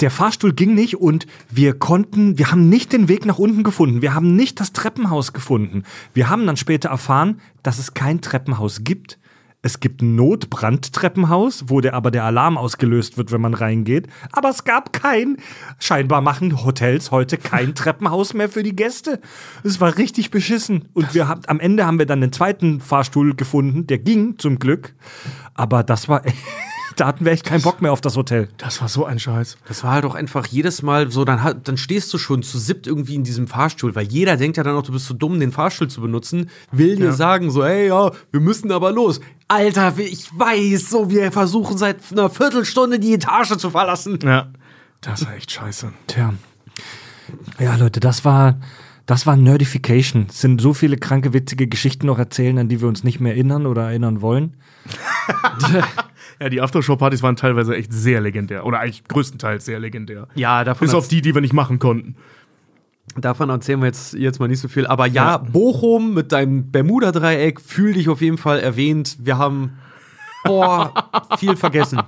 der 0.00 0.10
Fahrstuhl 0.10 0.52
ging 0.52 0.74
nicht 0.74 0.96
und 0.96 1.26
wir 1.50 1.74
konnten, 1.74 2.38
wir 2.38 2.50
haben 2.50 2.68
nicht 2.68 2.92
den 2.92 3.08
Weg 3.08 3.26
nach 3.26 3.38
unten 3.38 3.62
gefunden. 3.62 4.02
Wir 4.02 4.14
haben 4.14 4.36
nicht 4.36 4.60
das 4.60 4.72
Treppenhaus 4.72 5.32
gefunden. 5.32 5.84
Wir 6.14 6.30
haben 6.30 6.46
dann 6.46 6.56
später 6.56 6.88
erfahren, 6.88 7.40
dass 7.62 7.78
es 7.78 7.94
kein 7.94 8.20
Treppenhaus 8.20 8.84
gibt. 8.84 9.18
Es 9.64 9.80
gibt 9.80 10.02
ein 10.02 10.14
Notbrandtreppenhaus, 10.14 11.64
wo 11.68 11.80
der 11.80 11.94
aber 11.94 12.10
der 12.10 12.24
Alarm 12.24 12.58
ausgelöst 12.58 13.16
wird, 13.16 13.32
wenn 13.32 13.40
man 13.40 13.54
reingeht. 13.54 14.08
Aber 14.30 14.50
es 14.50 14.64
gab 14.64 14.92
kein. 14.92 15.38
Scheinbar 15.78 16.20
machen 16.20 16.66
Hotels 16.66 17.10
heute 17.10 17.38
kein 17.38 17.74
Treppenhaus 17.74 18.34
mehr 18.34 18.50
für 18.50 18.62
die 18.62 18.76
Gäste. 18.76 19.22
Es 19.62 19.80
war 19.80 19.96
richtig 19.96 20.30
beschissen. 20.30 20.90
Und 20.92 21.14
wir 21.14 21.28
haben, 21.28 21.40
am 21.46 21.60
Ende 21.60 21.86
haben 21.86 21.98
wir 21.98 22.04
dann 22.04 22.20
den 22.20 22.30
zweiten 22.30 22.82
Fahrstuhl 22.82 23.34
gefunden. 23.34 23.86
Der 23.86 23.98
ging 23.98 24.38
zum 24.38 24.58
Glück. 24.58 24.94
Aber 25.54 25.82
das 25.82 26.10
war. 26.10 26.22
da 26.96 27.06
hatten 27.06 27.24
wir 27.24 27.32
echt 27.32 27.44
keinen 27.44 27.62
Bock 27.62 27.82
mehr 27.82 27.92
auf 27.92 28.00
das 28.00 28.16
Hotel. 28.16 28.48
Das 28.56 28.80
war 28.80 28.88
so 28.88 29.04
ein 29.04 29.18
Scheiß. 29.18 29.56
Das 29.66 29.84
war 29.84 29.92
halt 29.92 30.04
auch 30.04 30.14
einfach 30.14 30.46
jedes 30.46 30.82
Mal 30.82 31.10
so, 31.10 31.24
dann, 31.24 31.60
dann 31.62 31.76
stehst 31.76 32.12
du 32.12 32.18
schon 32.18 32.42
zu 32.42 32.58
siebt 32.58 32.86
irgendwie 32.86 33.14
in 33.14 33.24
diesem 33.24 33.46
Fahrstuhl, 33.46 33.94
weil 33.94 34.06
jeder 34.06 34.36
denkt 34.36 34.56
ja 34.56 34.62
dann 34.62 34.76
auch, 34.76 34.82
du 34.82 34.92
bist 34.92 35.06
zu 35.06 35.14
dumm, 35.14 35.40
den 35.40 35.52
Fahrstuhl 35.52 35.88
zu 35.88 36.00
benutzen, 36.00 36.50
will 36.70 36.96
dir 36.96 37.12
sagen 37.12 37.50
so, 37.50 37.64
hey, 37.64 37.88
ja, 37.88 38.10
wir 38.30 38.40
müssen 38.40 38.70
aber 38.72 38.92
los. 38.92 39.20
Alter, 39.48 39.94
ich 39.98 40.28
weiß 40.32 40.90
so, 40.90 41.10
wir 41.10 41.30
versuchen 41.32 41.76
seit 41.76 41.98
einer 42.10 42.30
Viertelstunde 42.30 42.98
die 42.98 43.14
Etage 43.14 43.56
zu 43.56 43.70
verlassen. 43.70 44.18
Ja. 44.22 44.48
Das 45.00 45.26
war 45.26 45.34
echt 45.34 45.50
scheiße. 45.50 45.92
Tja. 46.06 46.32
Ja, 47.58 47.76
Leute, 47.76 48.00
das 48.00 48.24
war, 48.24 48.58
das 49.04 49.26
war 49.26 49.36
Nerdification. 49.36 50.26
Es 50.30 50.40
sind 50.40 50.60
so 50.62 50.72
viele 50.72 50.96
kranke, 50.96 51.34
witzige 51.34 51.66
Geschichten 51.66 52.06
noch 52.06 52.18
erzählen, 52.18 52.58
an 52.58 52.68
die 52.68 52.80
wir 52.80 52.88
uns 52.88 53.04
nicht 53.04 53.20
mehr 53.20 53.32
erinnern 53.32 53.66
oder 53.66 53.82
erinnern 53.82 54.22
wollen. 54.22 54.56
Ja, 56.40 56.48
die 56.48 56.60
Aftershow-Partys 56.60 57.22
waren 57.22 57.36
teilweise 57.36 57.76
echt 57.76 57.92
sehr 57.92 58.20
legendär. 58.20 58.66
Oder 58.66 58.80
eigentlich 58.80 59.04
größtenteils 59.04 59.64
sehr 59.64 59.78
legendär. 59.80 60.28
Ja, 60.34 60.64
davon, 60.64 60.86
Bis 60.86 60.94
auf 60.94 61.08
die, 61.08 61.22
die 61.22 61.34
wir 61.34 61.40
nicht 61.40 61.52
machen 61.52 61.78
konnten. 61.78 62.16
davon 63.16 63.50
erzählen 63.50 63.80
wir 63.80 63.86
jetzt, 63.86 64.14
jetzt 64.14 64.40
mal 64.40 64.48
nicht 64.48 64.60
so 64.60 64.68
viel. 64.68 64.86
Aber 64.86 65.06
ja, 65.06 65.38
Bochum 65.38 66.14
mit 66.14 66.32
deinem 66.32 66.70
Bermuda-Dreieck, 66.70 67.60
fühl 67.60 67.92
dich 67.92 68.08
auf 68.08 68.20
jeden 68.20 68.38
Fall 68.38 68.60
erwähnt. 68.60 69.18
Wir 69.20 69.38
haben, 69.38 69.78
boah, 70.44 70.92
viel 71.38 71.56
vergessen. 71.56 72.02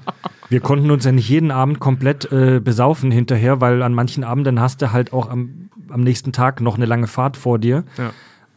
Wir 0.49 0.61
konnten 0.61 0.91
uns 0.91 1.05
ja 1.05 1.13
nicht 1.13 1.29
jeden 1.29 1.51
Abend 1.51 1.81
komplett 1.81 2.31
äh, 2.33 2.61
besaufen 2.61 3.11
hinterher, 3.11 3.61
weil 3.61 3.83
an 3.83 3.95
manchen 3.95 4.25
Abenden 4.25 4.61
hast 4.61 4.83
du 4.83 4.93
halt 4.93 5.13
auch 5.13 5.29
am, 5.31 5.71
am 5.89 6.03
nächsten 6.03 6.33
Tag 6.33 6.61
noch 6.61 6.77
eine 6.77 6.87
lange 6.87 7.07
Fahrt 7.07 7.37
vor 7.37 7.59
dir. 7.59 7.85
Ja. 7.99 8.11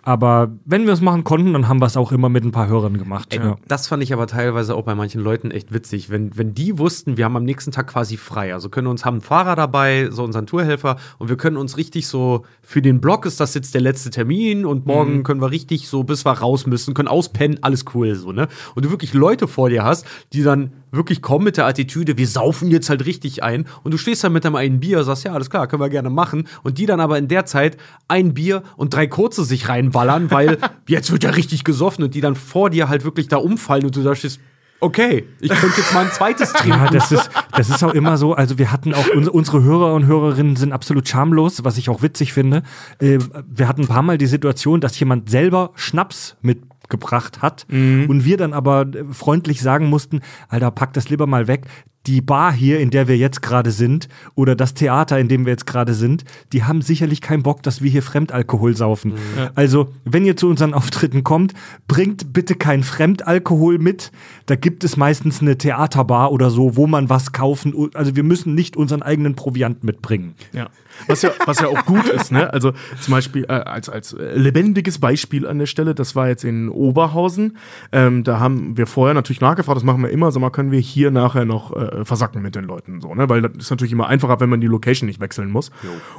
Aber 0.03 0.51
wenn 0.65 0.85
wir 0.85 0.93
es 0.93 1.01
machen 1.01 1.23
konnten, 1.23 1.53
dann 1.53 1.67
haben 1.67 1.81
wir 1.81 1.85
es 1.85 1.97
auch 1.97 2.11
immer 2.11 2.29
mit 2.29 2.43
ein 2.43 2.51
paar 2.51 2.67
Hörern 2.67 2.97
gemacht. 2.97 3.33
Ey, 3.33 3.39
ja. 3.39 3.57
Das 3.67 3.87
fand 3.87 4.01
ich 4.01 4.13
aber 4.13 4.27
teilweise 4.27 4.75
auch 4.75 4.83
bei 4.83 4.95
manchen 4.95 5.21
Leuten 5.21 5.51
echt 5.51 5.73
witzig. 5.73 6.09
Wenn, 6.09 6.35
wenn 6.37 6.53
die 6.53 6.77
wussten, 6.79 7.17
wir 7.17 7.25
haben 7.25 7.35
am 7.35 7.43
nächsten 7.43 7.71
Tag 7.71 7.87
quasi 7.87 8.15
frei. 8.15 8.53
Also 8.53 8.69
können 8.69 8.87
uns, 8.87 9.03
haben 9.03 9.15
einen 9.15 9.21
Fahrer 9.21 9.55
dabei, 9.55 10.09
so 10.09 10.23
unseren 10.23 10.47
Tourhelfer, 10.47 10.97
und 11.17 11.29
wir 11.29 11.37
können 11.37 11.57
uns 11.57 11.77
richtig 11.77 12.07
so, 12.07 12.45
für 12.61 12.81
den 12.81 13.01
Blog 13.01 13.25
ist 13.25 13.39
das 13.39 13.53
jetzt 13.53 13.73
der 13.73 13.81
letzte 13.81 14.09
Termin 14.09 14.65
und 14.65 14.85
morgen 14.85 15.23
können 15.23 15.41
wir 15.41 15.51
richtig 15.51 15.89
so, 15.89 16.03
bis 16.03 16.25
wir 16.25 16.31
raus 16.31 16.65
müssen, 16.65 16.93
können 16.93 17.07
auspennen, 17.07 17.59
alles 17.61 17.85
cool, 17.93 18.15
so, 18.15 18.31
ne? 18.31 18.47
Und 18.75 18.85
du 18.85 18.91
wirklich 18.91 19.13
Leute 19.13 19.47
vor 19.47 19.69
dir 19.69 19.83
hast, 19.83 20.05
die 20.33 20.43
dann 20.43 20.71
wirklich 20.91 21.21
kommen 21.21 21.45
mit 21.45 21.57
der 21.57 21.67
Attitüde, 21.67 22.17
wir 22.17 22.27
saufen 22.27 22.71
jetzt 22.71 22.89
halt 22.89 23.05
richtig 23.05 23.43
ein 23.43 23.65
und 23.83 23.93
du 23.93 23.97
stehst 23.97 24.23
dann 24.23 24.33
mit 24.33 24.45
einem 24.45 24.55
einen 24.55 24.79
Bier, 24.79 25.03
sagst, 25.03 25.23
ja, 25.23 25.33
alles 25.33 25.49
klar, 25.49 25.67
können 25.67 25.81
wir 25.81 25.89
gerne 25.89 26.09
machen 26.09 26.47
und 26.63 26.77
die 26.77 26.85
dann 26.85 26.99
aber 26.99 27.17
in 27.17 27.27
der 27.27 27.45
Zeit 27.45 27.77
ein 28.07 28.33
Bier 28.33 28.63
und 28.75 28.93
drei 28.93 29.07
kurze 29.07 29.43
sich 29.43 29.69
reinballern, 29.89 30.31
weil 30.31 30.57
jetzt 30.87 31.11
wird 31.11 31.23
ja 31.23 31.31
richtig 31.31 31.63
gesoffen 31.63 32.03
und 32.03 32.15
die 32.15 32.21
dann 32.21 32.35
vor 32.35 32.69
dir 32.69 32.89
halt 32.89 33.03
wirklich 33.03 33.27
da 33.27 33.37
umfallen 33.37 33.85
und 33.85 33.95
du 33.95 34.03
da 34.03 34.15
stehst, 34.15 34.39
okay, 34.79 35.25
ich 35.41 35.49
könnte 35.49 35.81
jetzt 35.81 35.93
mal 35.93 36.05
ein 36.05 36.11
zweites 36.11 36.53
trinken. 36.53 36.79
Ja, 36.79 36.89
das 36.89 37.11
ist, 37.11 37.29
das 37.51 37.69
ist 37.69 37.83
auch 37.83 37.93
immer 37.93 38.17
so. 38.17 38.33
Also 38.33 38.57
wir 38.57 38.71
hatten 38.71 38.93
auch 38.93 39.07
unsere, 39.09 39.61
Hörer 39.61 39.93
und 39.93 40.05
Hörerinnen 40.05 40.55
sind 40.55 40.71
absolut 40.71 41.07
schamlos, 41.07 41.63
was 41.65 41.77
ich 41.77 41.89
auch 41.89 42.01
witzig 42.01 42.31
finde. 42.31 42.63
Äh, 42.99 43.19
wir 43.45 43.67
hatten 43.67 43.81
ein 43.81 43.87
paar 43.87 44.03
Mal 44.03 44.17
die 44.17 44.27
Situation, 44.27 44.79
dass 44.79 44.97
jemand 44.99 45.29
selber 45.29 45.71
Schnaps 45.75 46.37
mitgebracht 46.41 47.41
hat 47.41 47.67
und 47.69 48.25
wir 48.25 48.37
dann 48.37 48.53
aber 48.53 48.85
freundlich 49.11 49.61
sagen 49.61 49.87
mussten, 49.87 50.21
Alter, 50.47 50.71
pack 50.71 50.93
das 50.93 51.09
lieber 51.09 51.27
mal 51.27 51.47
weg. 51.47 51.65
Die 52.07 52.21
Bar 52.21 52.53
hier, 52.53 52.79
in 52.79 52.89
der 52.89 53.07
wir 53.07 53.17
jetzt 53.17 53.41
gerade 53.41 53.71
sind, 53.71 54.07
oder 54.35 54.55
das 54.55 54.73
Theater, 54.73 55.19
in 55.19 55.27
dem 55.27 55.45
wir 55.45 55.51
jetzt 55.51 55.65
gerade 55.65 55.93
sind, 55.93 56.23
die 56.53 56.63
haben 56.63 56.81
sicherlich 56.81 57.21
keinen 57.21 57.43
Bock, 57.43 57.61
dass 57.61 57.81
wir 57.81 57.91
hier 57.91 58.03
Fremdalkohol 58.03 58.75
saufen. 58.75 59.13
Also, 59.55 59.91
wenn 60.05 60.25
ihr 60.25 60.35
zu 60.37 60.47
unseren 60.47 60.73
Auftritten 60.79 61.23
kommt, 61.23 61.53
bringt 61.87 62.33
bitte 62.33 62.55
kein 62.55 62.83
Fremdalkohol 62.83 63.79
mit. 63.79 64.11
Da 64.45 64.55
gibt 64.55 64.83
es 64.83 64.97
meistens 64.97 65.41
eine 65.41 65.57
Theaterbar 65.57 66.31
oder 66.31 66.49
so, 66.49 66.75
wo 66.75 66.87
man 66.87 67.09
was 67.09 67.31
kaufen. 67.31 67.73
Also, 67.93 68.15
wir 68.15 68.23
müssen 68.23 68.55
nicht 68.55 68.77
unseren 68.77 69.03
eigenen 69.03 69.35
Proviant 69.35 69.83
mitbringen. 69.83 70.35
Ja. 70.53 70.69
Was 71.07 71.21
ja, 71.21 71.31
was 71.45 71.59
ja 71.59 71.67
auch 71.67 71.85
gut 71.85 72.07
ist, 72.07 72.31
ne? 72.31 72.51
Also 72.53 72.73
zum 72.99 73.11
Beispiel 73.11 73.45
äh, 73.45 73.53
als, 73.53 73.89
als 73.89 74.15
lebendiges 74.17 74.99
Beispiel 74.99 75.47
an 75.47 75.59
der 75.59 75.65
Stelle, 75.65 75.95
das 75.95 76.15
war 76.15 76.27
jetzt 76.27 76.43
in 76.43 76.69
Oberhausen. 76.69 77.57
Ähm, 77.91 78.23
da 78.23 78.39
haben 78.39 78.77
wir 78.77 78.87
vorher 78.87 79.13
natürlich 79.13 79.41
nachgefragt, 79.41 79.77
das 79.77 79.83
machen 79.83 80.01
wir 80.01 80.09
immer, 80.09 80.31
sag 80.31 80.41
mal, 80.41 80.49
können 80.49 80.71
wir 80.71 80.79
hier 80.79 81.11
nachher 81.11 81.45
noch 81.45 81.75
äh, 81.75 82.05
versacken 82.05 82.41
mit 82.41 82.55
den 82.55 82.65
Leuten 82.65 83.01
so, 83.01 83.15
ne? 83.15 83.29
Weil 83.29 83.41
das 83.41 83.51
ist 83.57 83.69
natürlich 83.69 83.93
immer 83.93 84.07
einfacher, 84.07 84.39
wenn 84.39 84.49
man 84.49 84.61
die 84.61 84.67
Location 84.67 85.07
nicht 85.07 85.19
wechseln 85.19 85.49
muss. 85.51 85.71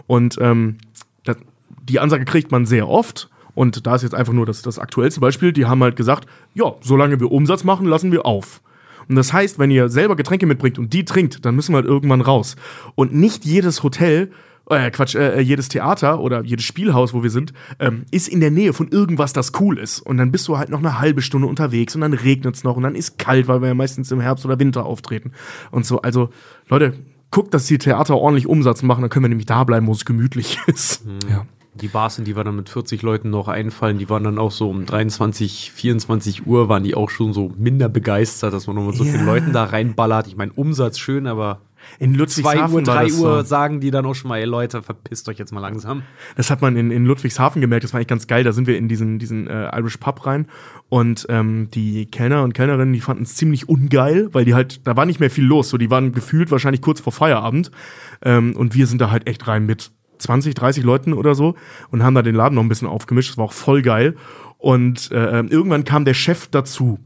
Und 0.07 0.37
ähm, 0.41 0.78
das, 1.24 1.37
die 1.83 2.01
Ansage 2.01 2.24
kriegt 2.24 2.51
man 2.51 2.66
sehr 2.66 2.89
oft. 2.89 3.28
Und 3.55 3.87
da 3.87 3.97
ist 3.97 4.03
jetzt 4.03 4.14
einfach 4.14 4.33
nur 4.33 4.47
das, 4.47 4.62
das 4.62 4.78
aktuellste 4.78 5.20
Beispiel. 5.20 5.53
Die 5.53 5.66
haben 5.66 5.83
halt 5.83 5.97
gesagt, 5.97 6.26
ja, 6.55 6.72
solange 6.81 7.18
wir 7.20 7.31
Umsatz 7.33 7.64
machen, 7.64 7.87
lassen 7.87 8.12
wir 8.12 8.24
auf. 8.24 8.62
Und 9.09 9.16
das 9.16 9.33
heißt, 9.33 9.59
wenn 9.59 9.72
ihr 9.72 9.89
selber 9.89 10.14
Getränke 10.14 10.47
mitbringt 10.47 10.78
und 10.78 10.93
die 10.93 11.05
trinkt, 11.05 11.45
dann 11.45 11.57
müssen 11.57 11.72
wir 11.72 11.78
halt 11.78 11.87
irgendwann 11.87 12.20
raus. 12.20 12.55
Und 12.95 13.12
nicht 13.12 13.45
jedes 13.45 13.83
Hotel, 13.83 14.31
äh, 14.71 14.91
Quatsch, 14.91 15.14
äh, 15.14 15.41
jedes 15.41 15.68
Theater 15.68 16.21
oder 16.21 16.43
jedes 16.45 16.64
Spielhaus, 16.64 17.12
wo 17.12 17.23
wir 17.23 17.31
sind, 17.31 17.53
ähm, 17.79 18.05
ist 18.11 18.29
in 18.29 18.41
der 18.41 18.51
Nähe 18.51 18.73
von 18.73 18.89
irgendwas, 18.89 19.33
das 19.33 19.53
cool 19.61 19.79
ist. 19.79 20.01
Und 20.01 20.16
dann 20.16 20.33
bist 20.33 20.49
du 20.49 20.57
halt 20.59 20.71
noch 20.71 20.79
eine 20.79 20.99
halbe 20.99 21.23
Stunde 21.23 21.47
unterwegs 21.49 21.95
und 21.95 22.01
dann 22.01 22.12
regnet 22.14 22.55
es 22.57 22.64
noch 22.64 22.77
und 22.77 22.83
dann 22.85 22.95
ist 22.95 23.18
kalt, 23.18 23.49
weil 23.49 23.61
wir 23.61 23.68
ja 23.68 23.75
meistens 23.75 24.11
im 24.11 24.21
Herbst 24.21 24.45
oder 24.47 24.59
Winter 24.59 24.87
auftreten. 24.87 25.33
Und 25.71 25.85
so, 25.87 26.01
also 26.03 26.31
Leute, 26.68 26.95
guckt, 27.31 27.53
dass 27.55 27.66
die 27.66 27.79
Theater 27.79 28.16
ordentlich 28.16 28.47
Umsatz 28.47 28.83
machen, 28.83 29.03
dann 29.03 29.11
können 29.11 29.25
wir 29.25 29.29
nämlich 29.29 29.47
da 29.47 29.64
bleiben, 29.64 29.87
wo 29.87 29.93
es 29.93 30.05
gemütlich 30.05 30.59
ist. 30.66 31.05
Ja. 31.31 31.47
Die 31.75 31.87
Bars, 31.87 32.18
in 32.18 32.25
die 32.25 32.35
wir 32.37 32.43
dann 32.43 32.57
mit 32.57 32.68
40 32.68 33.01
Leuten 33.03 33.31
noch 33.31 33.47
einfallen, 33.47 33.97
die 33.99 34.11
waren 34.11 34.25
dann 34.25 34.39
auch 34.39 34.51
so 34.51 34.68
um 34.68 34.85
23, 34.87 35.71
24 35.73 36.45
Uhr, 36.47 36.68
waren 36.68 36.83
die 36.83 36.97
auch 36.97 37.11
schon 37.11 37.33
so 37.33 37.53
minder 37.57 37.89
begeistert, 37.89 38.53
dass 38.53 38.66
man 38.66 38.75
noch 38.77 38.87
mit 38.87 38.97
so 38.97 39.05
Ja. 39.05 39.12
vielen 39.12 39.25
Leuten 39.25 39.53
da 39.53 39.64
reinballert. 39.64 40.27
Ich 40.27 40.37
meine, 40.37 40.53
Umsatz 40.53 40.99
schön, 40.99 41.29
aber 41.29 41.61
In 41.99 42.14
2 42.14 42.18
Ludwigshafen 42.18 42.74
Uhr, 42.74 42.87
war 42.87 42.95
3 42.95 43.05
das 43.05 43.18
Uhr 43.18 43.37
so. 43.37 43.43
sagen 43.43 43.81
die 43.81 43.91
dann 43.91 44.07
auch 44.07 44.14
schon 44.14 44.28
mal, 44.28 44.39
ey 44.39 44.45
Leute, 44.45 44.83
verpisst 44.83 45.28
euch 45.28 45.39
jetzt 45.39 45.53
mal 45.53 45.61
langsam. 45.61 46.03
Das 46.37 46.51
hat 46.51 46.62
man 46.62 46.76
in, 46.76 46.91
in 46.91 47.05
Ludwigshafen 47.05 47.61
gemerkt, 47.61 47.85
das 47.85 47.93
war 47.93 47.99
eigentlich 47.99 48.09
ganz 48.09 48.26
geil. 48.26 48.45
Da 48.45 48.53
sind 48.53 48.66
wir 48.66 48.76
in 48.76 48.89
diesen, 48.89 49.18
diesen 49.18 49.47
äh, 49.47 49.76
Irish 49.76 49.99
Pub 49.99 50.26
rein 50.26 50.47
und 50.89 51.26
ähm, 51.28 51.68
die 51.72 52.07
Kellner 52.07 52.43
und 52.43 52.53
Kellnerinnen, 52.53 52.93
die 52.93 53.01
fanden 53.01 53.24
es 53.24 53.37
ziemlich 53.37 53.68
ungeil, 53.68 54.28
weil 54.33 54.45
die 54.45 54.55
halt, 54.55 54.87
da 54.87 54.97
war 54.97 55.07
nicht 55.07 55.20
mehr 55.20 55.31
viel 55.31 55.45
los. 55.45 55.68
So, 55.68 55.78
die 55.78 55.91
waren 55.91 56.12
gefühlt 56.12 56.51
wahrscheinlich 56.51 56.83
kurz 56.83 57.01
vor 57.01 57.12
Feierabend. 57.12 57.70
Ähm, 58.22 58.55
und 58.57 58.74
wir 58.74 58.87
sind 58.87 59.01
da 59.01 59.11
halt 59.11 59.26
echt 59.26 59.47
rein 59.47 59.66
mit 59.66 59.91
20, 60.18 60.55
30 60.55 60.85
Leuten 60.85 61.12
oder 61.12 61.35
so 61.35 61.55
und 61.91 62.03
haben 62.03 62.14
da 62.14 62.22
den 62.22 62.35
Laden 62.35 62.55
noch 62.55 62.62
ein 62.62 62.68
bisschen 62.68 62.89
aufgemischt. 62.89 63.31
Das 63.31 63.39
war 63.39 63.47
auch 63.47 63.53
voll 63.53 63.83
geil. 63.83 64.16
Und 64.59 65.11
äh, 65.11 65.39
ähm, 65.39 65.49
irgendwann 65.49 65.85
kam 65.85 66.05
der 66.05 66.14
Chef 66.14 66.49
dazu. 66.49 66.99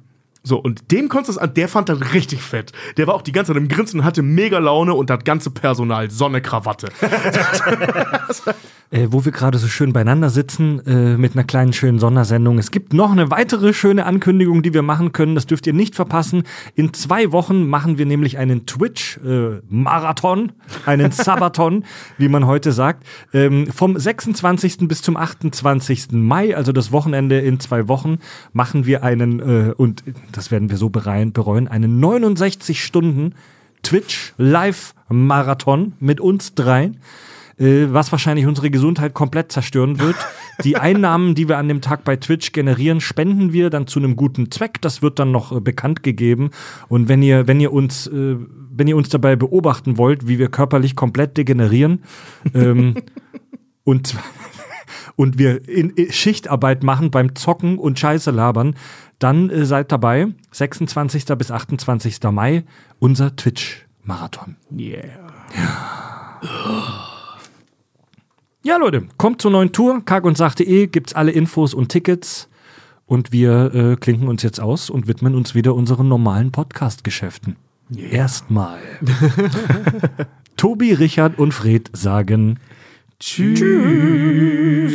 So, 0.46 0.58
und 0.58 0.92
dem 0.92 1.08
konntest 1.08 1.38
du 1.38 1.42
an, 1.42 1.54
der 1.54 1.68
fand 1.68 1.88
das 1.88 2.12
richtig 2.12 2.42
fett. 2.42 2.72
Der 2.98 3.06
war 3.06 3.14
auch 3.14 3.22
die 3.22 3.32
ganze 3.32 3.52
Zeit 3.52 3.60
im 3.60 3.68
Grinsen 3.68 4.00
und 4.00 4.06
hatte 4.06 4.22
mega 4.22 4.58
Laune 4.58 4.92
und 4.92 5.08
das 5.08 5.24
ganze 5.24 5.50
Personal, 5.50 6.10
Sonne, 6.10 6.42
Krawatte. 6.42 6.88
Äh, 8.90 9.08
wo 9.10 9.24
wir 9.24 9.32
gerade 9.32 9.58
so 9.58 9.66
schön 9.66 9.92
beieinander 9.92 10.30
sitzen 10.30 10.76
mit 11.18 11.32
einer 11.34 11.42
kleinen 11.42 11.72
schönen 11.72 11.98
Sondersendung. 11.98 12.58
Es 12.58 12.70
gibt 12.70 12.92
noch 12.92 13.10
eine 13.10 13.30
weitere 13.30 13.72
schöne 13.72 14.06
Ankündigung, 14.06 14.62
die 14.62 14.74
wir 14.74 14.82
machen 14.82 15.12
können. 15.12 15.34
Das 15.34 15.46
dürft 15.46 15.66
ihr 15.66 15.72
nicht 15.72 15.96
verpassen. 15.96 16.44
In 16.76 16.92
zwei 16.92 17.32
Wochen 17.32 17.66
machen 17.66 17.98
wir 17.98 18.06
nämlich 18.06 18.38
einen 18.38 18.66
Twitch-Marathon, 18.66 20.52
einen 20.86 21.10
Sabaton, 21.12 21.84
wie 22.18 22.28
man 22.28 22.46
heute 22.46 22.70
sagt. 22.70 23.04
Ähm, 23.32 23.66
vom 23.74 23.98
26. 23.98 24.86
bis 24.86 25.02
zum 25.02 25.16
28. 25.16 26.12
Mai, 26.12 26.54
also 26.54 26.70
das 26.70 26.92
Wochenende 26.92 27.40
in 27.40 27.58
zwei 27.58 27.88
Wochen, 27.88 28.18
machen 28.52 28.86
wir 28.86 29.02
einen, 29.02 29.40
äh, 29.40 29.72
und 29.72 30.04
das 30.36 30.50
werden 30.50 30.68
wir 30.70 30.76
so 30.76 30.90
bereuen, 30.90 31.32
bereuen 31.32 31.68
einen 31.68 32.00
69 32.00 32.84
Stunden 32.84 33.34
Twitch-Live-Marathon 33.82 35.94
mit 36.00 36.20
uns 36.20 36.54
dreien 36.54 37.00
äh, 37.58 37.86
was 37.90 38.12
wahrscheinlich 38.12 38.46
unsere 38.46 38.70
Gesundheit 38.70 39.14
komplett 39.14 39.52
zerstören 39.52 40.00
wird. 40.00 40.16
Die 40.64 40.76
Einnahmen, 40.76 41.34
die 41.34 41.48
wir 41.48 41.58
an 41.58 41.68
dem 41.68 41.80
Tag 41.80 42.04
bei 42.04 42.16
Twitch 42.16 42.52
generieren, 42.52 43.00
spenden 43.00 43.52
wir 43.52 43.70
dann 43.70 43.86
zu 43.86 44.00
einem 44.00 44.16
guten 44.16 44.50
Zweck. 44.50 44.80
Das 44.80 45.02
wird 45.02 45.18
dann 45.18 45.30
noch 45.30 45.52
äh, 45.52 45.60
bekannt 45.60 46.02
gegeben. 46.02 46.50
Und 46.88 47.08
wenn 47.08 47.22
ihr, 47.22 47.46
wenn 47.46 47.60
ihr 47.60 47.72
uns, 47.72 48.06
äh, 48.06 48.36
wenn 48.70 48.88
ihr 48.88 48.96
uns 48.96 49.08
dabei 49.08 49.36
beobachten 49.36 49.98
wollt, 49.98 50.26
wie 50.26 50.38
wir 50.38 50.48
körperlich 50.48 50.96
komplett 50.96 51.36
degenerieren 51.36 52.02
ähm, 52.54 52.94
und 53.84 54.14
und 55.16 55.38
wir 55.38 55.68
in, 55.68 55.90
in 55.90 56.12
Schichtarbeit 56.12 56.82
machen 56.82 57.10
beim 57.10 57.34
Zocken 57.34 57.78
und 57.78 57.98
Scheiße 57.98 58.30
labern, 58.30 58.76
dann 59.18 59.50
äh, 59.50 59.64
seid 59.64 59.92
dabei. 59.92 60.28
26. 60.52 61.26
bis 61.38 61.50
28. 61.50 62.22
Mai 62.30 62.64
unser 62.98 63.34
Twitch-Marathon. 63.36 64.56
Yeah. 64.76 65.04
Ja, 68.62 68.78
Leute, 68.78 69.06
kommt 69.18 69.42
zur 69.42 69.50
neuen 69.50 69.72
Tour. 69.72 70.04
Karg 70.04 70.24
und 70.24 70.36
Sach.de 70.36 70.86
gibt's 70.86 71.14
alle 71.14 71.32
Infos 71.32 71.74
und 71.74 71.90
Tickets. 71.90 72.48
Und 73.06 73.30
wir 73.30 73.74
äh, 73.74 73.96
klinken 73.96 74.28
uns 74.28 74.42
jetzt 74.42 74.58
aus 74.58 74.88
und 74.88 75.06
widmen 75.06 75.34
uns 75.34 75.54
wieder 75.54 75.74
unseren 75.74 76.08
normalen 76.08 76.50
Podcast-Geschäften. 76.50 77.56
Erstmal. 77.94 78.78
Tobi, 80.56 80.94
Richard 80.94 81.38
und 81.38 81.52
Fred 81.52 81.90
sagen 81.92 82.58
Tschüss. 83.24 84.94